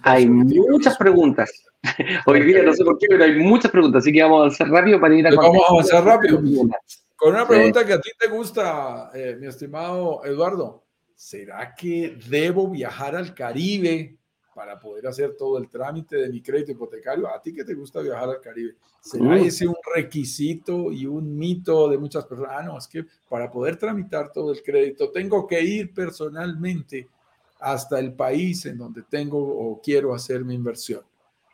hay 0.03 0.29
muchas 0.29 0.97
pregunas. 0.97 1.51
Hoy 2.27 2.41
día 2.45 2.63
no 2.63 2.75
sé 2.75 2.85
por 2.85 2.99
qué, 2.99 3.07
pero 3.09 3.25
hay 3.25 3.39
muchas 3.39 3.71
preguntas, 3.71 4.03
así 4.03 4.13
que 4.13 4.23
vamos 4.23 4.37
a 4.37 4.41
avanzar 4.41 4.69
rápido 4.69 5.01
para 5.01 5.15
ir 5.15 5.27
a 5.27 5.35
Vamos 5.35 5.63
a 5.69 5.73
avanzar 5.73 6.05
rápido. 6.05 6.41
Con 7.17 7.35
una 7.35 7.47
pregunta 7.47 7.87
que 7.87 7.93
a 7.93 8.01
ti 8.01 8.11
te 8.19 8.29
gusta, 8.29 9.11
eh, 9.15 9.37
mi 9.41 9.47
estimado 9.47 10.25
Eduardo. 10.25 10.85
¿Será 11.15 11.73
que 11.75 12.19
debo 12.29 12.69
viajar 12.69 13.15
al 13.15 13.33
Caribe 13.33 14.19
para 14.63 14.79
poder 14.79 15.09
hacer 15.09 15.35
todo 15.37 15.59
el 15.59 15.69
trámite 15.69 16.15
de 16.15 16.29
mi 16.29 16.41
crédito 16.41 16.71
hipotecario? 16.71 17.27
¿A 17.27 17.43
ti 17.43 17.53
que 17.53 17.65
te 17.65 17.75
gusta 17.75 18.01
viajar 18.01 18.29
al 18.29 18.41
Caribe? 18.41 18.77
¿Será 19.01 19.37
ese 19.37 19.67
un 19.67 19.75
requisito 19.93 20.93
y 20.93 21.05
un 21.05 21.37
mito 21.37 21.89
de 21.89 21.99
muchas 21.99 22.25
personas? 22.27 22.53
Ah, 22.57 22.63
no, 22.63 22.79
es 22.79 22.87
que 22.87 23.05
para 23.29 23.51
poder 23.51 23.77
tramitar 23.77 24.31
todo 24.31 24.53
el 24.53 24.63
crédito 24.63 25.11
tengo 25.11 25.49
que 25.49 25.61
ir 25.61 25.93
personalmente 25.93 27.09
hasta 27.59 27.99
el 27.99 28.13
país 28.13 28.65
en 28.67 28.79
donde 28.79 29.03
tengo 29.03 29.41
o 29.41 29.81
quiero 29.83 30.15
hacer 30.15 30.45
mi 30.45 30.55
inversión. 30.55 31.03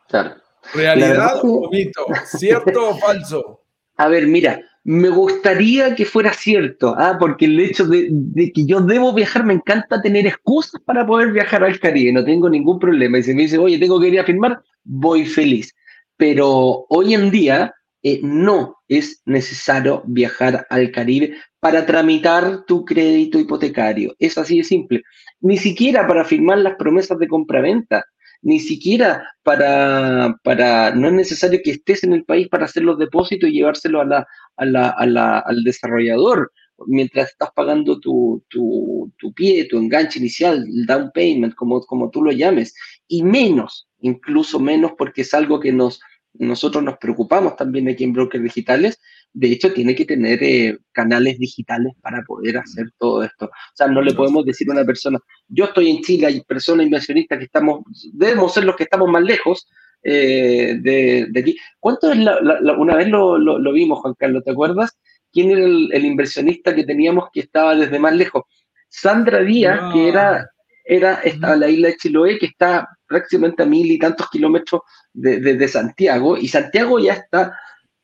Claro. 0.07 0.35
¿Realidad 0.75 1.39
o 1.41 1.67
mito? 1.71 2.05
¿Cierto 2.27 2.89
o 2.91 2.97
falso? 2.99 3.61
A 3.97 4.07
ver, 4.07 4.27
mira, 4.27 4.61
me 4.83 5.09
gustaría 5.09 5.95
que 5.95 6.05
fuera 6.05 6.33
cierto, 6.33 6.95
¿ah? 6.97 7.17
porque 7.19 7.45
el 7.45 7.59
hecho 7.59 7.85
de, 7.85 8.51
que 8.53 8.65
yo 8.65 8.81
debo 8.81 9.13
viajar, 9.13 9.45
me 9.45 9.53
encanta 9.53 10.01
tener 10.01 10.25
excusas 10.25 10.81
para 10.85 11.05
poder 11.05 11.31
viajar 11.31 11.63
al 11.63 11.79
Caribe, 11.79 12.13
no 12.13 12.23
tengo 12.23 12.49
ningún 12.49 12.79
problema. 12.79 13.17
Y 13.17 13.23
si 13.23 13.33
me 13.33 13.43
dice, 13.43 13.57
oye, 13.57 13.77
tengo 13.77 13.99
que 13.99 14.07
ir 14.07 14.19
a 14.19 14.25
firmar, 14.25 14.61
voy 14.83 15.25
feliz. 15.25 15.75
Pero 16.17 16.85
hoy 16.89 17.13
en 17.13 17.29
día 17.31 17.73
eh, 18.03 18.19
no 18.23 18.77
es 18.87 19.21
necesario 19.25 20.01
viajar 20.05 20.65
al 20.69 20.91
Caribe 20.91 21.35
para 21.59 21.85
tramitar 21.85 22.65
tu 22.65 22.85
crédito 22.85 23.37
hipotecario. 23.37 24.15
Es 24.17 24.37
así 24.37 24.57
de 24.57 24.63
simple 24.63 25.03
ni 25.41 25.57
siquiera 25.57 26.07
para 26.07 26.25
firmar 26.25 26.59
las 26.59 26.75
promesas 26.75 27.17
de 27.19 27.27
compraventa, 27.27 28.03
ni 28.41 28.59
siquiera 28.59 29.23
para, 29.43 30.35
para, 30.43 30.91
no 30.91 31.07
es 31.07 31.13
necesario 31.13 31.59
que 31.63 31.71
estés 31.71 32.03
en 32.03 32.13
el 32.13 32.23
país 32.23 32.47
para 32.47 32.65
hacer 32.65 32.83
los 32.83 32.97
depósitos 32.97 33.49
y 33.49 33.53
llevárselo 33.53 34.01
a 34.01 34.05
la, 34.05 34.27
a 34.59 34.65
la, 34.65 34.89
a 34.89 35.05
la, 35.05 35.39
al 35.39 35.63
desarrollador 35.63 36.51
mientras 36.87 37.31
estás 37.31 37.49
pagando 37.53 37.99
tu, 37.99 38.43
tu, 38.47 39.11
tu, 39.17 39.33
pie, 39.33 39.65
tu 39.65 39.77
enganche 39.77 40.19
inicial, 40.19 40.65
el 40.67 40.85
down 40.85 41.11
payment, 41.13 41.55
como, 41.55 41.81
como 41.81 42.09
tú 42.09 42.23
lo 42.23 42.31
llames, 42.31 42.73
y 43.07 43.23
menos, 43.23 43.87
incluso 44.01 44.59
menos 44.59 44.93
porque 44.97 45.21
es 45.21 45.33
algo 45.33 45.59
que 45.59 45.71
nos, 45.71 45.99
nosotros 46.33 46.83
nos 46.83 46.97
preocupamos 46.97 47.55
también 47.55 47.87
aquí 47.89 48.03
en 48.03 48.13
Brokers 48.13 48.43
Digitales, 48.43 48.99
de 49.33 49.51
hecho 49.51 49.73
tiene 49.73 49.95
que 49.95 50.05
tener 50.05 50.41
eh, 50.43 50.77
canales 50.91 51.37
digitales 51.37 51.93
para 52.01 52.23
poder 52.23 52.57
hacer 52.57 52.91
todo 52.97 53.23
esto. 53.23 53.45
O 53.45 53.75
sea, 53.75 53.87
no 53.87 54.01
le 54.01 54.13
podemos 54.13 54.45
decir 54.45 54.69
a 54.69 54.73
una 54.73 54.85
persona, 54.85 55.19
yo 55.47 55.65
estoy 55.65 55.89
en 55.89 56.01
Chile, 56.01 56.27
hay 56.27 56.41
personas 56.41 56.85
inversionistas 56.85 57.37
que 57.37 57.45
estamos, 57.45 57.83
debemos 58.13 58.53
ser 58.53 58.63
los 58.63 58.75
que 58.75 58.83
estamos 58.83 59.09
más 59.09 59.23
lejos 59.23 59.67
eh, 60.03 60.77
de, 60.79 61.39
aquí. 61.39 61.57
¿Cuánto 61.79 62.11
es 62.11 62.19
la, 62.19 62.39
una 62.77 62.95
vez 62.95 63.07
lo, 63.07 63.37
lo, 63.37 63.71
vimos, 63.71 63.99
Juan 63.99 64.15
Carlos, 64.17 64.43
¿te 64.43 64.51
acuerdas? 64.51 64.97
¿Quién 65.31 65.51
era 65.51 65.63
el, 65.63 66.05
inversionista 66.05 66.73
que 66.73 66.83
teníamos 66.83 67.29
que 67.31 67.41
estaba 67.41 67.75
desde 67.75 67.99
más 67.99 68.13
lejos? 68.13 68.43
Sandra 68.87 69.41
Díaz, 69.41 69.93
que 69.93 70.09
era, 70.09 70.49
era 70.83 71.15
estaba 71.15 71.55
la 71.55 71.69
isla 71.69 71.89
de 71.89 71.97
Chiloé, 71.97 72.39
que 72.39 72.47
está 72.47 72.87
prácticamente 73.05 73.63
a 73.63 73.65
mil 73.65 73.91
y 73.91 73.99
tantos 73.99 74.29
kilómetros 74.29 74.81
de, 75.13 75.39
de 75.39 75.67
Santiago, 75.67 76.37
y 76.37 76.47
Santiago 76.47 76.99
ya 76.99 77.13
está 77.13 77.57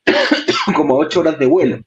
como 0.75 0.95
ocho 0.95 1.21
horas 1.21 1.39
de 1.39 1.45
vuelo. 1.45 1.79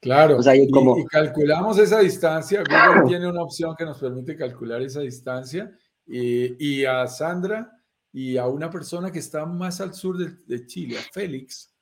Claro, 0.00 0.38
y, 0.40 1.06
calculamos 1.08 1.78
esa 1.78 2.00
distancia. 2.00 2.62
Google 2.62 3.06
tiene 3.06 3.28
una 3.28 3.42
opción 3.42 3.74
que 3.76 3.84
nos 3.84 3.98
permite 3.98 4.34
calcular 4.34 4.80
esa 4.80 5.00
distancia. 5.00 5.70
Y, 6.06 6.84
a 6.86 7.06
Sandra 7.06 7.70
y 8.12 8.36
a 8.36 8.46
una 8.46 8.70
persona 8.70 9.12
que 9.12 9.18
está 9.18 9.46
más 9.46 9.80
al 9.80 9.94
sur 9.94 10.16
de, 10.16 10.66
Chile, 10.66 10.98
a 10.98 11.02
Félix. 11.12 11.72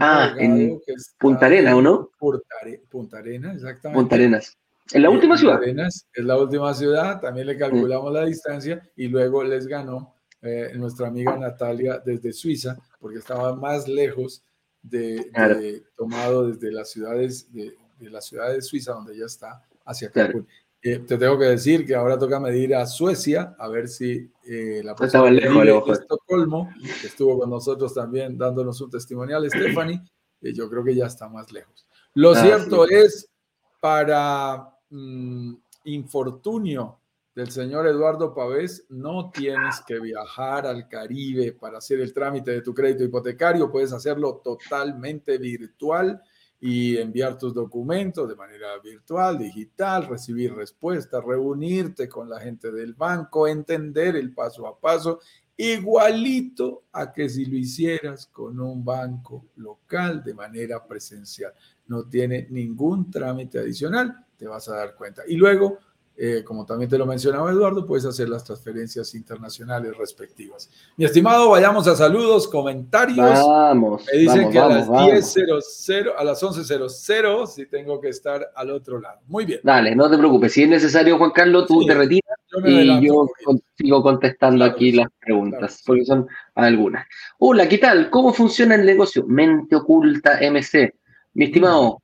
ah, 0.00 0.34
en 0.38 0.80
Punta 1.18 1.46
Arenas, 1.46 1.74
¿o 1.74 1.82
no? 1.82 2.10
Punta, 2.18 3.18
Arenas, 3.18 3.56
exactamente. 3.56 4.00
Punta 4.00 4.14
Arenas. 4.14 4.56
¿En 4.92 5.02
la 5.02 5.08
eh, 5.08 5.12
última 5.12 5.36
ciudad? 5.36 5.56
Arenas 5.56 6.06
es 6.12 6.24
la 6.24 6.38
última 6.38 6.72
ciudad, 6.74 7.20
también 7.20 7.46
le 7.46 7.56
calculamos 7.56 8.12
la 8.12 8.24
distancia 8.24 8.82
y 8.96 9.08
luego 9.08 9.42
les 9.42 9.66
ganó 9.66 10.14
eh, 10.40 10.72
nuestra 10.76 11.08
amiga 11.08 11.36
Natalia 11.36 12.02
desde 12.04 12.32
Suiza, 12.32 12.76
porque 13.00 13.18
estaba 13.18 13.54
más 13.54 13.88
lejos 13.88 14.42
de, 14.82 15.84
tomado 15.96 16.48
desde 16.48 16.72
las 16.72 16.90
ciudades 16.90 17.52
de, 17.52 17.74
de, 17.98 18.10
la 18.10 18.20
ciudad 18.20 18.52
de 18.52 18.60
Suiza, 18.60 18.92
donde 18.92 19.16
ya 19.16 19.26
está, 19.26 19.62
hacia 19.84 20.10
Cancún. 20.10 20.46
Eh, 20.84 20.98
te 20.98 21.16
tengo 21.16 21.38
que 21.38 21.44
decir 21.44 21.86
que 21.86 21.94
ahora 21.94 22.18
toca 22.18 22.40
medir 22.40 22.74
a 22.74 22.86
Suecia, 22.86 23.54
a 23.56 23.68
ver 23.68 23.86
si 23.86 24.28
eh, 24.44 24.80
la 24.82 24.96
persona 24.96 25.30
de 25.30 25.82
Estocolmo, 25.92 26.70
que 27.00 27.06
estuvo 27.06 27.38
con 27.38 27.50
nosotros 27.50 27.94
también 27.94 28.36
dándonos 28.36 28.80
un 28.80 28.90
testimonial, 28.90 29.48
Stephanie, 29.48 30.02
eh, 30.40 30.52
yo 30.52 30.68
creo 30.68 30.82
que 30.82 30.96
ya 30.96 31.06
está 31.06 31.28
más 31.28 31.52
lejos. 31.52 31.86
Lo 32.14 32.32
ah, 32.32 32.42
cierto 32.42 32.88
es, 32.88 33.30
para 33.78 34.76
mm, 34.90 35.54
infortunio 35.84 36.98
del 37.32 37.52
señor 37.52 37.86
Eduardo 37.86 38.34
Pavés, 38.34 38.84
no 38.88 39.30
tienes 39.30 39.80
que 39.86 40.00
viajar 40.00 40.66
al 40.66 40.88
Caribe 40.88 41.52
para 41.52 41.78
hacer 41.78 42.00
el 42.00 42.12
trámite 42.12 42.50
de 42.50 42.60
tu 42.62 42.74
crédito 42.74 43.04
hipotecario, 43.04 43.70
puedes 43.70 43.92
hacerlo 43.92 44.40
totalmente 44.42 45.38
virtual 45.38 46.20
y 46.64 46.96
enviar 46.96 47.36
tus 47.36 47.52
documentos 47.52 48.28
de 48.28 48.36
manera 48.36 48.78
virtual, 48.78 49.36
digital, 49.36 50.06
recibir 50.06 50.54
respuestas, 50.54 51.24
reunirte 51.24 52.08
con 52.08 52.30
la 52.30 52.38
gente 52.38 52.70
del 52.70 52.94
banco, 52.94 53.48
entender 53.48 54.14
el 54.14 54.32
paso 54.32 54.68
a 54.68 54.78
paso, 54.78 55.18
igualito 55.56 56.84
a 56.92 57.12
que 57.12 57.28
si 57.28 57.46
lo 57.46 57.56
hicieras 57.56 58.26
con 58.26 58.60
un 58.60 58.84
banco 58.84 59.46
local 59.56 60.22
de 60.22 60.34
manera 60.34 60.86
presencial. 60.86 61.52
No 61.88 62.04
tiene 62.04 62.46
ningún 62.48 63.10
trámite 63.10 63.58
adicional, 63.58 64.24
te 64.36 64.46
vas 64.46 64.68
a 64.68 64.76
dar 64.76 64.94
cuenta. 64.94 65.22
Y 65.26 65.34
luego 65.34 65.78
eh, 66.24 66.44
como 66.44 66.64
también 66.64 66.88
te 66.88 66.96
lo 66.96 67.04
mencionaba 67.04 67.50
Eduardo, 67.50 67.84
puedes 67.84 68.04
hacer 68.04 68.28
las 68.28 68.44
transferencias 68.44 69.12
internacionales 69.16 69.96
respectivas. 69.96 70.70
Mi 70.96 71.04
estimado, 71.04 71.48
vayamos 71.50 71.88
a 71.88 71.96
saludos, 71.96 72.46
comentarios. 72.46 73.16
Vamos. 73.44 74.04
Me 74.12 74.18
dicen 74.20 74.36
vamos, 74.36 74.52
que 74.52 74.58
a 74.60 74.68
las 74.68 74.86
vamos. 74.86 75.10
10.00, 75.10 76.12
a 76.16 76.22
las 76.22 76.40
11.00, 76.40 77.46
si 77.48 77.66
tengo 77.66 78.00
que 78.00 78.10
estar 78.10 78.52
al 78.54 78.70
otro 78.70 79.00
lado. 79.00 79.18
Muy 79.26 79.44
bien. 79.44 79.58
Dale, 79.64 79.96
no 79.96 80.08
te 80.08 80.16
preocupes. 80.16 80.52
Si 80.52 80.62
es 80.62 80.68
necesario, 80.68 81.18
Juan 81.18 81.32
Carlos, 81.32 81.66
tú 81.66 81.80
Sí, 81.80 81.86
te 81.88 81.94
retiras 81.94 82.38
Yo 82.54 82.60
me 82.60 82.70
y 82.70 83.04
yo 83.04 83.26
con- 83.44 83.60
sigo 83.76 84.00
contestando 84.00 84.58
Claro 84.58 84.72
aquí 84.74 84.92
las 84.92 85.08
preguntas, 85.18 85.78
que 85.78 85.82
porque 85.84 86.04
son 86.04 86.28
algunas. 86.54 87.04
Hola, 87.38 87.68
¿qué 87.68 87.78
tal? 87.78 88.10
¿Cómo 88.10 88.32
funciona 88.32 88.76
el 88.76 88.86
negocio? 88.86 89.24
Mente 89.26 89.74
oculta 89.74 90.38
MC. 90.40 90.94
Mi 91.34 91.46
estimado, 91.46 92.02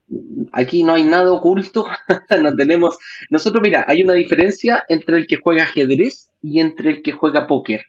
aquí 0.53 0.83
no 0.83 0.95
hay 0.95 1.05
nada 1.05 1.31
oculto, 1.33 1.87
no 2.43 2.57
tenemos. 2.57 2.99
Nosotros, 3.31 3.63
mira, 3.63 3.85
hay 3.87 4.03
una 4.03 4.15
diferencia 4.15 4.85
entre 4.89 5.19
el 5.19 5.27
que 5.27 5.37
juega 5.37 5.65
ajedrez 5.65 6.31
y 6.43 6.61
entre 6.61 6.91
el 6.91 7.03
que 7.03 7.13
juega 7.13 7.47
póker. 7.47 7.85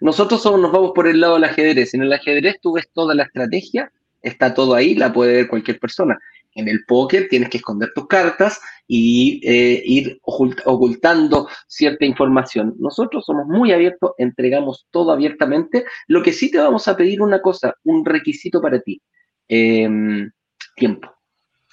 Nosotros 0.00 0.42
somos, 0.42 0.60
nos 0.60 0.72
vamos 0.72 0.92
por 0.94 1.08
el 1.08 1.20
lado 1.20 1.34
del 1.34 1.44
ajedrez. 1.44 1.94
En 1.94 2.02
el 2.02 2.12
ajedrez 2.12 2.56
tú 2.60 2.74
ves 2.74 2.88
toda 2.92 3.14
la 3.14 3.24
estrategia, 3.24 3.90
está 4.22 4.54
todo 4.54 4.74
ahí, 4.74 4.94
la 4.94 5.12
puede 5.12 5.34
ver 5.34 5.48
cualquier 5.48 5.80
persona. 5.80 6.18
En 6.54 6.68
el 6.68 6.84
póker 6.86 7.28
tienes 7.28 7.48
que 7.48 7.56
esconder 7.56 7.90
tus 7.94 8.06
cartas 8.06 8.60
y 8.86 9.40
eh, 9.42 9.82
ir 9.84 10.20
ocult- 10.22 10.62
ocultando 10.66 11.48
cierta 11.66 12.04
información. 12.04 12.74
Nosotros 12.78 13.24
somos 13.24 13.46
muy 13.46 13.72
abiertos, 13.72 14.12
entregamos 14.18 14.86
todo 14.90 15.10
abiertamente. 15.12 15.84
Lo 16.06 16.22
que 16.22 16.32
sí 16.32 16.50
te 16.50 16.58
vamos 16.58 16.86
a 16.86 16.96
pedir 16.96 17.20
una 17.22 17.40
cosa, 17.40 17.74
un 17.84 18.04
requisito 18.04 18.60
para 18.60 18.80
ti. 18.80 19.00
Em, 19.48 20.30
tiempo. 20.76 21.12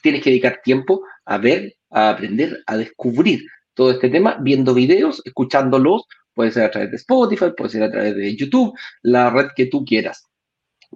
Tienes 0.02 0.24
que 0.24 0.30
dedicar 0.30 0.62
tiempo 0.64 1.02
a 1.26 1.38
ver, 1.38 1.76
a 1.90 2.12
aprender, 2.12 2.64
a 2.66 2.78
descubrir 2.78 3.46
todo 3.74 3.92
este 3.92 4.10
tema, 4.10 4.38
viendo 4.42 4.74
videos, 4.74 5.22
escuchándolos, 5.26 6.04
puede 6.34 6.52
ser 6.52 6.64
a 6.64 6.72
través 6.72 6.92
de 6.92 6.98
Spotify, 6.98 7.52
puede 7.56 7.70
ser 7.70 7.84
a 7.84 7.92
través 7.92 8.16
de 8.16 8.36
YouTube, 8.36 8.74
la 9.02 9.30
red 9.30 9.48
que 9.56 9.68
tú 9.68 9.86
quieras. 9.86 10.26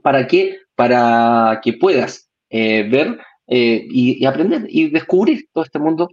¿Para 0.01 0.28
qué? 0.28 0.60
Para 0.76 1.62
que 1.64 1.74
puedas 1.74 2.30
eh, 2.49 2.88
ver 2.89 3.20
eh, 3.47 3.86
y, 3.89 4.26
aprender 4.26 4.66
y 4.70 4.89
descubrir 4.89 5.47
todo 5.54 5.64
este 5.64 5.80
mundo 5.80 6.10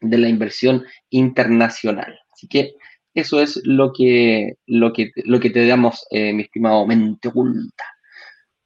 de 0.00 0.18
la 0.18 0.28
inversión 0.28 0.84
internacional. 1.10 2.18
Así 2.32 2.48
que 2.48 2.74
eso 3.14 3.40
es 3.40 3.60
lo 3.64 3.92
que, 3.92 4.54
lo 4.66 4.92
que, 4.92 5.10
lo 5.24 5.40
que 5.40 5.50
te 5.50 5.66
damos, 5.66 6.06
eh, 6.10 6.32
mi 6.32 6.42
estimado 6.42 6.86
mente 6.86 7.28
oculta. 7.28 7.84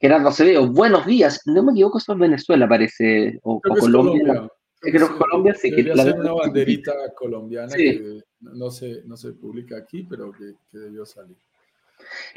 Gerardo 0.03 0.31
Acevedo, 0.31 0.67
buenos 0.67 1.07
días. 1.07 1.43
No 1.47 1.63
me 1.63 1.71
equivoco, 1.71 1.99
eso 1.99 2.13
es 2.15 2.19
Venezuela, 2.19 2.69
parece, 2.69 3.39
o, 3.45 3.61
Creo 3.61 3.77
Colombia. 3.77 4.21
Colombia. 4.27 4.53
Creo 4.81 5.09
que 5.13 5.17
Colombia, 5.17 5.55
sí, 5.55 5.71
que 5.73 5.85
la 5.85 6.03
ser 6.03 6.15
una 6.19 6.33
banderita 6.33 6.93
colombiana 7.15 7.69
Sí. 7.69 7.85
que 7.85 8.21
no 8.41 8.69
se, 8.73 9.03
no 9.05 9.17
se 9.17 9.31
publica 9.35 9.77
aquí, 9.77 10.03
pero 10.03 10.33
que, 10.33 10.55
que 10.69 10.79
debió 10.79 11.07
salir. 11.07 11.37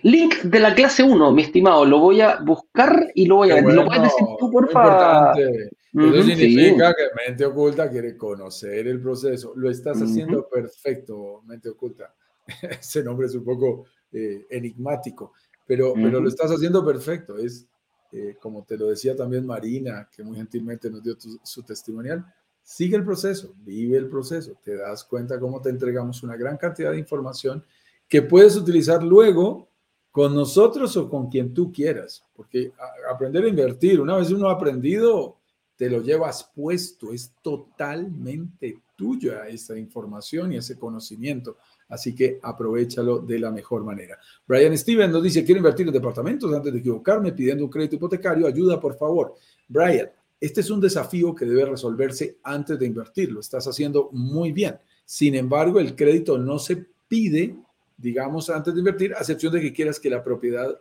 Link 0.03 0.43
de 0.43 0.59
la 0.59 0.75
clase 0.75 1.01
1, 1.01 1.31
mi 1.31 1.41
estimado, 1.41 1.85
lo 1.85 1.97
voy 1.97 2.21
a 2.21 2.35
buscar 2.39 3.11
y 3.15 3.25
lo 3.25 3.37
voy 3.37 3.49
a 3.49 3.55
ver. 3.55 3.63
¿Lo 3.73 3.85
puedes 3.87 4.03
decir 4.03 4.27
tú, 4.37 4.51
porfa? 4.51 5.33
importante. 5.33 5.69
Ujú, 5.95 6.05
Eso 6.13 6.23
sí. 6.23 6.35
significa 6.35 6.93
que 6.93 7.03
mente 7.25 7.45
oculta 7.45 7.89
quiere 7.89 8.15
conocer 8.15 8.85
el 8.87 9.01
proceso. 9.01 9.53
Lo 9.55 9.71
estás 9.71 9.99
haciendo 10.03 10.47
perfecto, 10.47 11.41
mente 11.47 11.69
oculta. 11.69 12.13
Ese 12.79 13.03
nombre 13.03 13.25
es 13.25 13.33
un 13.33 13.43
poco 13.43 13.85
eh, 14.11 14.45
enigmático, 14.51 15.33
pero, 15.65 15.93
pero 15.93 16.19
lo 16.19 16.29
estás 16.29 16.51
haciendo 16.51 16.85
perfecto. 16.85 17.37
Es 17.37 17.65
eh, 18.11 18.35
como 18.39 18.63
te 18.63 18.77
lo 18.77 18.87
decía 18.87 19.15
también 19.15 19.45
Marina, 19.45 20.07
que 20.15 20.23
muy 20.23 20.37
gentilmente 20.37 20.89
nos 20.89 21.03
dio 21.03 21.17
tu- 21.17 21.39
su 21.43 21.63
testimonial. 21.63 22.25
Sigue 22.63 22.95
el 22.95 23.03
proceso, 23.03 23.53
vive 23.63 23.97
el 23.97 24.07
proceso. 24.09 24.53
Te 24.63 24.75
das 24.77 25.03
cuenta 25.03 25.39
cómo 25.39 25.61
te 25.61 25.69
entregamos 25.69 26.23
una 26.23 26.35
gran 26.37 26.57
cantidad 26.57 26.91
de 26.91 26.99
información 26.99 27.63
que 28.07 28.21
puedes 28.21 28.55
utilizar 28.55 29.03
luego 29.03 29.67
con 30.11 30.33
nosotros 30.33 30.95
o 30.95 31.09
con 31.09 31.29
quien 31.29 31.53
tú 31.53 31.71
quieras, 31.73 32.23
porque 32.35 32.71
a- 32.79 33.13
aprender 33.13 33.43
a 33.43 33.49
invertir, 33.49 33.99
una 33.99 34.15
vez 34.17 34.31
uno 34.31 34.47
ha 34.49 34.53
aprendido, 34.53 35.37
te 35.75 35.89
lo 35.89 36.01
llevas 36.01 36.49
puesto, 36.55 37.11
es 37.11 37.33
totalmente 37.41 38.81
tuya 38.95 39.45
esa 39.47 39.77
información 39.77 40.53
y 40.53 40.57
ese 40.57 40.77
conocimiento, 40.79 41.57
así 41.89 42.15
que 42.15 42.39
aprovechalo 42.41 43.19
de 43.19 43.39
la 43.39 43.51
mejor 43.51 43.83
manera. 43.83 44.17
Brian 44.47 44.77
Steven 44.77 45.11
nos 45.11 45.23
dice, 45.23 45.43
quiero 45.43 45.59
invertir 45.59 45.87
en 45.87 45.93
departamentos 45.93 46.53
antes 46.53 46.73
de 46.73 46.79
equivocarme 46.79 47.33
pidiendo 47.33 47.63
un 47.63 47.69
crédito 47.69 47.95
hipotecario, 47.95 48.47
ayuda 48.47 48.79
por 48.79 48.97
favor. 48.97 49.35
Brian, 49.67 50.09
este 50.39 50.61
es 50.61 50.69
un 50.69 50.81
desafío 50.81 51.33
que 51.33 51.45
debe 51.45 51.65
resolverse 51.65 52.37
antes 52.43 52.77
de 52.77 52.85
invertir, 52.85 53.31
lo 53.31 53.39
estás 53.39 53.67
haciendo 53.67 54.09
muy 54.11 54.51
bien. 54.51 54.77
Sin 55.05 55.35
embargo, 55.35 55.79
el 55.79 55.95
crédito 55.95 56.37
no 56.37 56.59
se 56.59 56.85
pide 57.07 57.55
digamos, 57.97 58.49
antes 58.49 58.73
de 58.73 58.79
invertir, 58.79 59.13
a 59.13 59.19
excepción 59.19 59.53
de 59.53 59.61
que 59.61 59.73
quieras 59.73 59.99
que 59.99 60.09
la 60.09 60.23
propiedad 60.23 60.79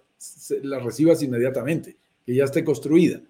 la 0.62 0.78
recibas 0.78 1.22
inmediatamente, 1.22 1.96
que 2.24 2.34
ya 2.34 2.44
esté 2.44 2.64
construida. 2.64 3.20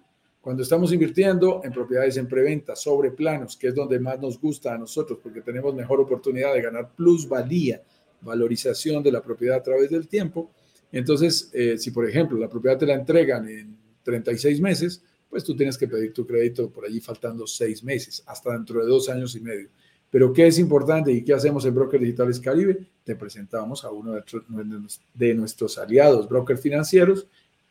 Cuando 0.45 0.61
estamos 0.61 0.93
invirtiendo 0.93 1.61
en 1.63 1.71
propiedades 1.71 2.17
en 2.17 2.27
preventa, 2.27 2.75
sobre 2.75 3.09
planos, 3.09 3.57
que 3.57 3.69
es 3.69 3.73
donde 3.73 3.99
más 3.99 4.19
nos 4.19 4.39
gusta 4.39 4.75
a 4.75 4.77
nosotros, 4.77 5.17
porque 5.23 5.41
tenemos 5.41 5.73
mejor 5.73 5.99
oportunidad 5.99 6.53
de 6.53 6.61
ganar 6.61 6.91
plusvalía, 6.95 7.81
valorización 8.21 9.01
de 9.01 9.11
la 9.11 9.23
propiedad 9.23 9.57
a 9.57 9.63
través 9.63 9.89
del 9.89 10.07
tiempo. 10.07 10.51
Entonces, 10.91 11.49
eh, 11.51 11.79
si 11.79 11.89
por 11.89 12.07
ejemplo 12.07 12.37
la 12.37 12.47
propiedad 12.47 12.77
te 12.77 12.85
la 12.85 12.93
entregan 12.93 13.49
en 13.49 13.75
36 14.03 14.61
meses, 14.61 15.01
pues 15.31 15.43
tú 15.43 15.55
tienes 15.55 15.79
que 15.79 15.87
pedir 15.87 16.13
tu 16.13 16.27
crédito 16.27 16.69
por 16.69 16.85
allí 16.85 17.01
faltando 17.01 17.47
seis 17.47 17.83
meses, 17.83 18.21
hasta 18.27 18.51
dentro 18.51 18.81
de 18.81 18.85
dos 18.85 19.09
años 19.09 19.35
y 19.35 19.39
medio. 19.39 19.69
Pero 20.11 20.31
¿qué 20.31 20.45
es 20.45 20.59
importante 20.59 21.11
y 21.11 21.23
qué 21.23 21.33
hacemos 21.33 21.65
en 21.65 21.73
Broker 21.73 21.99
Digitales 21.99 22.39
Caribe? 22.39 22.85
Te 23.03 23.15
presentamos 23.15 23.83
a 23.83 23.89
uno 23.89 24.13
de 24.13 25.33
nuestros 25.33 25.79
aliados, 25.79 26.29
brokers 26.29 26.61
financieros, 26.61 27.25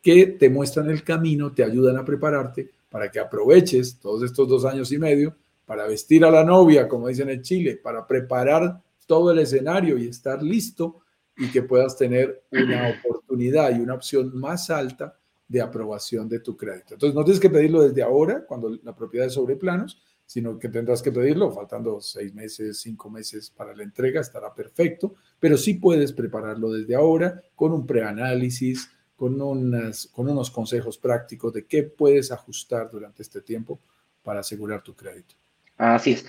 que 0.05 0.27
te 0.27 0.51
muestran 0.51 0.91
el 0.91 1.03
camino, 1.03 1.51
te 1.51 1.63
ayudan 1.63 1.97
a 1.97 2.05
prepararte 2.05 2.69
para 2.91 3.09
que 3.09 3.19
aproveches 3.19 3.97
todos 3.99 4.21
estos 4.21 4.47
dos 4.47 4.63
años 4.63 4.91
y 4.91 4.99
medio 4.99 5.35
para 5.65 5.87
vestir 5.87 6.23
a 6.23 6.29
la 6.29 6.43
novia, 6.43 6.87
como 6.87 7.07
dicen 7.07 7.31
en 7.31 7.41
Chile, 7.41 7.79
para 7.81 8.05
preparar 8.05 8.83
todo 9.07 9.31
el 9.31 9.39
escenario 9.39 9.97
y 9.97 10.07
estar 10.07 10.43
listo 10.43 10.99
y 11.35 11.47
que 11.47 11.63
puedas 11.63 11.97
tener 11.97 12.43
una 12.51 12.89
oportunidad 13.03 13.75
y 13.75 13.81
una 13.81 13.95
opción 13.95 14.37
más 14.37 14.69
alta 14.69 15.17
de 15.47 15.59
aprobación 15.59 16.29
de 16.29 16.39
tu 16.39 16.55
crédito. 16.55 16.93
Entonces, 16.93 17.15
no 17.15 17.23
tienes 17.23 17.39
que 17.39 17.49
pedirlo 17.49 17.81
desde 17.81 18.03
ahora, 18.03 18.45
cuando 18.45 18.77
la 18.83 18.95
propiedad 18.95 19.25
es 19.25 19.33
sobre 19.33 19.55
planos, 19.55 19.99
sino 20.23 20.59
que 20.59 20.69
tendrás 20.69 21.01
que 21.01 21.11
pedirlo 21.11 21.51
faltando 21.51 21.99
seis 21.99 22.31
meses, 22.31 22.79
cinco 22.79 23.09
meses 23.09 23.49
para 23.49 23.75
la 23.75 23.81
entrega, 23.81 24.21
estará 24.21 24.53
perfecto, 24.53 25.15
pero 25.39 25.57
sí 25.57 25.73
puedes 25.73 26.13
prepararlo 26.13 26.71
desde 26.71 26.93
ahora 26.93 27.41
con 27.55 27.71
un 27.71 27.87
preanálisis, 27.87 28.87
con, 29.15 29.41
unas, 29.41 30.07
con 30.07 30.29
unos 30.29 30.51
consejos 30.51 30.97
prácticos 30.97 31.53
de 31.53 31.65
qué 31.65 31.83
puedes 31.83 32.31
ajustar 32.31 32.89
durante 32.91 33.23
este 33.23 33.41
tiempo 33.41 33.79
para 34.23 34.41
asegurar 34.41 34.81
tu 34.81 34.93
crédito. 34.93 35.35
Así 35.77 36.13
es. 36.13 36.25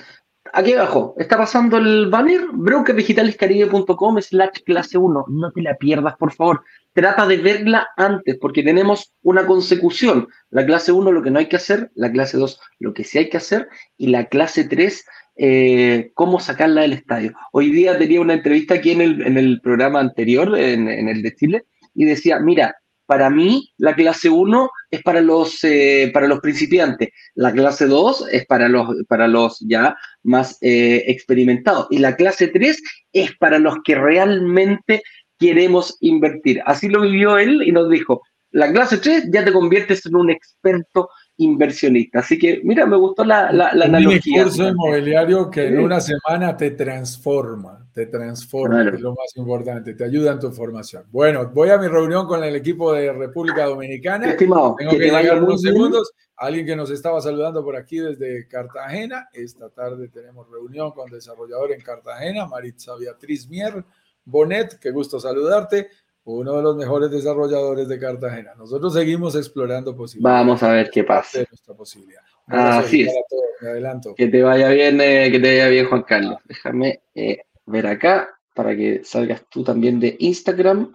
Aquí 0.52 0.74
abajo 0.74 1.14
está 1.18 1.36
pasando 1.36 1.76
el 1.76 2.08
banner 2.08 2.46
brokerdigitalescaribe.com 2.52 4.20
slash 4.20 4.62
clase 4.64 4.96
1. 4.96 5.26
No 5.28 5.50
te 5.52 5.62
la 5.62 5.74
pierdas, 5.74 6.16
por 6.16 6.32
favor. 6.32 6.62
Trata 6.92 7.26
de 7.26 7.36
verla 7.38 7.88
antes 7.96 8.38
porque 8.40 8.62
tenemos 8.62 9.12
una 9.22 9.44
consecución. 9.44 10.28
La 10.50 10.64
clase 10.64 10.92
1 10.92 11.10
lo 11.10 11.22
que 11.22 11.30
no 11.30 11.40
hay 11.40 11.46
que 11.46 11.56
hacer, 11.56 11.90
la 11.94 12.12
clase 12.12 12.38
2 12.38 12.60
lo 12.78 12.94
que 12.94 13.04
sí 13.04 13.18
hay 13.18 13.28
que 13.28 13.36
hacer 13.38 13.68
y 13.98 14.06
la 14.08 14.26
clase 14.26 14.64
3 14.64 15.04
eh, 15.38 16.12
cómo 16.14 16.40
sacarla 16.40 16.82
del 16.82 16.94
estadio. 16.94 17.34
Hoy 17.52 17.70
día 17.70 17.98
tenía 17.98 18.20
una 18.20 18.34
entrevista 18.34 18.74
aquí 18.74 18.92
en 18.92 19.02
el, 19.02 19.22
en 19.26 19.36
el 19.36 19.60
programa 19.60 20.00
anterior, 20.00 20.56
en, 20.58 20.88
en 20.88 21.08
el 21.08 21.22
de 21.22 21.34
Chile, 21.34 21.64
y 21.96 22.04
decía, 22.04 22.38
mira, 22.38 22.76
para 23.06 23.30
mí 23.30 23.72
la 23.78 23.94
clase 23.94 24.28
1 24.28 24.70
es 24.90 25.02
para 25.02 25.20
los, 25.20 25.62
eh, 25.64 26.10
para 26.12 26.26
los 26.26 26.40
principiantes, 26.40 27.10
la 27.34 27.52
clase 27.52 27.86
2 27.86 28.28
es 28.32 28.46
para 28.46 28.68
los, 28.68 28.88
para 29.08 29.28
los 29.28 29.58
ya 29.60 29.96
más 30.24 30.58
eh, 30.60 31.04
experimentados 31.06 31.86
y 31.90 31.98
la 31.98 32.16
clase 32.16 32.48
3 32.48 32.82
es 33.12 33.36
para 33.36 33.58
los 33.58 33.76
que 33.84 33.94
realmente 33.94 35.02
queremos 35.38 35.96
invertir. 36.00 36.60
Así 36.66 36.88
lo 36.88 37.02
vivió 37.02 37.38
él 37.38 37.62
y 37.64 37.72
nos 37.72 37.88
dijo, 37.90 38.22
la 38.50 38.72
clase 38.72 38.98
3 38.98 39.28
ya 39.32 39.44
te 39.44 39.52
conviertes 39.52 40.04
en 40.06 40.16
un 40.16 40.30
experto 40.30 41.08
inversionista. 41.38 42.20
Así 42.20 42.38
que, 42.38 42.60
mira, 42.64 42.86
me 42.86 42.96
gustó 42.96 43.24
la, 43.24 43.52
la, 43.52 43.72
la 43.74 43.86
un 43.86 43.94
analogía. 43.94 44.42
curso 44.44 44.68
inmobiliario 44.68 45.50
que 45.50 45.66
en 45.68 45.78
una 45.80 46.00
semana 46.00 46.56
te 46.56 46.70
transforma, 46.70 47.86
te 47.92 48.06
transforma, 48.06 48.76
Claro. 48.76 48.90
que 48.90 48.96
es 48.96 49.02
lo 49.02 49.10
más 49.10 49.36
importante, 49.36 49.94
te 49.94 50.04
ayuda 50.04 50.32
en 50.32 50.40
tu 50.40 50.50
formación. 50.50 51.04
Bueno, 51.10 51.50
voy 51.52 51.70
a 51.70 51.78
mi 51.78 51.88
reunión 51.88 52.26
con 52.26 52.42
el 52.42 52.56
equipo 52.56 52.92
de 52.92 53.12
República 53.12 53.64
Dominicana. 53.66 54.30
Estimado, 54.30 54.74
Tengo 54.78 54.92
que 54.92 54.98
que 54.98 55.04
te 55.10 55.10
llegar 55.22 55.42
unos 55.42 55.62
bien. 55.62 55.74
segundos. 55.74 56.12
Alguien 56.38 56.66
que 56.66 56.76
nos 56.76 56.90
estaba 56.90 57.20
saludando 57.20 57.64
por 57.64 57.76
aquí 57.76 57.98
desde 57.98 58.46
Cartagena. 58.46 59.28
Esta 59.32 59.70
tarde 59.70 60.08
tenemos 60.08 60.50
reunión 60.50 60.90
con 60.92 61.10
desarrollador 61.10 61.72
en 61.72 61.80
Cartagena, 61.80 62.46
Maritza 62.46 62.94
Beatriz 62.96 63.48
Mier 63.48 63.82
Bonet. 64.24 64.78
Qué 64.78 64.90
gusto 64.90 65.18
saludarte. 65.18 65.88
Uno 66.26 66.56
de 66.56 66.62
los 66.62 66.76
mejores 66.76 67.08
desarrolladores 67.08 67.86
de 67.86 68.00
Cartagena. 68.00 68.52
Nosotros 68.56 68.92
seguimos 68.92 69.36
explorando 69.36 69.96
posibilidades. 69.96 70.38
Vamos 70.38 70.62
a 70.64 70.70
ver 70.70 70.90
qué 70.90 71.04
pasa. 71.04 71.38
nuestra 71.48 71.74
posibilidad. 71.74 72.22
Así 72.48 73.02
es. 73.02 73.14
Me 73.60 73.68
adelanto. 73.68 74.12
Que 74.16 74.26
te 74.26 74.42
vaya 74.42 74.68
bien, 74.70 75.00
eh, 75.00 75.30
que 75.30 75.38
te 75.38 75.56
vaya 75.56 75.68
bien, 75.68 75.86
Juan 75.86 76.02
Carlos. 76.02 76.38
Déjame 76.44 77.02
eh, 77.14 77.42
ver 77.66 77.86
acá 77.86 78.28
para 78.56 78.74
que 78.74 79.04
salgas 79.04 79.44
tú 79.48 79.62
también 79.62 80.00
de 80.00 80.16
Instagram. 80.18 80.92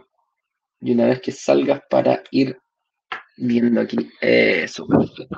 Y 0.81 0.91
una 0.91 1.05
vez 1.05 1.21
que 1.21 1.31
salgas 1.31 1.81
para 1.89 2.23
ir 2.31 2.59
viendo 3.37 3.79
aquí. 3.79 4.11
Eso, 4.19 4.85
perfecto. 4.85 5.37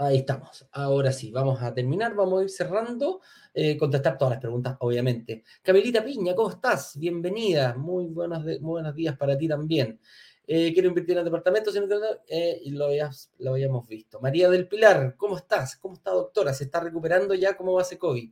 Ahí 0.00 0.18
estamos. 0.18 0.64
Ahora 0.70 1.10
sí, 1.10 1.32
vamos 1.32 1.60
a 1.60 1.74
terminar, 1.74 2.14
vamos 2.14 2.40
a 2.40 2.42
ir 2.44 2.50
cerrando, 2.50 3.20
eh, 3.52 3.76
contestar 3.76 4.16
todas 4.16 4.30
las 4.30 4.40
preguntas, 4.40 4.76
obviamente. 4.78 5.42
Camilita 5.60 6.04
Piña, 6.04 6.36
¿cómo 6.36 6.50
estás? 6.50 6.96
Bienvenida. 6.96 7.74
Muy, 7.74 8.06
buenos 8.06 8.44
muy 8.44 8.58
buenos 8.60 8.94
días 8.94 9.16
para 9.16 9.36
ti 9.36 9.48
también. 9.48 9.98
Eh, 10.46 10.72
quiero 10.72 10.86
invertir 10.86 11.14
en 11.14 11.18
el 11.18 11.24
departamento, 11.24 11.72
eh, 12.28 12.62
lo, 12.66 12.86
lo 13.38 13.50
habíamos 13.50 13.88
visto. 13.88 14.20
María 14.20 14.48
del 14.48 14.68
Pilar, 14.68 15.16
¿cómo 15.16 15.36
estás? 15.36 15.74
¿Cómo 15.78 15.94
está, 15.94 16.12
doctora? 16.12 16.54
¿Se 16.54 16.62
está 16.62 16.78
recuperando 16.78 17.34
ya? 17.34 17.56
¿Cómo 17.56 17.72
va 17.72 17.82
ese 17.82 17.98
COVID? 17.98 18.30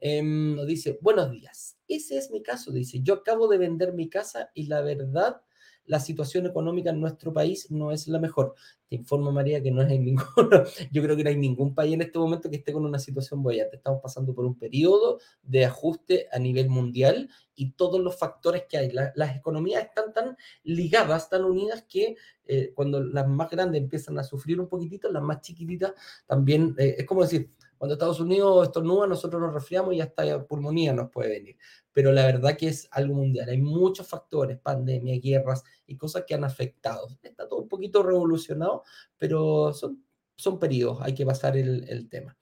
Em, 0.00 0.56
nos 0.56 0.66
dice, 0.66 0.98
buenos 1.02 1.30
días. 1.30 1.76
Ese 1.86 2.16
es 2.16 2.30
mi 2.30 2.42
caso, 2.42 2.72
dice. 2.72 3.00
Yo 3.02 3.12
acabo 3.12 3.46
de 3.46 3.58
vender 3.58 3.92
mi 3.92 4.08
casa 4.08 4.50
y 4.54 4.68
la 4.68 4.80
verdad 4.80 5.42
la 5.86 6.00
situación 6.00 6.46
económica 6.46 6.90
en 6.90 7.00
nuestro 7.00 7.32
país 7.32 7.70
no 7.70 7.92
es 7.92 8.08
la 8.08 8.18
mejor. 8.18 8.54
Te 8.88 8.96
informo, 8.96 9.32
María, 9.32 9.62
que 9.62 9.70
no 9.70 9.82
es 9.82 9.90
en 9.90 10.04
ninguno, 10.04 10.64
yo 10.92 11.02
creo 11.02 11.16
que 11.16 11.24
no 11.24 11.30
hay 11.30 11.36
ningún 11.36 11.74
país 11.74 11.94
en 11.94 12.02
este 12.02 12.18
momento 12.18 12.50
que 12.50 12.56
esté 12.56 12.72
con 12.72 12.84
una 12.84 12.98
situación 12.98 13.42
bollante. 13.42 13.76
Estamos 13.76 14.00
pasando 14.02 14.34
por 14.34 14.44
un 14.44 14.58
periodo 14.58 15.18
de 15.42 15.64
ajuste 15.64 16.28
a 16.32 16.38
nivel 16.38 16.68
mundial 16.68 17.28
y 17.54 17.72
todos 17.72 18.00
los 18.00 18.16
factores 18.16 18.64
que 18.68 18.78
hay. 18.78 18.90
las 18.92 19.36
economías 19.36 19.84
están 19.84 20.12
tan 20.12 20.36
ligadas, 20.62 21.28
tan 21.28 21.44
unidas, 21.44 21.84
que 21.88 22.16
eh, 22.46 22.72
cuando 22.74 23.02
las 23.02 23.26
más 23.28 23.50
grandes 23.50 23.80
empiezan 23.80 24.18
a 24.18 24.24
sufrir 24.24 24.60
un 24.60 24.68
poquitito, 24.68 25.10
las 25.10 25.22
más 25.22 25.40
chiquititas 25.40 25.92
también, 26.26 26.74
eh, 26.78 26.96
es 26.98 27.06
como 27.06 27.22
decir, 27.22 27.50
cuando 27.78 27.94
Estados 27.94 28.20
Unidos 28.20 28.68
estornuda, 28.68 29.06
nosotros 29.06 29.40
nos 29.40 29.54
resfriamos 29.54 29.94
y 29.94 30.00
hasta 30.00 30.44
pulmonía 30.46 30.92
nos 30.92 31.10
puede 31.10 31.28
venir 31.28 31.56
pero 31.94 32.12
la 32.12 32.26
verdad 32.26 32.56
que 32.58 32.68
es 32.68 32.88
algo 32.90 33.14
mundial. 33.14 33.48
Hay 33.48 33.62
muchos 33.62 34.06
factores, 34.06 34.58
pandemia, 34.58 35.18
guerras 35.20 35.62
y 35.86 35.96
cosas 35.96 36.24
que 36.26 36.34
han 36.34 36.44
afectado. 36.44 37.08
Está 37.22 37.48
todo 37.48 37.60
un 37.60 37.68
poquito 37.68 38.02
revolucionado, 38.02 38.82
pero 39.16 39.72
son, 39.72 40.04
son 40.34 40.58
periodos, 40.58 40.98
hay 41.00 41.14
que 41.14 41.24
pasar 41.24 41.56
el, 41.56 42.08
tema. 42.10 42.36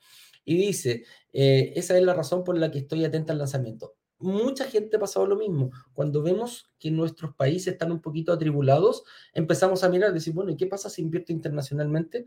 Y 0.45 0.57
dice, 0.57 1.05
eh, 1.35 1.75
esa 1.77 1.97
es 1.97 2.03
la 2.03 2.15
razón 2.15 2.45
por 2.45 2.57
la 2.59 2.71
que 2.71 2.79
estoy 2.79 3.05
atenta 3.05 3.35
al 3.35 3.39
lanzamiento. 3.39 3.95
Mucha 4.19 4.65
gente 4.65 4.97
ha 4.97 5.01
pasado 5.01 5.27
lo 5.27 5.37
mismo. 5.37 5.71
Cuando 5.93 6.23
vemos 6.23 6.71
que 6.79 6.91
nuestros 6.91 7.35
países 7.35 7.75
están 7.75 7.93
un 7.93 8.01
poquito 8.01 8.33
atribulados, 8.33 9.05
empezamos 9.35 9.85
a 9.85 9.91
mirar 9.91 10.15
decir, 10.15 10.33
bueno, 10.33 10.51
¿y 10.51 10.57
qué 10.57 10.67
pasa 10.67 10.89
si 10.89 11.03
invierto 11.03 11.33
internacionalmente? 11.33 12.27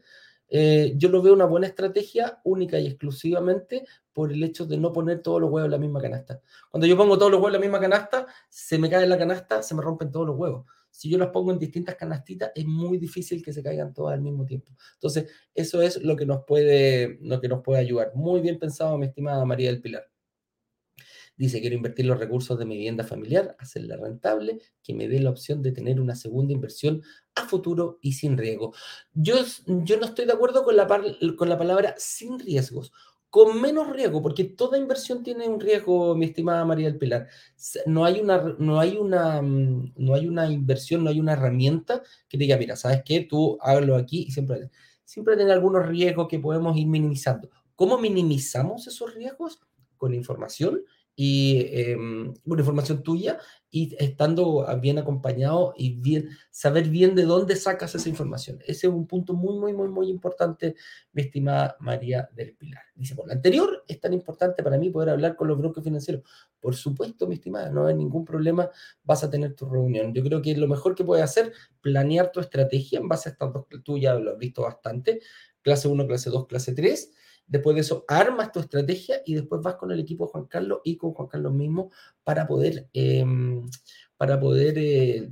Eh, 0.50 0.94
yo 0.96 1.10
lo 1.10 1.22
veo 1.22 1.34
una 1.34 1.46
buena 1.46 1.68
estrategia 1.68 2.40
única 2.44 2.80
y 2.80 2.88
exclusivamente 2.88 3.86
por 4.14 4.32
el 4.32 4.44
hecho 4.44 4.66
de 4.66 4.78
no 4.78 4.94
poner 4.94 5.22
todos 5.22 5.42
los 5.42 5.50
huevos 5.50 5.68
en 5.68 5.72
la 5.72 5.78
misma 5.78 6.02
canasta. 6.02 6.42
Cuando 6.70 6.88
yo 6.88 6.96
pongo 6.96 7.18
todos 7.18 7.32
los 7.32 7.40
huevos 7.40 7.56
en 7.56 7.62
la 7.62 7.68
misma 7.68 7.80
canasta, 7.80 8.28
se 8.50 8.78
me 8.78 8.90
cae 8.90 9.08
la 9.08 9.18
canasta, 9.18 9.62
se 9.62 9.76
me 9.76 9.82
rompen 9.82 10.12
todos 10.12 10.28
los 10.28 10.38
huevos. 10.38 10.66
Si 10.92 11.10
yo 11.10 11.18
los 11.18 11.30
pongo 11.30 11.52
en 11.52 11.60
distintas 11.60 11.96
canastitas, 11.96 12.52
es 12.56 12.66
muy 12.66 12.98
difícil 12.98 13.44
que 13.44 13.52
se 13.52 13.62
caigan 13.62 13.94
todas 13.94 14.14
al 14.14 14.22
mismo 14.22 14.46
tiempo. 14.46 14.72
Entonces, 14.94 15.30
eso 15.54 15.82
es 15.82 16.02
lo 16.02 16.16
que 16.16 16.26
nos 16.26 16.46
puede, 16.46 17.18
lo 17.22 17.42
que 17.42 17.50
nos 17.50 17.62
puede 17.62 17.82
ayudar. 17.82 18.14
Muy 18.16 18.40
bien 18.40 18.58
pensado, 18.58 18.98
mi 18.98 19.08
estimada 19.08 19.44
María 19.44 19.70
del 19.70 19.82
Pilar. 19.82 20.15
Dice, 21.38 21.60
quiero 21.60 21.76
invertir 21.76 22.06
los 22.06 22.20
recursos 22.20 22.58
de 22.58 22.66
mi 22.66 22.76
vivienda 22.76 23.04
familiar, 23.04 23.56
hacerla 23.60 23.98
rentable, 23.98 24.60
que 24.82 24.94
me 24.94 25.08
dé 25.08 25.20
la 25.20 25.32
opción 25.32 25.62
de 25.62 25.72
tener 25.72 26.00
una 26.00 26.16
segunda 26.16 26.54
inversión 26.54 27.02
a 27.36 27.46
futuro 27.46 28.00
y 28.02 28.14
sin 28.14 28.38
riesgo. 28.38 28.74
Yo, 29.14 29.36
yo 29.68 29.98
no 29.98 30.06
estoy 30.06 30.26
de 30.26 30.34
acuerdo 30.34 30.64
con 30.64 30.78
la, 30.78 30.88
con 31.38 31.50
la 31.50 31.58
palabra 31.58 31.96
sin 31.98 32.40
riesgos 32.40 32.92
con 33.36 33.60
menos 33.60 33.92
riesgo, 33.92 34.22
porque 34.22 34.46
toda 34.46 34.78
inversión 34.78 35.22
tiene 35.22 35.50
un 35.50 35.60
riesgo, 35.60 36.16
mi 36.16 36.28
estimada 36.28 36.64
María 36.64 36.88
del 36.88 36.98
Pilar. 36.98 37.28
No 37.86 38.06
hay 38.06 38.22
una, 38.22 38.56
no 38.58 38.80
hay 38.80 38.96
una, 38.96 39.42
mm, 39.42 39.92
no 39.98 40.14
hay 40.14 40.26
una 40.26 40.50
inversión, 40.50 41.04
no 41.04 41.10
hay 41.10 41.20
una 41.20 41.34
herramienta 41.34 42.02
que 42.30 42.38
diga, 42.38 42.56
mira, 42.56 42.78
¿sabes 42.78 43.02
qué? 43.04 43.28
Tú 43.30 43.58
hágalo 43.60 43.98
aquí 43.98 44.24
y 44.30 44.32
siempre, 44.32 44.70
siempre 45.04 45.36
tiene 45.36 45.52
algunos 45.52 45.86
riesgos 45.86 46.30
que 46.30 46.40
podemos 46.40 46.78
ir 46.78 46.88
minimizando. 46.88 47.50
¿Cómo 47.76 47.98
minimizamos 47.98 48.88
esos 48.88 49.14
riesgos? 49.14 49.60
Con 49.98 50.14
información 50.14 50.82
y 51.16 51.66
em, 51.72 52.34
una 52.44 52.62
información 52.62 53.02
tuya 53.02 53.40
y 53.70 53.96
estando 54.00 54.66
bien 54.82 54.98
acompañado 55.00 55.74
y 55.76 56.00
bien 56.02 56.30
saber 56.50 56.90
bien 56.90 57.16
de 57.16 57.24
dónde 57.24 57.56
sacas 57.56 57.94
esa 57.96 58.08
información. 58.08 58.60
Ese 58.62 58.88
es 58.88 58.94
un 58.94 59.06
punto 59.06 59.34
muy, 59.34 59.58
muy, 59.58 59.74
muy, 59.74 59.90
muy 59.90 60.10
importante, 60.10 60.76
mi 61.12 61.24
estimada 61.24 61.76
María 61.80 62.30
del 62.34 62.56
Pilar. 62.56 62.84
Dice, 62.96 63.16
por 63.16 63.28
lo 63.28 63.34
anterior, 63.34 63.84
es 63.88 64.00
tan 64.00 64.14
importante 64.14 64.64
para 64.64 64.78
mí 64.78 64.90
poder 64.90 65.10
hablar 65.10 65.36
con 65.36 65.48
los 65.48 65.58
brokers 65.58 65.84
financieros. 65.84 66.24
Por 66.60 66.76
supuesto, 66.76 67.28
mi 67.28 67.36
estimada, 67.36 67.70
no 67.70 67.86
hay 67.86 67.96
ningún 67.96 68.24
problema, 68.24 68.70
vas 69.04 69.24
a 69.24 69.30
tener 69.30 69.56
tu 69.56 69.66
reunión. 69.66 70.14
Yo 70.14 70.24
creo 70.24 70.42
que 70.42 70.56
lo 70.56 70.68
mejor 70.68 70.96
que 70.96 71.04
puedes 71.04 71.24
hacer, 71.24 71.52
planear 71.82 72.32
tu 72.32 72.40
estrategia 72.40 73.00
en 73.00 73.10
base 73.10 73.30
a 73.30 73.32
estas 73.34 73.52
dos, 73.52 73.66
tú 73.84 73.98
ya 73.98 74.14
lo 74.16 74.32
has 74.32 74.38
visto 74.38 74.62
bastante, 74.62 75.20
clase 75.62 75.88
1, 75.88 76.08
clase 76.08 76.30
2, 76.30 76.48
clase 76.48 76.74
3, 76.74 77.12
Después 77.48 77.76
de 77.76 77.82
eso, 77.82 78.06
armas 78.08 78.52
tu 78.52 78.60
estrategia 78.60 79.22
y 79.26 79.36
después 79.36 79.62
vas 79.62 79.76
con 79.76 79.92
el 79.92 80.00
equipo 80.00 80.26
de 80.26 80.32
Juan 80.32 80.46
Carlos 80.46 80.80
y 80.84 80.98
con 80.98 81.14
Juan 81.14 81.28
Carlos 81.28 81.54
mismo 81.54 81.92
para 82.24 82.48
poder, 82.48 82.90
em, 82.94 83.66
para 84.18 84.40
poder 84.40 84.76
eh, 84.78 85.32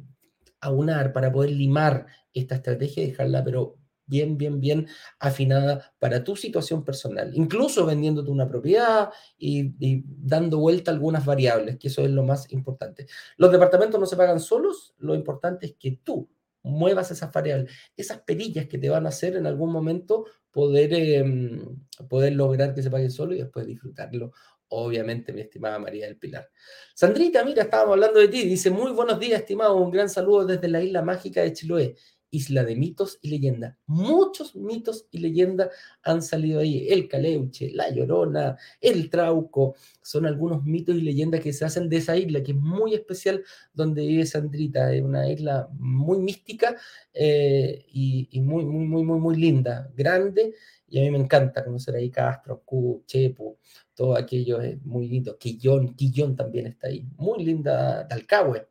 aunar, 0.62 1.12
para 1.14 1.32
poder 1.32 1.52
limar 1.52 2.06
esta 2.34 2.56
estrategia 2.56 3.04
y 3.04 3.08
dejarla, 3.08 3.44
pero 3.44 3.78
bien, 4.06 4.38
bien, 4.38 4.60
bien 4.60 4.88
afinada 5.20 5.94
para 6.00 6.24
tu 6.24 6.36
situación 6.36 6.84
personal, 6.84 7.32
incluso 7.34 7.86
vendiéndote 7.86 8.30
una 8.30 8.48
propiedad 8.48 9.10
y, 9.38 9.74
y, 9.80 10.04
dando 10.06 10.60
vuelta 10.60 10.92
algunas 10.92 11.26
variables, 11.26 11.78
que 11.78 11.88
eso 11.88 12.04
es 12.04 12.12
lo 12.12 12.24
más 12.24 12.52
importante. 12.52 13.08
Los 13.38 13.52
departamentos 13.52 14.00
no 14.00 14.06
se 14.06 14.18
pagan 14.18 14.40
solos, 14.40 14.94
lo 15.00 15.16
importante 15.16 15.68
es 15.68 15.76
que 15.80 16.00
tú 16.04 16.30
muevas 16.64 17.12
esas 17.12 17.32
variables, 17.32 17.72
esas 17.96 18.22
perillas 18.22 18.68
que 18.68 18.78
te 18.78 18.90
van 18.90 19.06
a 19.06 19.10
hacer 19.10 19.36
en 19.36 19.46
algún 19.46 19.72
momento 19.72 20.26
poder, 20.52 20.94
em, 20.94 21.78
poder 22.10 22.34
lograr 22.34 22.74
que 22.74 22.82
se 22.82 22.90
pague 22.90 23.10
solo 23.10 23.34
y 23.34 23.40
después 23.40 23.66
disfrutarlo, 23.66 24.32
obviamente, 24.70 25.34
mi 25.34 25.42
estimada 25.42 25.78
María 25.80 26.06
del 26.08 26.18
Pilar. 26.18 26.50
Sandrita, 26.96 27.44
mira, 27.44 27.64
estábamos 27.64 27.94
hablando 27.94 28.20
de 28.20 28.28
ti, 28.28 28.44
dice, 28.48 28.70
muy 28.70 28.92
buenos 28.92 29.20
días, 29.20 29.42
estimado, 29.42 29.76
un 29.76 29.92
gran 29.92 30.10
saludo 30.10 30.46
desde 30.46 30.68
la 30.68 30.82
isla 30.82 31.02
mágica 31.02 31.42
de 31.42 31.54
Chiloé 31.54 31.96
isla 32.34 32.64
de 32.64 32.76
mitos 32.76 33.20
y 33.22 33.30
leyendas. 33.30 33.78
Muchos 33.86 34.56
mitos 34.56 35.06
y 35.12 35.20
leyendas 35.20 35.70
han 36.02 36.24
salido 36.24 36.62
ahí. 36.62 36.88
El 36.90 37.08
Caleuche, 37.08 37.70
la 37.72 37.92
Llorona, 37.92 38.58
el 38.82 39.10
Trauco, 39.12 39.76
son 40.02 40.26
algunos 40.26 40.66
mitos 40.66 40.96
y 40.96 41.02
leyendas 41.02 41.42
que 41.42 41.54
se 41.54 41.64
hacen 41.64 41.90
de 41.90 41.98
esa 41.98 42.18
isla, 42.18 42.42
que 42.42 42.54
es 42.54 42.58
muy 42.58 42.96
especial 42.96 43.44
donde 43.72 44.06
vive 44.08 44.26
Sandrita. 44.26 44.92
Es 44.92 45.04
una 45.04 45.30
isla 45.30 45.70
muy 45.74 46.18
mística 46.18 46.76
eh, 47.14 47.86
y, 47.94 48.42
muy, 48.42 48.66
muy, 48.66 49.04
muy, 49.04 49.20
muy, 49.20 49.36
linda, 49.38 49.92
grande. 49.96 50.56
Y 50.88 51.00
a 51.00 51.04
mí 51.04 51.12
me 51.12 51.20
encanta 51.20 51.64
conocer 51.64 51.96
ahí 51.96 52.10
Castro, 52.10 52.64
Cu, 52.66 53.04
Chepo, 53.06 53.60
todo 53.94 54.18
aquello 54.18 54.60
es 54.60 54.84
muy 54.84 55.08
lindo. 55.08 55.38
Quillón, 55.38 55.94
Quillón 55.96 56.36
también 56.36 56.66
está 56.66 56.88
ahí. 56.88 57.06
Muy 57.16 57.46
linda, 57.46 58.08
Talcahué, 58.08 58.68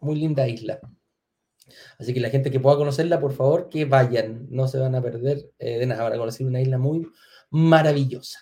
muy 0.00 0.16
linda 0.16 0.48
isla. 0.48 0.80
Así 1.98 2.12
que 2.12 2.20
la 2.20 2.30
gente 2.30 2.50
que 2.50 2.60
pueda 2.60 2.76
conocerla, 2.76 3.20
por 3.20 3.32
favor, 3.32 3.68
que 3.68 3.84
vayan, 3.84 4.46
no 4.50 4.68
se 4.68 4.78
van 4.78 4.94
a 4.94 5.02
perder 5.02 5.50
eh, 5.58 5.78
de 5.78 5.86
nada, 5.86 6.02
van 6.04 6.12
a 6.12 6.18
conocer 6.18 6.46
una 6.46 6.60
isla 6.60 6.78
muy 6.78 7.06
maravillosa. 7.50 8.40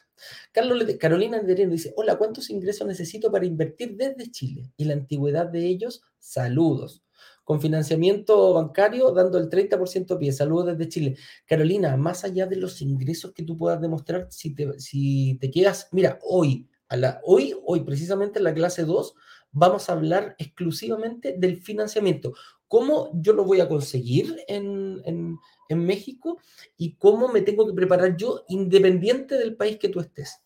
Carlos, 0.53 0.85
Carolina 0.99 1.39
Andereno 1.39 1.73
dice, 1.73 1.93
hola, 1.97 2.17
¿cuántos 2.17 2.51
ingresos 2.51 2.87
necesito 2.87 3.31
para 3.31 3.45
invertir 3.45 3.97
desde 3.97 4.31
Chile? 4.31 4.71
Y 4.77 4.85
la 4.85 4.95
antigüedad 4.95 5.47
de 5.47 5.67
ellos, 5.67 6.03
saludos. 6.19 7.03
Con 7.45 7.61
financiamiento 7.61 8.55
bancario, 8.55 9.11
dando 9.11 9.39
el 9.39 9.49
30% 9.49 10.19
pie. 10.19 10.33
Saludos 10.33 10.67
desde 10.79 10.89
Chile. 10.89 11.17
Carolina, 11.45 11.97
más 11.97 12.25
allá 12.25 12.47
de 12.47 12.57
los 12.57 12.81
ingresos 12.81 13.33
que 13.33 13.43
tú 13.43 13.57
puedas 13.57 13.81
demostrar, 13.81 14.29
si 14.31 14.55
te, 14.55 14.79
si 14.79 15.39
te 15.41 15.51
quedas, 15.51 15.89
mira, 15.91 16.19
hoy, 16.23 16.69
a 16.89 16.97
la, 16.97 17.21
hoy, 17.25 17.55
hoy, 17.65 17.81
precisamente 17.81 18.39
en 18.39 18.45
la 18.45 18.55
clase 18.55 18.85
2, 18.85 19.15
vamos 19.51 19.89
a 19.89 19.93
hablar 19.93 20.37
exclusivamente 20.39 21.35
del 21.37 21.61
financiamiento 21.61 22.33
cómo 22.73 23.11
yo 23.13 23.35
lo 23.35 23.45
voy 23.45 23.61
a 23.61 23.69
conseguir 23.69 24.35
en, 24.49 25.39
México 25.69 26.39
y 26.79 26.97
cómo 26.97 27.29
me 27.29 27.43
tengo 27.43 27.67
que 27.67 27.75
preparar 27.75 28.17
yo 28.17 28.45
independiente 28.49 29.37
del 29.37 29.57
país 29.57 29.77
que 29.79 29.91
tú 29.91 30.01
estés. 30.01 30.41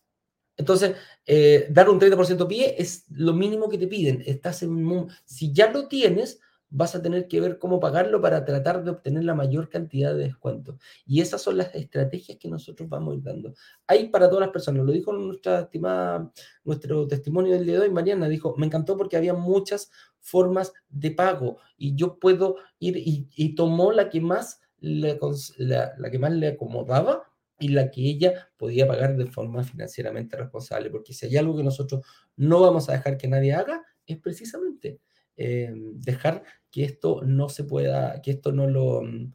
Entonces, 0.57 0.95
eh, 1.25 1.67
dar 1.69 1.89
un 1.89 1.99
30% 1.99 2.47
pie 2.47 2.75
es 2.77 3.05
lo 3.09 3.33
mínimo 3.33 3.69
que 3.69 3.77
te 3.77 3.87
piden. 3.87 4.23
Estás 4.25 4.63
en 4.63 5.07
si 5.23 5.53
ya 5.53 5.71
lo 5.71 5.87
tienes, 5.87 6.39
vas 6.69 6.95
a 6.95 7.01
tener 7.01 7.27
que 7.27 7.39
ver 7.39 7.59
cómo 7.59 7.79
pagarlo 7.79 8.21
para 8.21 8.43
tratar 8.43 8.83
de 8.83 8.91
obtener 8.91 9.23
la 9.23 9.33
mayor 9.33 9.69
cantidad 9.69 10.13
de 10.13 10.25
descuento. 10.25 10.77
Y 11.05 11.21
esas 11.21 11.41
son 11.41 11.57
las 11.57 11.73
estrategias 11.73 12.37
que 12.37 12.49
nosotros 12.49 12.89
vamos 12.89 13.23
dando. 13.23 13.53
Hay 13.87 14.09
para 14.09 14.27
todas 14.27 14.41
las 14.41 14.51
personas, 14.51 14.85
lo 14.85 14.91
dijo 14.91 15.13
nuestra 15.13 15.61
estimada, 15.61 16.31
nuestro 16.63 17.07
testimonio 17.07 17.53
del 17.53 17.65
día 17.65 17.75
de 17.75 17.81
hoy, 17.81 17.89
Mariana, 17.89 18.27
dijo, 18.27 18.55
me 18.57 18.65
encantó 18.65 18.97
porque 18.97 19.17
había 19.17 19.33
muchas 19.33 19.91
formas 20.19 20.73
de 20.89 21.11
pago 21.11 21.57
y 21.77 21.95
yo 21.95 22.19
puedo 22.19 22.57
ir 22.79 22.97
y, 22.97 23.55
tomó 23.55 23.91
la 23.91 24.09
que 24.09 24.19
más 24.19 24.61
le, 24.79 25.19
la 25.57 26.11
que 26.11 26.19
más 26.19 26.33
le 26.33 26.49
acomodaba 26.49 27.23
y 27.59 27.69
la 27.69 27.89
que 27.89 28.01
ella 28.01 28.49
podía 28.57 28.87
pagar 28.87 29.15
de 29.15 29.25
forma 29.25 29.63
financieramente 29.63 30.37
responsable, 30.37 30.89
porque 30.89 31.13
si 31.13 31.25
hay 31.25 31.37
algo 31.37 31.55
que 31.55 31.63
nosotros 31.63 32.05
no 32.35 32.61
vamos 32.61 32.89
a 32.89 32.91
dejar 32.91 33.17
que 33.17 33.27
nadie 33.27 33.53
haga, 33.53 33.83
es 34.05 34.17
precisamente 34.19 34.99
eh, 35.37 35.71
dejar 35.93 36.43
que 36.71 36.83
esto 36.83 37.21
no 37.23 37.47
se 37.49 37.63
pueda, 37.63 38.21
que 38.21 38.31
esto 38.31 38.51
no 38.51 38.67
lo, 38.67 39.03
mm, 39.03 39.33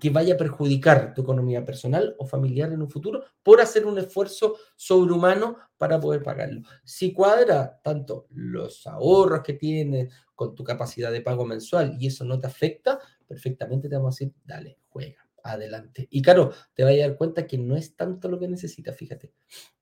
que, 0.00 0.10
vaya 0.10 0.34
a 0.34 0.38
perjudicar 0.38 1.12
tu 1.14 1.22
economía 1.22 1.64
personal 1.64 2.14
o 2.18 2.26
familiar 2.26 2.72
en 2.72 2.82
un 2.82 2.90
futuro 2.90 3.24
por 3.42 3.60
hacer 3.60 3.84
un 3.86 3.98
esfuerzo 3.98 4.56
sobrehumano 4.76 5.56
para 5.76 6.00
poder 6.00 6.22
pagarlo. 6.22 6.62
Si 6.84 7.12
cuadra 7.12 7.80
tanto 7.82 8.26
los 8.30 8.86
ahorros 8.86 9.42
que 9.42 9.54
tienes 9.54 10.12
con 10.34 10.54
tu 10.54 10.64
capacidad 10.64 11.12
de 11.12 11.20
pago 11.20 11.44
mensual 11.44 11.96
y 12.00 12.06
eso 12.06 12.24
no 12.24 12.38
te 12.38 12.46
afecta, 12.46 12.98
perfectamente 13.26 13.88
te 13.88 13.96
vamos 13.96 14.14
a 14.14 14.24
decir, 14.24 14.34
dale, 14.44 14.78
juega 14.88 15.28
adelante. 15.42 16.06
Y 16.10 16.22
claro, 16.22 16.52
te 16.74 16.84
vas 16.84 16.94
a 16.94 16.96
dar 16.96 17.16
cuenta 17.16 17.46
que 17.46 17.58
no 17.58 17.76
es 17.76 17.96
tanto 17.96 18.28
lo 18.28 18.38
que 18.38 18.48
necesitas, 18.48 18.96
fíjate. 18.96 19.32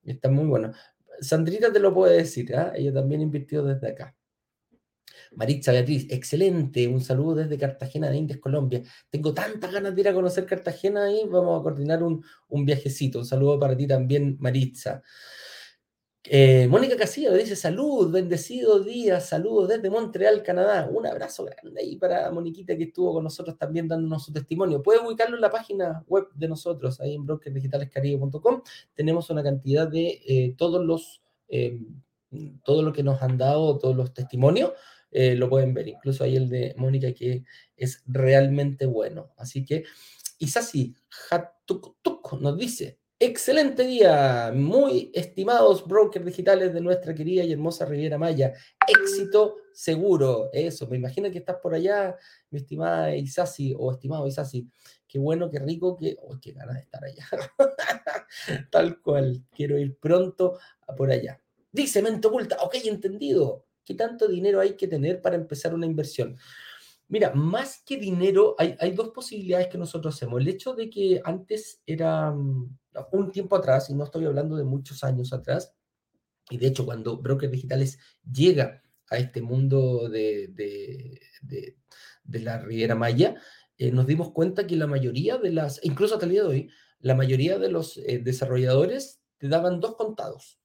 Está 0.03 0.29
muy 0.29 0.45
bueno. 0.45 0.71
Sandrita 1.19 1.71
te 1.71 1.79
lo 1.79 1.93
puede 1.93 2.17
decir, 2.17 2.55
¿ah? 2.55 2.73
ella 2.75 2.93
también 2.93 3.21
invirtió 3.21 3.63
desde 3.63 3.89
acá. 3.89 4.16
Maritza 5.35 5.71
Beatriz, 5.71 6.07
excelente, 6.09 6.87
un 6.87 7.01
saludo 7.01 7.35
desde 7.35 7.57
Cartagena 7.57 8.09
de 8.09 8.17
Indias, 8.17 8.39
Colombia. 8.39 8.83
Tengo 9.09 9.33
tantas 9.33 9.71
ganas 9.71 9.95
de 9.95 10.01
ir 10.01 10.07
a 10.07 10.13
conocer 10.13 10.45
Cartagena 10.45 11.11
y 11.11 11.27
vamos 11.27 11.59
a 11.59 11.63
coordinar 11.63 12.03
un, 12.03 12.23
un 12.49 12.65
viajecito. 12.65 13.19
Un 13.19 13.25
saludo 13.25 13.59
para 13.59 13.75
ti 13.75 13.87
también, 13.87 14.37
Maritza. 14.39 15.03
Eh, 16.29 16.67
Mónica 16.67 16.97
Casillo 16.97 17.33
dice 17.33 17.55
salud, 17.55 18.11
bendecido 18.11 18.81
día, 18.81 19.21
saludos 19.21 19.69
desde 19.69 19.89
Montreal, 19.89 20.43
Canadá. 20.43 20.89
Un 20.91 21.07
abrazo 21.07 21.45
grande 21.45 21.79
ahí 21.79 21.95
para 21.95 22.29
Moniquita 22.31 22.75
que 22.75 22.83
estuvo 22.83 23.13
con 23.13 23.23
nosotros 23.23 23.57
también 23.57 23.87
dándonos 23.87 24.25
su 24.25 24.33
testimonio. 24.33 24.83
Puedes 24.83 25.01
ubicarlo 25.03 25.37
en 25.37 25.41
la 25.41 25.49
página 25.49 26.03
web 26.05 26.27
de 26.35 26.49
nosotros, 26.49 26.99
ahí 26.99 27.15
en 27.15 27.25
brokersdigitalescaribe.com. 27.25 28.61
Tenemos 28.93 29.29
una 29.29 29.41
cantidad 29.41 29.87
de 29.87 30.21
eh, 30.27 30.55
todos 30.57 30.85
los, 30.85 31.21
eh, 31.47 31.79
todo 32.65 32.81
lo 32.81 32.91
que 32.91 33.03
nos 33.03 33.21
han 33.21 33.37
dado, 33.37 33.77
todos 33.77 33.95
los 33.95 34.13
testimonios, 34.13 34.73
lo 35.35 35.49
pueden 35.49 35.73
ver. 35.73 35.87
Incluso 35.87 36.23
ahí 36.23 36.35
el 36.35 36.49
de 36.49 36.73
Mónica 36.77 37.13
que 37.13 37.43
es 37.75 38.03
realmente 38.07 38.85
bueno. 38.85 39.33
Así 39.37 39.65
que, 39.65 39.83
Isasi 40.39 40.95
Hatuk 41.31 41.97
nos 42.39 42.57
dice, 42.57 42.99
Excelente 43.19 43.83
día, 43.83 44.51
muy 44.53 45.09
estimados 45.11 45.87
brokers 45.87 46.23
digitales 46.23 46.71
de 46.71 46.81
nuestra 46.81 47.15
querida 47.15 47.43
y 47.43 47.51
hermosa 47.51 47.83
Riviera 47.83 48.19
Maya. 48.19 48.53
Éxito 48.87 49.55
seguro, 49.73 50.51
eso. 50.53 50.85
Me 50.85 50.97
imagino 50.97 51.31
que 51.31 51.39
estás 51.39 51.55
por 51.55 51.73
allá, 51.73 52.15
mi 52.51 52.59
estimada 52.59 53.15
Isasi 53.15 53.73
o 53.75 53.91
estimado 53.91 54.27
Isasi. 54.27 54.69
Qué 55.07 55.17
bueno, 55.17 55.49
qué 55.49 55.57
rico, 55.57 55.97
que. 55.97 56.15
Oh, 56.21 56.37
qué 56.39 56.51
ganas 56.51 56.75
de 56.75 56.81
estar 56.81 57.03
allá. 57.03 57.25
Tal 58.71 59.01
cual, 59.01 59.43
quiero 59.51 59.79
ir 59.79 59.97
pronto 59.97 60.59
por 60.95 61.09
allá. 61.09 61.41
Dice 61.71 62.03
Mente 62.03 62.27
Oculta, 62.27 62.57
ok, 62.61 62.75
entendido. 62.85 63.65
¿Qué 63.87 63.93
tanto 63.93 64.27
dinero 64.27 64.59
hay 64.59 64.75
que 64.75 64.85
tener 64.85 65.21
para 65.21 65.37
empezar 65.37 65.73
una 65.73 65.85
inversión? 65.85 66.35
Mira, 67.07 67.33
más 67.33 67.81
que 67.85 67.95
dinero, 67.95 68.53
hay, 68.59 68.91
dos 68.91 69.11
posibilidades 69.11 69.69
que 69.69 69.77
nosotros 69.77 70.13
hacemos. 70.13 70.41
El 70.41 70.49
hecho 70.49 70.73
de 70.73 70.89
que 70.89 71.21
antes 71.23 71.81
era 71.85 72.31
mm, 72.31 72.77
un 73.13 73.31
tiempo 73.31 73.55
atrás, 73.55 73.89
y 73.89 73.93
no 73.93 74.03
estoy 74.03 74.25
hablando 74.25 74.57
de 74.57 74.65
muchos 74.65 75.05
años 75.05 75.31
atrás, 75.31 75.73
y 76.49 76.57
de 76.57 76.67
hecho 76.67 76.85
cuando 76.85 77.15
Brokers 77.15 77.49
Digitales 77.49 77.97
llega 78.29 78.83
a 79.09 79.19
este 79.19 79.41
mundo 79.41 80.09
de, 80.09 80.49
de, 80.49 81.77
la 82.41 82.59
Riviera 82.59 82.95
Maya, 82.95 83.37
eh, 83.77 83.89
nos 83.89 84.05
dimos 84.05 84.33
cuenta 84.33 84.67
que 84.67 84.75
la 84.75 84.87
mayoría 84.87 85.37
de 85.37 85.51
las, 85.51 85.79
incluso 85.85 86.15
hasta 86.15 86.25
el 86.25 86.33
día 86.33 86.43
de 86.43 86.49
hoy, 86.49 86.69
la 86.99 87.15
mayoría 87.15 87.57
de 87.57 87.71
los 87.71 87.95
eh, 87.99 88.19
desarrolladores 88.21 89.21
te 89.37 89.47
daban 89.47 89.79
dos 89.79 89.95
contados 89.95 90.59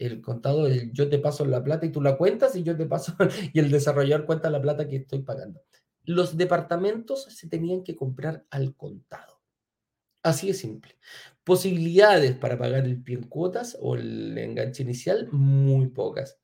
el 0.00 0.22
contado 0.22 0.66
el 0.66 0.92
yo 0.92 1.08
te 1.08 1.18
paso 1.18 1.44
la 1.44 1.62
plata 1.62 1.84
y 1.84 1.92
tú 1.92 2.00
la 2.00 2.16
cuentas 2.16 2.56
y 2.56 2.62
yo 2.62 2.76
te 2.76 2.86
paso 2.86 3.14
y 3.52 3.58
el 3.60 3.70
desarrollador 3.70 4.26
cuenta 4.26 4.50
la 4.50 4.60
plata 4.60 4.88
que 4.88 4.96
estoy 4.96 5.20
pagando. 5.20 5.62
Los 6.04 6.36
departamentos 6.36 7.24
se 7.24 7.48
tenían 7.48 7.84
que 7.84 7.94
comprar 7.94 8.46
al 8.50 8.74
contado. 8.74 9.40
Así 10.22 10.48
de 10.48 10.54
simple. 10.54 10.96
Posibilidades 11.44 12.34
para 12.36 12.58
pagar 12.58 12.84
el 12.84 13.02
pie 13.02 13.16
en 13.16 13.24
cuotas 13.24 13.76
o 13.80 13.94
el 13.94 14.36
enganche 14.36 14.82
inicial, 14.82 15.28
muy 15.32 15.88
pocas. 15.88 16.38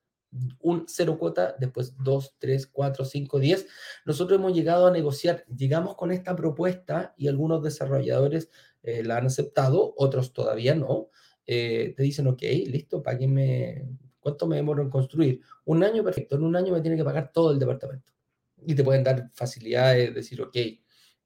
Un 0.60 0.84
cero 0.86 1.18
cuota, 1.18 1.56
después 1.58 1.94
dos, 1.98 2.34
tres, 2.38 2.66
cuatro, 2.66 3.04
cinco, 3.04 3.38
diez. 3.38 3.66
Nosotros 4.04 4.38
hemos 4.38 4.52
llegado 4.52 4.86
a 4.86 4.90
negociar, 4.90 5.44
llegamos 5.46 5.94
con 5.96 6.12
esta 6.12 6.36
propuesta 6.36 7.14
y 7.16 7.28
algunos 7.28 7.62
desarrolladores 7.62 8.50
eh, 8.82 9.02
la 9.02 9.16
han 9.16 9.26
aceptado, 9.26 9.94
otros 9.96 10.32
todavía 10.34 10.74
no 10.74 11.10
eh, 11.46 11.94
te 11.96 12.02
dicen, 12.02 12.26
ok, 12.26 12.42
listo, 12.66 13.02
páguenme, 13.02 13.86
¿cuánto 14.20 14.46
me 14.46 14.56
demoro 14.56 14.82
en 14.82 14.90
construir? 14.90 15.40
Un 15.64 15.84
año, 15.84 16.02
perfecto, 16.02 16.36
en 16.36 16.42
un 16.42 16.56
año 16.56 16.72
me 16.72 16.80
tiene 16.80 16.96
que 16.96 17.04
pagar 17.04 17.30
todo 17.32 17.52
el 17.52 17.58
departamento. 17.58 18.12
Y 18.66 18.74
te 18.74 18.82
pueden 18.82 19.04
dar 19.04 19.30
facilidades, 19.34 20.14
decir, 20.14 20.40
ok, 20.42 20.56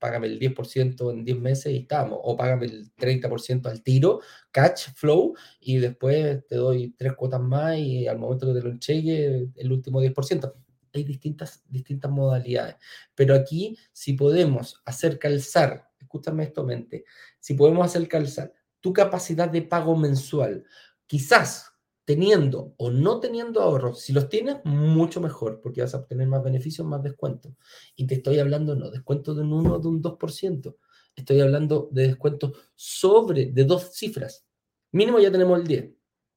págame 0.00 0.26
el 0.26 0.38
10% 0.40 1.12
en 1.12 1.24
10 1.24 1.38
meses 1.38 1.72
y 1.72 1.76
estamos, 1.78 2.18
o 2.22 2.36
págame 2.36 2.66
el 2.66 2.92
30% 2.96 3.66
al 3.66 3.82
tiro, 3.82 4.20
catch 4.50 4.88
flow, 4.94 5.34
y 5.60 5.78
después 5.78 6.44
te 6.46 6.56
doy 6.56 6.94
tres 6.96 7.12
cuotas 7.12 7.40
más 7.40 7.76
y 7.78 8.08
al 8.08 8.18
momento 8.18 8.46
que 8.46 8.54
te 8.54 8.62
lo 8.62 8.70
entregue, 8.70 9.48
el 9.54 9.72
último 9.72 10.02
10%. 10.02 10.54
Hay 10.92 11.04
distintas, 11.04 11.62
distintas 11.68 12.10
modalidades, 12.10 12.74
pero 13.14 13.34
aquí 13.34 13.78
si 13.92 14.14
podemos 14.14 14.82
hacer 14.84 15.18
calzar, 15.18 15.88
escúchame 16.00 16.42
esto, 16.44 16.64
mente, 16.64 17.04
si 17.38 17.54
podemos 17.54 17.86
hacer 17.86 18.08
calzar 18.08 18.52
tu 18.80 18.92
capacidad 18.92 19.48
de 19.48 19.62
pago 19.62 19.96
mensual. 19.96 20.64
Quizás 21.06 21.70
teniendo 22.04 22.74
o 22.76 22.90
no 22.90 23.20
teniendo 23.20 23.62
ahorros, 23.62 24.00
si 24.00 24.12
los 24.12 24.28
tienes, 24.28 24.56
mucho 24.64 25.20
mejor, 25.20 25.60
porque 25.60 25.80
vas 25.80 25.94
a 25.94 25.98
obtener 25.98 26.26
más 26.26 26.42
beneficios, 26.42 26.86
más 26.86 27.02
descuentos. 27.02 27.52
Y 27.94 28.06
te 28.06 28.16
estoy 28.16 28.40
hablando, 28.40 28.74
no, 28.74 28.90
descuento 28.90 29.34
de 29.34 29.42
un 29.42 29.52
1 29.52 29.74
o 29.74 29.78
de 29.78 29.88
un 29.88 30.02
2%. 30.02 30.76
Estoy 31.14 31.40
hablando 31.40 31.88
de 31.92 32.08
descuentos 32.08 32.52
sobre, 32.74 33.52
de 33.52 33.64
dos 33.64 33.92
cifras. 33.94 34.44
Mínimo 34.92 35.20
ya 35.20 35.30
tenemos 35.30 35.60
el 35.60 35.66
10. 35.66 35.90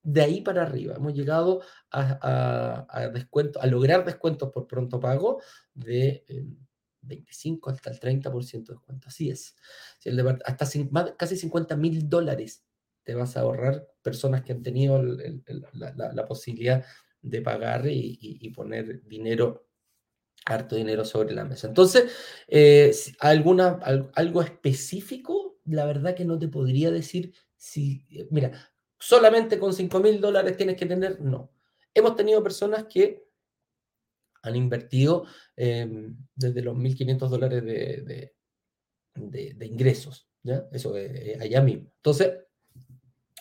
De 0.03 0.21
ahí 0.21 0.41
para 0.41 0.63
arriba, 0.63 0.95
hemos 0.95 1.13
llegado 1.13 1.61
a, 1.89 2.85
a, 2.89 3.07
descuento, 3.09 3.61
a 3.61 3.65
lograr 3.65 4.05
descuentos 4.05 4.51
por 4.51 4.67
pronto 4.67 4.99
pago 4.99 5.41
de 5.73 6.23
eh, 6.27 6.45
25 7.03 7.69
hasta 7.69 7.89
el 7.91 7.99
30% 7.99 8.67
de 8.67 8.73
descuento. 8.73 9.07
Así 9.07 9.29
es. 9.29 9.55
hasta 10.45 11.15
casi 11.17 11.37
50 11.37 11.75
mil 11.77 12.09
dólares 12.09 12.63
te 13.03 13.15
vas 13.15 13.35
a 13.35 13.41
ahorrar 13.41 13.87
personas 14.01 14.43
que 14.43 14.53
han 14.53 14.63
tenido 14.63 15.01
la, 15.01 16.25
posibilidad 16.27 16.83
de 17.21 17.41
pagar 17.41 17.85
y, 17.87 18.49
poner 18.55 19.03
dinero, 19.05 19.67
harto 20.45 20.75
dinero 20.75 21.05
sobre 21.05 21.33
la 21.33 21.45
mesa. 21.45 21.67
Entonces, 21.67 22.11
eh, 22.47 22.93
alguna, 23.19 23.79
algo 24.15 24.41
específico, 24.41 25.59
la 25.65 25.85
verdad 25.85 26.15
que 26.15 26.25
no 26.25 26.39
te 26.39 26.47
podría 26.47 26.91
decir 26.91 27.33
si, 27.55 28.05
eh, 28.09 28.27
mira, 28.29 28.51
solamente 28.99 29.59
con 29.59 29.73
5 29.73 29.99
mil 29.99 30.19
dólares 30.19 30.57
tienes 30.57 30.77
que 30.77 30.85
tener, 30.85 31.19
no. 31.21 31.51
Hemos 31.93 32.15
tenido 32.15 32.41
personas 32.41 32.85
que 32.85 33.22
han 34.43 34.55
invertido 34.55 35.25
em, 35.55 36.15
desde 36.35 36.61
los 36.61 36.75
1.500 36.75 37.29
dólares 37.29 37.63
de, 37.65 39.65
ingresos, 39.65 40.27
¿ya? 40.43 40.67
Eso 40.71 40.95
eh, 40.97 41.37
allá 41.39 41.61
mismo. 41.61 41.91
Entonces, 41.95 42.33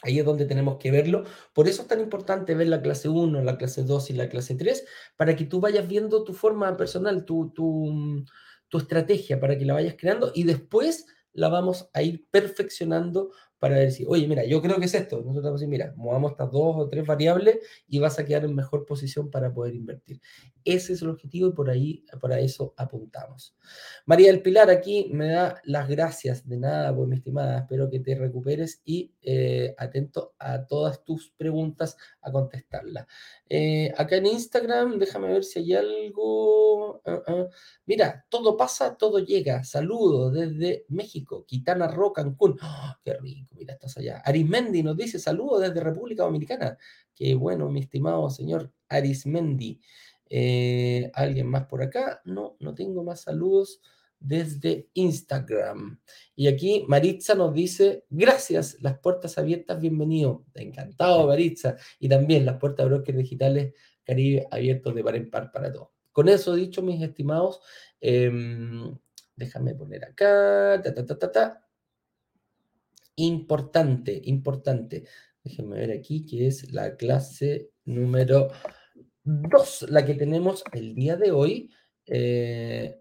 ahí 0.02 0.18
es 0.18 0.24
donde 0.24 0.46
tenemos 0.46 0.78
que 0.78 0.90
verlo. 0.90 1.24
Por 1.52 1.68
eso 1.68 1.82
es 1.82 1.88
tan 1.88 2.00
importante 2.00 2.54
ver 2.54 2.68
la 2.68 2.80
clase 2.80 3.08
1, 3.08 3.42
la 3.42 3.58
clase 3.58 3.82
2 3.82 4.10
y 4.10 4.12
la 4.14 4.28
clase 4.28 4.54
3, 4.54 4.84
para 5.16 5.36
que 5.36 5.44
tú 5.44 5.60
vayas 5.60 5.88
viendo 5.88 6.24
tu 6.24 6.34
forma 6.34 6.76
personal, 6.76 7.24
tu, 7.24 7.50
tu, 7.50 8.24
tu 8.68 8.78
estrategia, 8.78 9.40
para 9.40 9.58
que 9.58 9.64
la 9.64 9.74
vayas 9.74 9.96
creando 9.98 10.30
y 10.34 10.44
después 10.44 11.06
la 11.32 11.48
vamos 11.48 11.90
a 11.94 12.02
ir 12.02 12.26
perfeccionando 12.30 13.32
para 13.62 13.88
si, 13.92 14.04
oye, 14.08 14.26
mira, 14.26 14.44
yo 14.44 14.60
creo 14.60 14.80
que 14.80 14.86
es 14.86 14.94
esto. 14.94 15.18
Nosotros 15.18 15.44
vamos 15.44 15.60
a 15.60 15.64
decir, 15.64 15.68
mira, 15.68 15.94
movamos 15.96 16.32
estas 16.32 16.50
dos 16.50 16.74
o 16.78 16.88
tres 16.88 17.06
variables 17.06 17.60
y 17.86 18.00
vas 18.00 18.18
a 18.18 18.24
quedar 18.24 18.44
en 18.44 18.56
mejor 18.56 18.84
posición 18.84 19.30
para 19.30 19.54
poder 19.54 19.76
invertir. 19.76 20.20
Ese 20.64 20.94
es 20.94 21.02
el 21.02 21.10
objetivo 21.10 21.46
y 21.48 21.52
por 21.52 21.70
ahí, 21.70 22.04
para 22.20 22.40
eso 22.40 22.74
apuntamos. 22.76 23.56
María 24.04 24.32
del 24.32 24.42
Pilar 24.42 24.68
aquí 24.68 25.08
me 25.12 25.28
da 25.28 25.60
las 25.62 25.88
gracias 25.88 26.48
de 26.48 26.58
nada, 26.58 26.92
pues 26.92 27.08
mi 27.08 27.14
estimada. 27.14 27.60
Espero 27.60 27.88
que 27.88 28.00
te 28.00 28.16
recuperes 28.16 28.82
y 28.84 29.14
eh, 29.22 29.76
atento 29.78 30.34
a 30.40 30.66
todas 30.66 31.04
tus 31.04 31.30
preguntas 31.30 31.96
a 32.20 32.32
contestarlas. 32.32 33.06
Eh, 33.48 33.92
acá 33.96 34.16
en 34.16 34.26
Instagram, 34.26 34.98
déjame 34.98 35.28
ver 35.28 35.44
si 35.44 35.60
hay 35.60 35.74
algo. 35.74 37.00
Ah, 37.04 37.22
ah. 37.28 37.46
Mira, 37.86 38.26
todo 38.28 38.56
pasa, 38.56 38.96
todo 38.96 39.20
llega. 39.20 39.62
Saludos 39.62 40.32
desde 40.32 40.84
México, 40.88 41.44
Quitana 41.46 41.86
Roo, 41.86 42.12
Cancún. 42.12 42.58
¡Oh, 42.60 42.94
qué 43.04 43.14
rico, 43.14 43.51
mira, 43.54 43.74
estás 43.74 43.96
allá. 43.96 44.22
Arismendi 44.24 44.82
nos 44.82 44.96
dice 44.96 45.18
saludos 45.18 45.62
desde 45.62 45.80
República 45.80 46.24
Dominicana. 46.24 46.78
Qué 47.14 47.34
bueno, 47.34 47.68
mi 47.70 47.80
estimado 47.80 48.28
señor 48.30 48.72
Arismendi. 48.88 49.80
Eh, 50.28 51.10
¿Alguien 51.14 51.46
más 51.46 51.66
por 51.66 51.82
acá? 51.82 52.22
No, 52.24 52.56
no 52.60 52.74
tengo 52.74 53.04
más 53.04 53.20
saludos 53.20 53.80
desde 54.18 54.88
Instagram. 54.94 56.00
Y 56.34 56.46
aquí 56.46 56.84
Maritza 56.88 57.34
nos 57.34 57.52
dice, 57.52 58.04
gracias, 58.08 58.76
las 58.80 58.98
puertas 58.98 59.36
abiertas, 59.38 59.80
bienvenido. 59.80 60.44
Encantado, 60.54 61.26
Maritza. 61.26 61.76
Y 61.98 62.08
también 62.08 62.46
las 62.46 62.58
puertas 62.58 62.86
de 62.86 62.94
brokers 62.94 63.18
digitales 63.18 63.74
Caribe 64.04 64.46
abiertos 64.50 64.94
de 64.94 65.04
par 65.04 65.16
en 65.16 65.30
par 65.30 65.52
para 65.52 65.72
todos. 65.72 65.88
Con 66.10 66.28
eso 66.28 66.54
dicho, 66.54 66.82
mis 66.82 67.00
estimados, 67.02 67.60
em, 68.00 68.96
déjame 69.36 69.74
poner 69.74 70.04
acá, 70.04 70.80
ta, 70.82 70.92
ta, 70.92 71.06
ta, 71.06 71.30
ta, 71.32 71.61
Importante, 73.16 74.20
importante. 74.24 75.04
Déjenme 75.44 75.76
ver 75.76 75.92
aquí 75.92 76.24
que 76.24 76.46
es 76.46 76.72
la 76.72 76.96
clase 76.96 77.70
número 77.84 78.48
2, 79.24 79.86
la 79.90 80.04
que 80.04 80.14
tenemos 80.14 80.64
el 80.72 80.94
día 80.94 81.16
de 81.16 81.30
hoy. 81.32 81.70
Eh, 82.06 83.00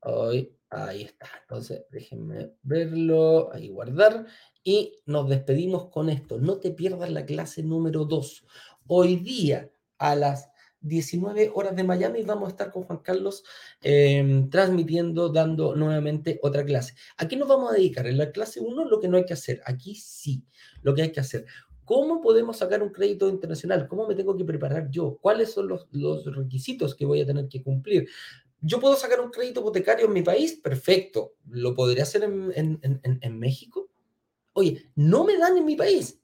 hoy, 0.00 0.56
ahí 0.70 1.02
está. 1.02 1.28
Entonces, 1.42 1.84
déjenme 1.90 2.52
verlo, 2.62 3.52
ahí 3.52 3.68
guardar. 3.68 4.26
Y 4.62 5.00
nos 5.06 5.28
despedimos 5.28 5.90
con 5.90 6.10
esto. 6.10 6.38
No 6.38 6.58
te 6.58 6.72
pierdas 6.72 7.10
la 7.10 7.24
clase 7.24 7.62
número 7.62 8.04
2. 8.04 8.44
Hoy 8.86 9.16
día 9.16 9.70
a 9.98 10.14
las 10.14 10.50
19 10.86 11.50
horas 11.54 11.74
de 11.76 11.84
Miami 11.84 12.22
vamos 12.22 12.48
a 12.48 12.50
estar 12.50 12.70
con 12.70 12.84
Juan 12.84 13.00
Carlos 13.00 13.44
em, 13.82 14.48
transmitiendo, 14.50 15.28
dando 15.28 15.74
nuevamente 15.74 16.38
otra 16.42 16.64
clase. 16.64 16.94
¿A 17.16 17.28
qué 17.28 17.36
nos 17.36 17.48
vamos 17.48 17.70
a 17.70 17.74
dedicar? 17.74 18.06
En 18.06 18.18
la 18.18 18.30
clase 18.30 18.60
1 18.60 18.84
lo 18.84 19.00
que 19.00 19.08
no 19.08 19.16
hay 19.16 19.24
que 19.24 19.34
hacer. 19.34 19.60
Aquí 19.64 19.94
sí, 19.94 20.44
lo 20.82 20.94
que 20.94 21.02
hay 21.02 21.12
que 21.12 21.20
hacer. 21.20 21.46
¿Cómo 21.84 22.20
podemos 22.20 22.56
sacar 22.58 22.82
un 22.82 22.90
crédito 22.90 23.28
internacional? 23.28 23.86
¿Cómo 23.88 24.06
me 24.08 24.14
tengo 24.14 24.36
que 24.36 24.44
preparar 24.44 24.90
yo? 24.90 25.18
¿Cuáles 25.20 25.52
son 25.52 25.68
los, 25.68 25.86
requisitos 26.24 26.94
que 26.94 27.06
voy 27.06 27.20
a 27.20 27.26
tener 27.26 27.48
que 27.48 27.62
cumplir? 27.62 28.08
¿Yo 28.60 28.80
puedo 28.80 28.96
sacar 28.96 29.20
un 29.20 29.30
crédito 29.30 29.60
hipotecario 29.60 30.06
en 30.06 30.12
mi 30.12 30.22
país? 30.22 30.54
Perfecto. 30.54 31.34
¿Lo 31.48 31.74
podría 31.74 32.02
hacer 32.02 32.24
en, 32.24 32.80
en 32.82 33.38
México? 33.38 33.88
Oye, 34.52 34.90
no 34.94 35.24
me 35.24 35.36
dan 35.36 35.56
en 35.58 35.64
mi 35.64 35.76
país. 35.76 36.20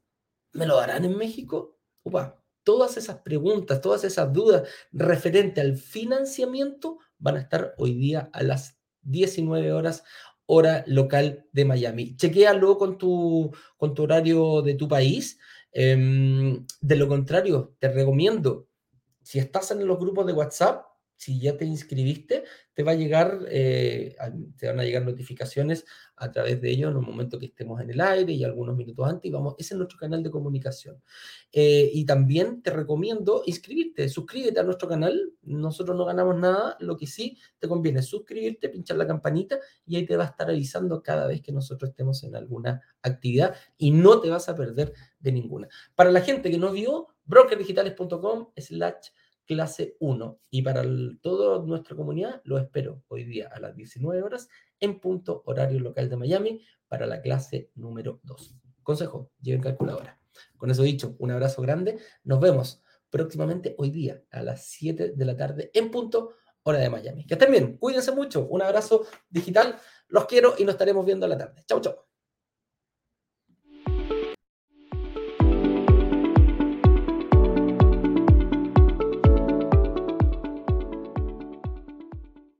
¿Me 0.52 0.66
lo 0.66 0.76
darán 0.76 1.04
en 1.04 1.16
México? 1.16 1.76
Upa, 2.02 2.41
todas 2.64 2.96
esas 2.96 3.20
preguntas, 3.20 3.80
todas 3.80 4.04
esas 4.04 4.32
dudas 4.32 4.68
referente 4.92 5.60
al 5.60 5.76
financiamiento 5.76 6.98
van 7.18 7.36
a 7.36 7.40
estar 7.40 7.74
hoy 7.78 7.94
día 7.94 8.30
a 8.32 8.42
las 8.42 8.78
19 9.02 9.72
horas 9.72 10.04
hora 10.46 10.84
local 10.86 11.46
de 11.52 11.64
Miami. 11.64 12.16
Chequéalo 12.16 12.76
con 12.76 12.98
tu, 12.98 13.50
con 13.76 13.94
tu 13.94 14.02
horario 14.02 14.62
de 14.62 14.74
tu 14.74 14.88
país. 14.88 15.38
Em, 15.72 16.66
de 16.80 16.96
lo 16.96 17.08
contrario, 17.08 17.74
te 17.78 17.88
recomiendo, 17.88 18.68
si 19.22 19.38
estás 19.38 19.70
en 19.70 19.86
los 19.86 19.98
grupos 19.98 20.26
de 20.26 20.32
WhatsApp, 20.32 20.84
si 21.23 21.39
ya 21.39 21.57
te 21.57 21.64
inscribiste, 21.64 22.43
te 22.75 22.83
va 22.83 22.93
a 22.93 22.95
llegar, 22.97 23.47
eh, 23.49 24.16
te 24.57 24.66
van 24.66 24.81
a 24.81 24.83
llegar 24.83 25.05
notificaciones 25.05 25.85
a 26.16 26.33
través 26.33 26.61
de 26.61 26.68
ellos 26.68 26.91
en 26.91 26.97
el 26.97 27.03
momento 27.07 27.39
que 27.39 27.47
estemos 27.47 27.81
en 27.81 27.91
el 27.91 28.01
aire 28.01 28.33
y 28.33 28.43
algunos 28.43 28.77
minutos 28.77 29.09
antes. 29.09 29.31
Vamos, 29.31 29.55
ese 29.57 29.75
es 29.75 29.79
nuestro 29.79 30.01
canal 30.01 30.20
de 30.25 30.33
comunicación. 30.33 31.01
Eh, 31.53 31.89
y 31.95 32.05
también 32.07 32.61
te 32.61 32.73
recomiendo 32.73 33.45
inscribirte, 33.47 34.09
suscríbete 34.09 34.59
a 34.59 34.64
nuestro 34.64 34.89
canal. 34.89 35.33
Nosotros 35.43 35.97
no 35.97 36.05
ganamos 36.05 36.37
nada, 36.37 36.77
lo 36.81 36.97
que 36.97 37.07
sí 37.07 37.39
te 37.61 37.68
conviene 37.68 38.01
es 38.01 38.07
suscribirte, 38.07 38.68
pinchar 38.68 38.97
la 38.97 39.07
campanita 39.07 39.61
y 39.87 39.95
ahí 39.95 40.05
te 40.05 40.16
va 40.16 40.25
a 40.25 40.29
estar 40.29 40.51
avisando 40.51 41.05
cada 41.05 41.29
vez 41.29 41.41
que 41.41 41.53
nosotros 41.53 41.91
estemos 41.91 42.25
en 42.25 42.35
alguna 42.35 42.83
actividad 43.01 43.55
y 43.79 43.93
no 43.93 44.20
te 44.20 44.29
vas 44.29 44.49
a 44.49 44.57
perder 44.57 44.93
de 45.20 45.31
ninguna. 45.31 45.68
Para 45.95 46.11
la 46.11 46.20
gente 46.20 46.51
que 46.51 46.59
no 46.59 46.73
vio, 46.73 47.07
brokerdigitales.com 47.27 48.49
slash 48.57 49.11
clase 49.53 49.96
1. 50.00 50.40
Y 50.50 50.62
para 50.62 50.82
toda 51.20 51.64
nuestra 51.64 51.96
comunidad, 51.96 52.40
lo 52.44 52.59
espero 52.59 53.03
hoy 53.09 53.24
día 53.24 53.48
a 53.53 53.61
las 53.61 53.76
19 53.76 54.22
horas 54.22 54.48
en 54.80 55.00
punto 55.00 55.42
horario 55.46 55.80
local 55.80 56.09
de 56.09 56.16
Miami 56.16 56.62
para 56.88 57.07
la 57.07 57.20
clase 57.20 57.70
número 57.74 58.20
2. 58.24 58.57
Consejo, 58.82 59.30
lleven 59.40 59.62
calculadora. 59.62 60.18
Con 60.57 60.70
eso 60.70 60.82
dicho, 60.82 61.14
un 61.18 61.30
abrazo 61.30 61.62
grande. 61.62 61.98
Nos 62.24 62.40
vemos 62.40 62.82
próximamente 63.11 63.74
hoy 63.78 63.90
día 63.90 64.22
a 64.30 64.42
las 64.42 64.66
7 64.66 65.12
de 65.14 65.24
la 65.24 65.36
tarde 65.36 65.70
en 65.74 65.90
punto 65.90 66.30
hora 66.62 66.78
de 66.78 66.90
Miami. 66.90 67.26
Que 67.26 67.34
estén 67.34 67.50
bien, 67.50 67.76
cuídense 67.76 68.12
mucho. 68.12 68.46
Un 68.46 68.62
abrazo 68.62 69.07
digital. 69.28 69.76
Los 70.09 70.26
quiero 70.26 70.55
y 70.59 70.64
nos 70.64 70.74
estaremos 70.74 71.05
viendo 71.05 71.26
a 71.26 71.28
la 71.28 71.38
tarde. 71.38 71.62
Chau, 71.66 71.80
chau. 71.80 72.11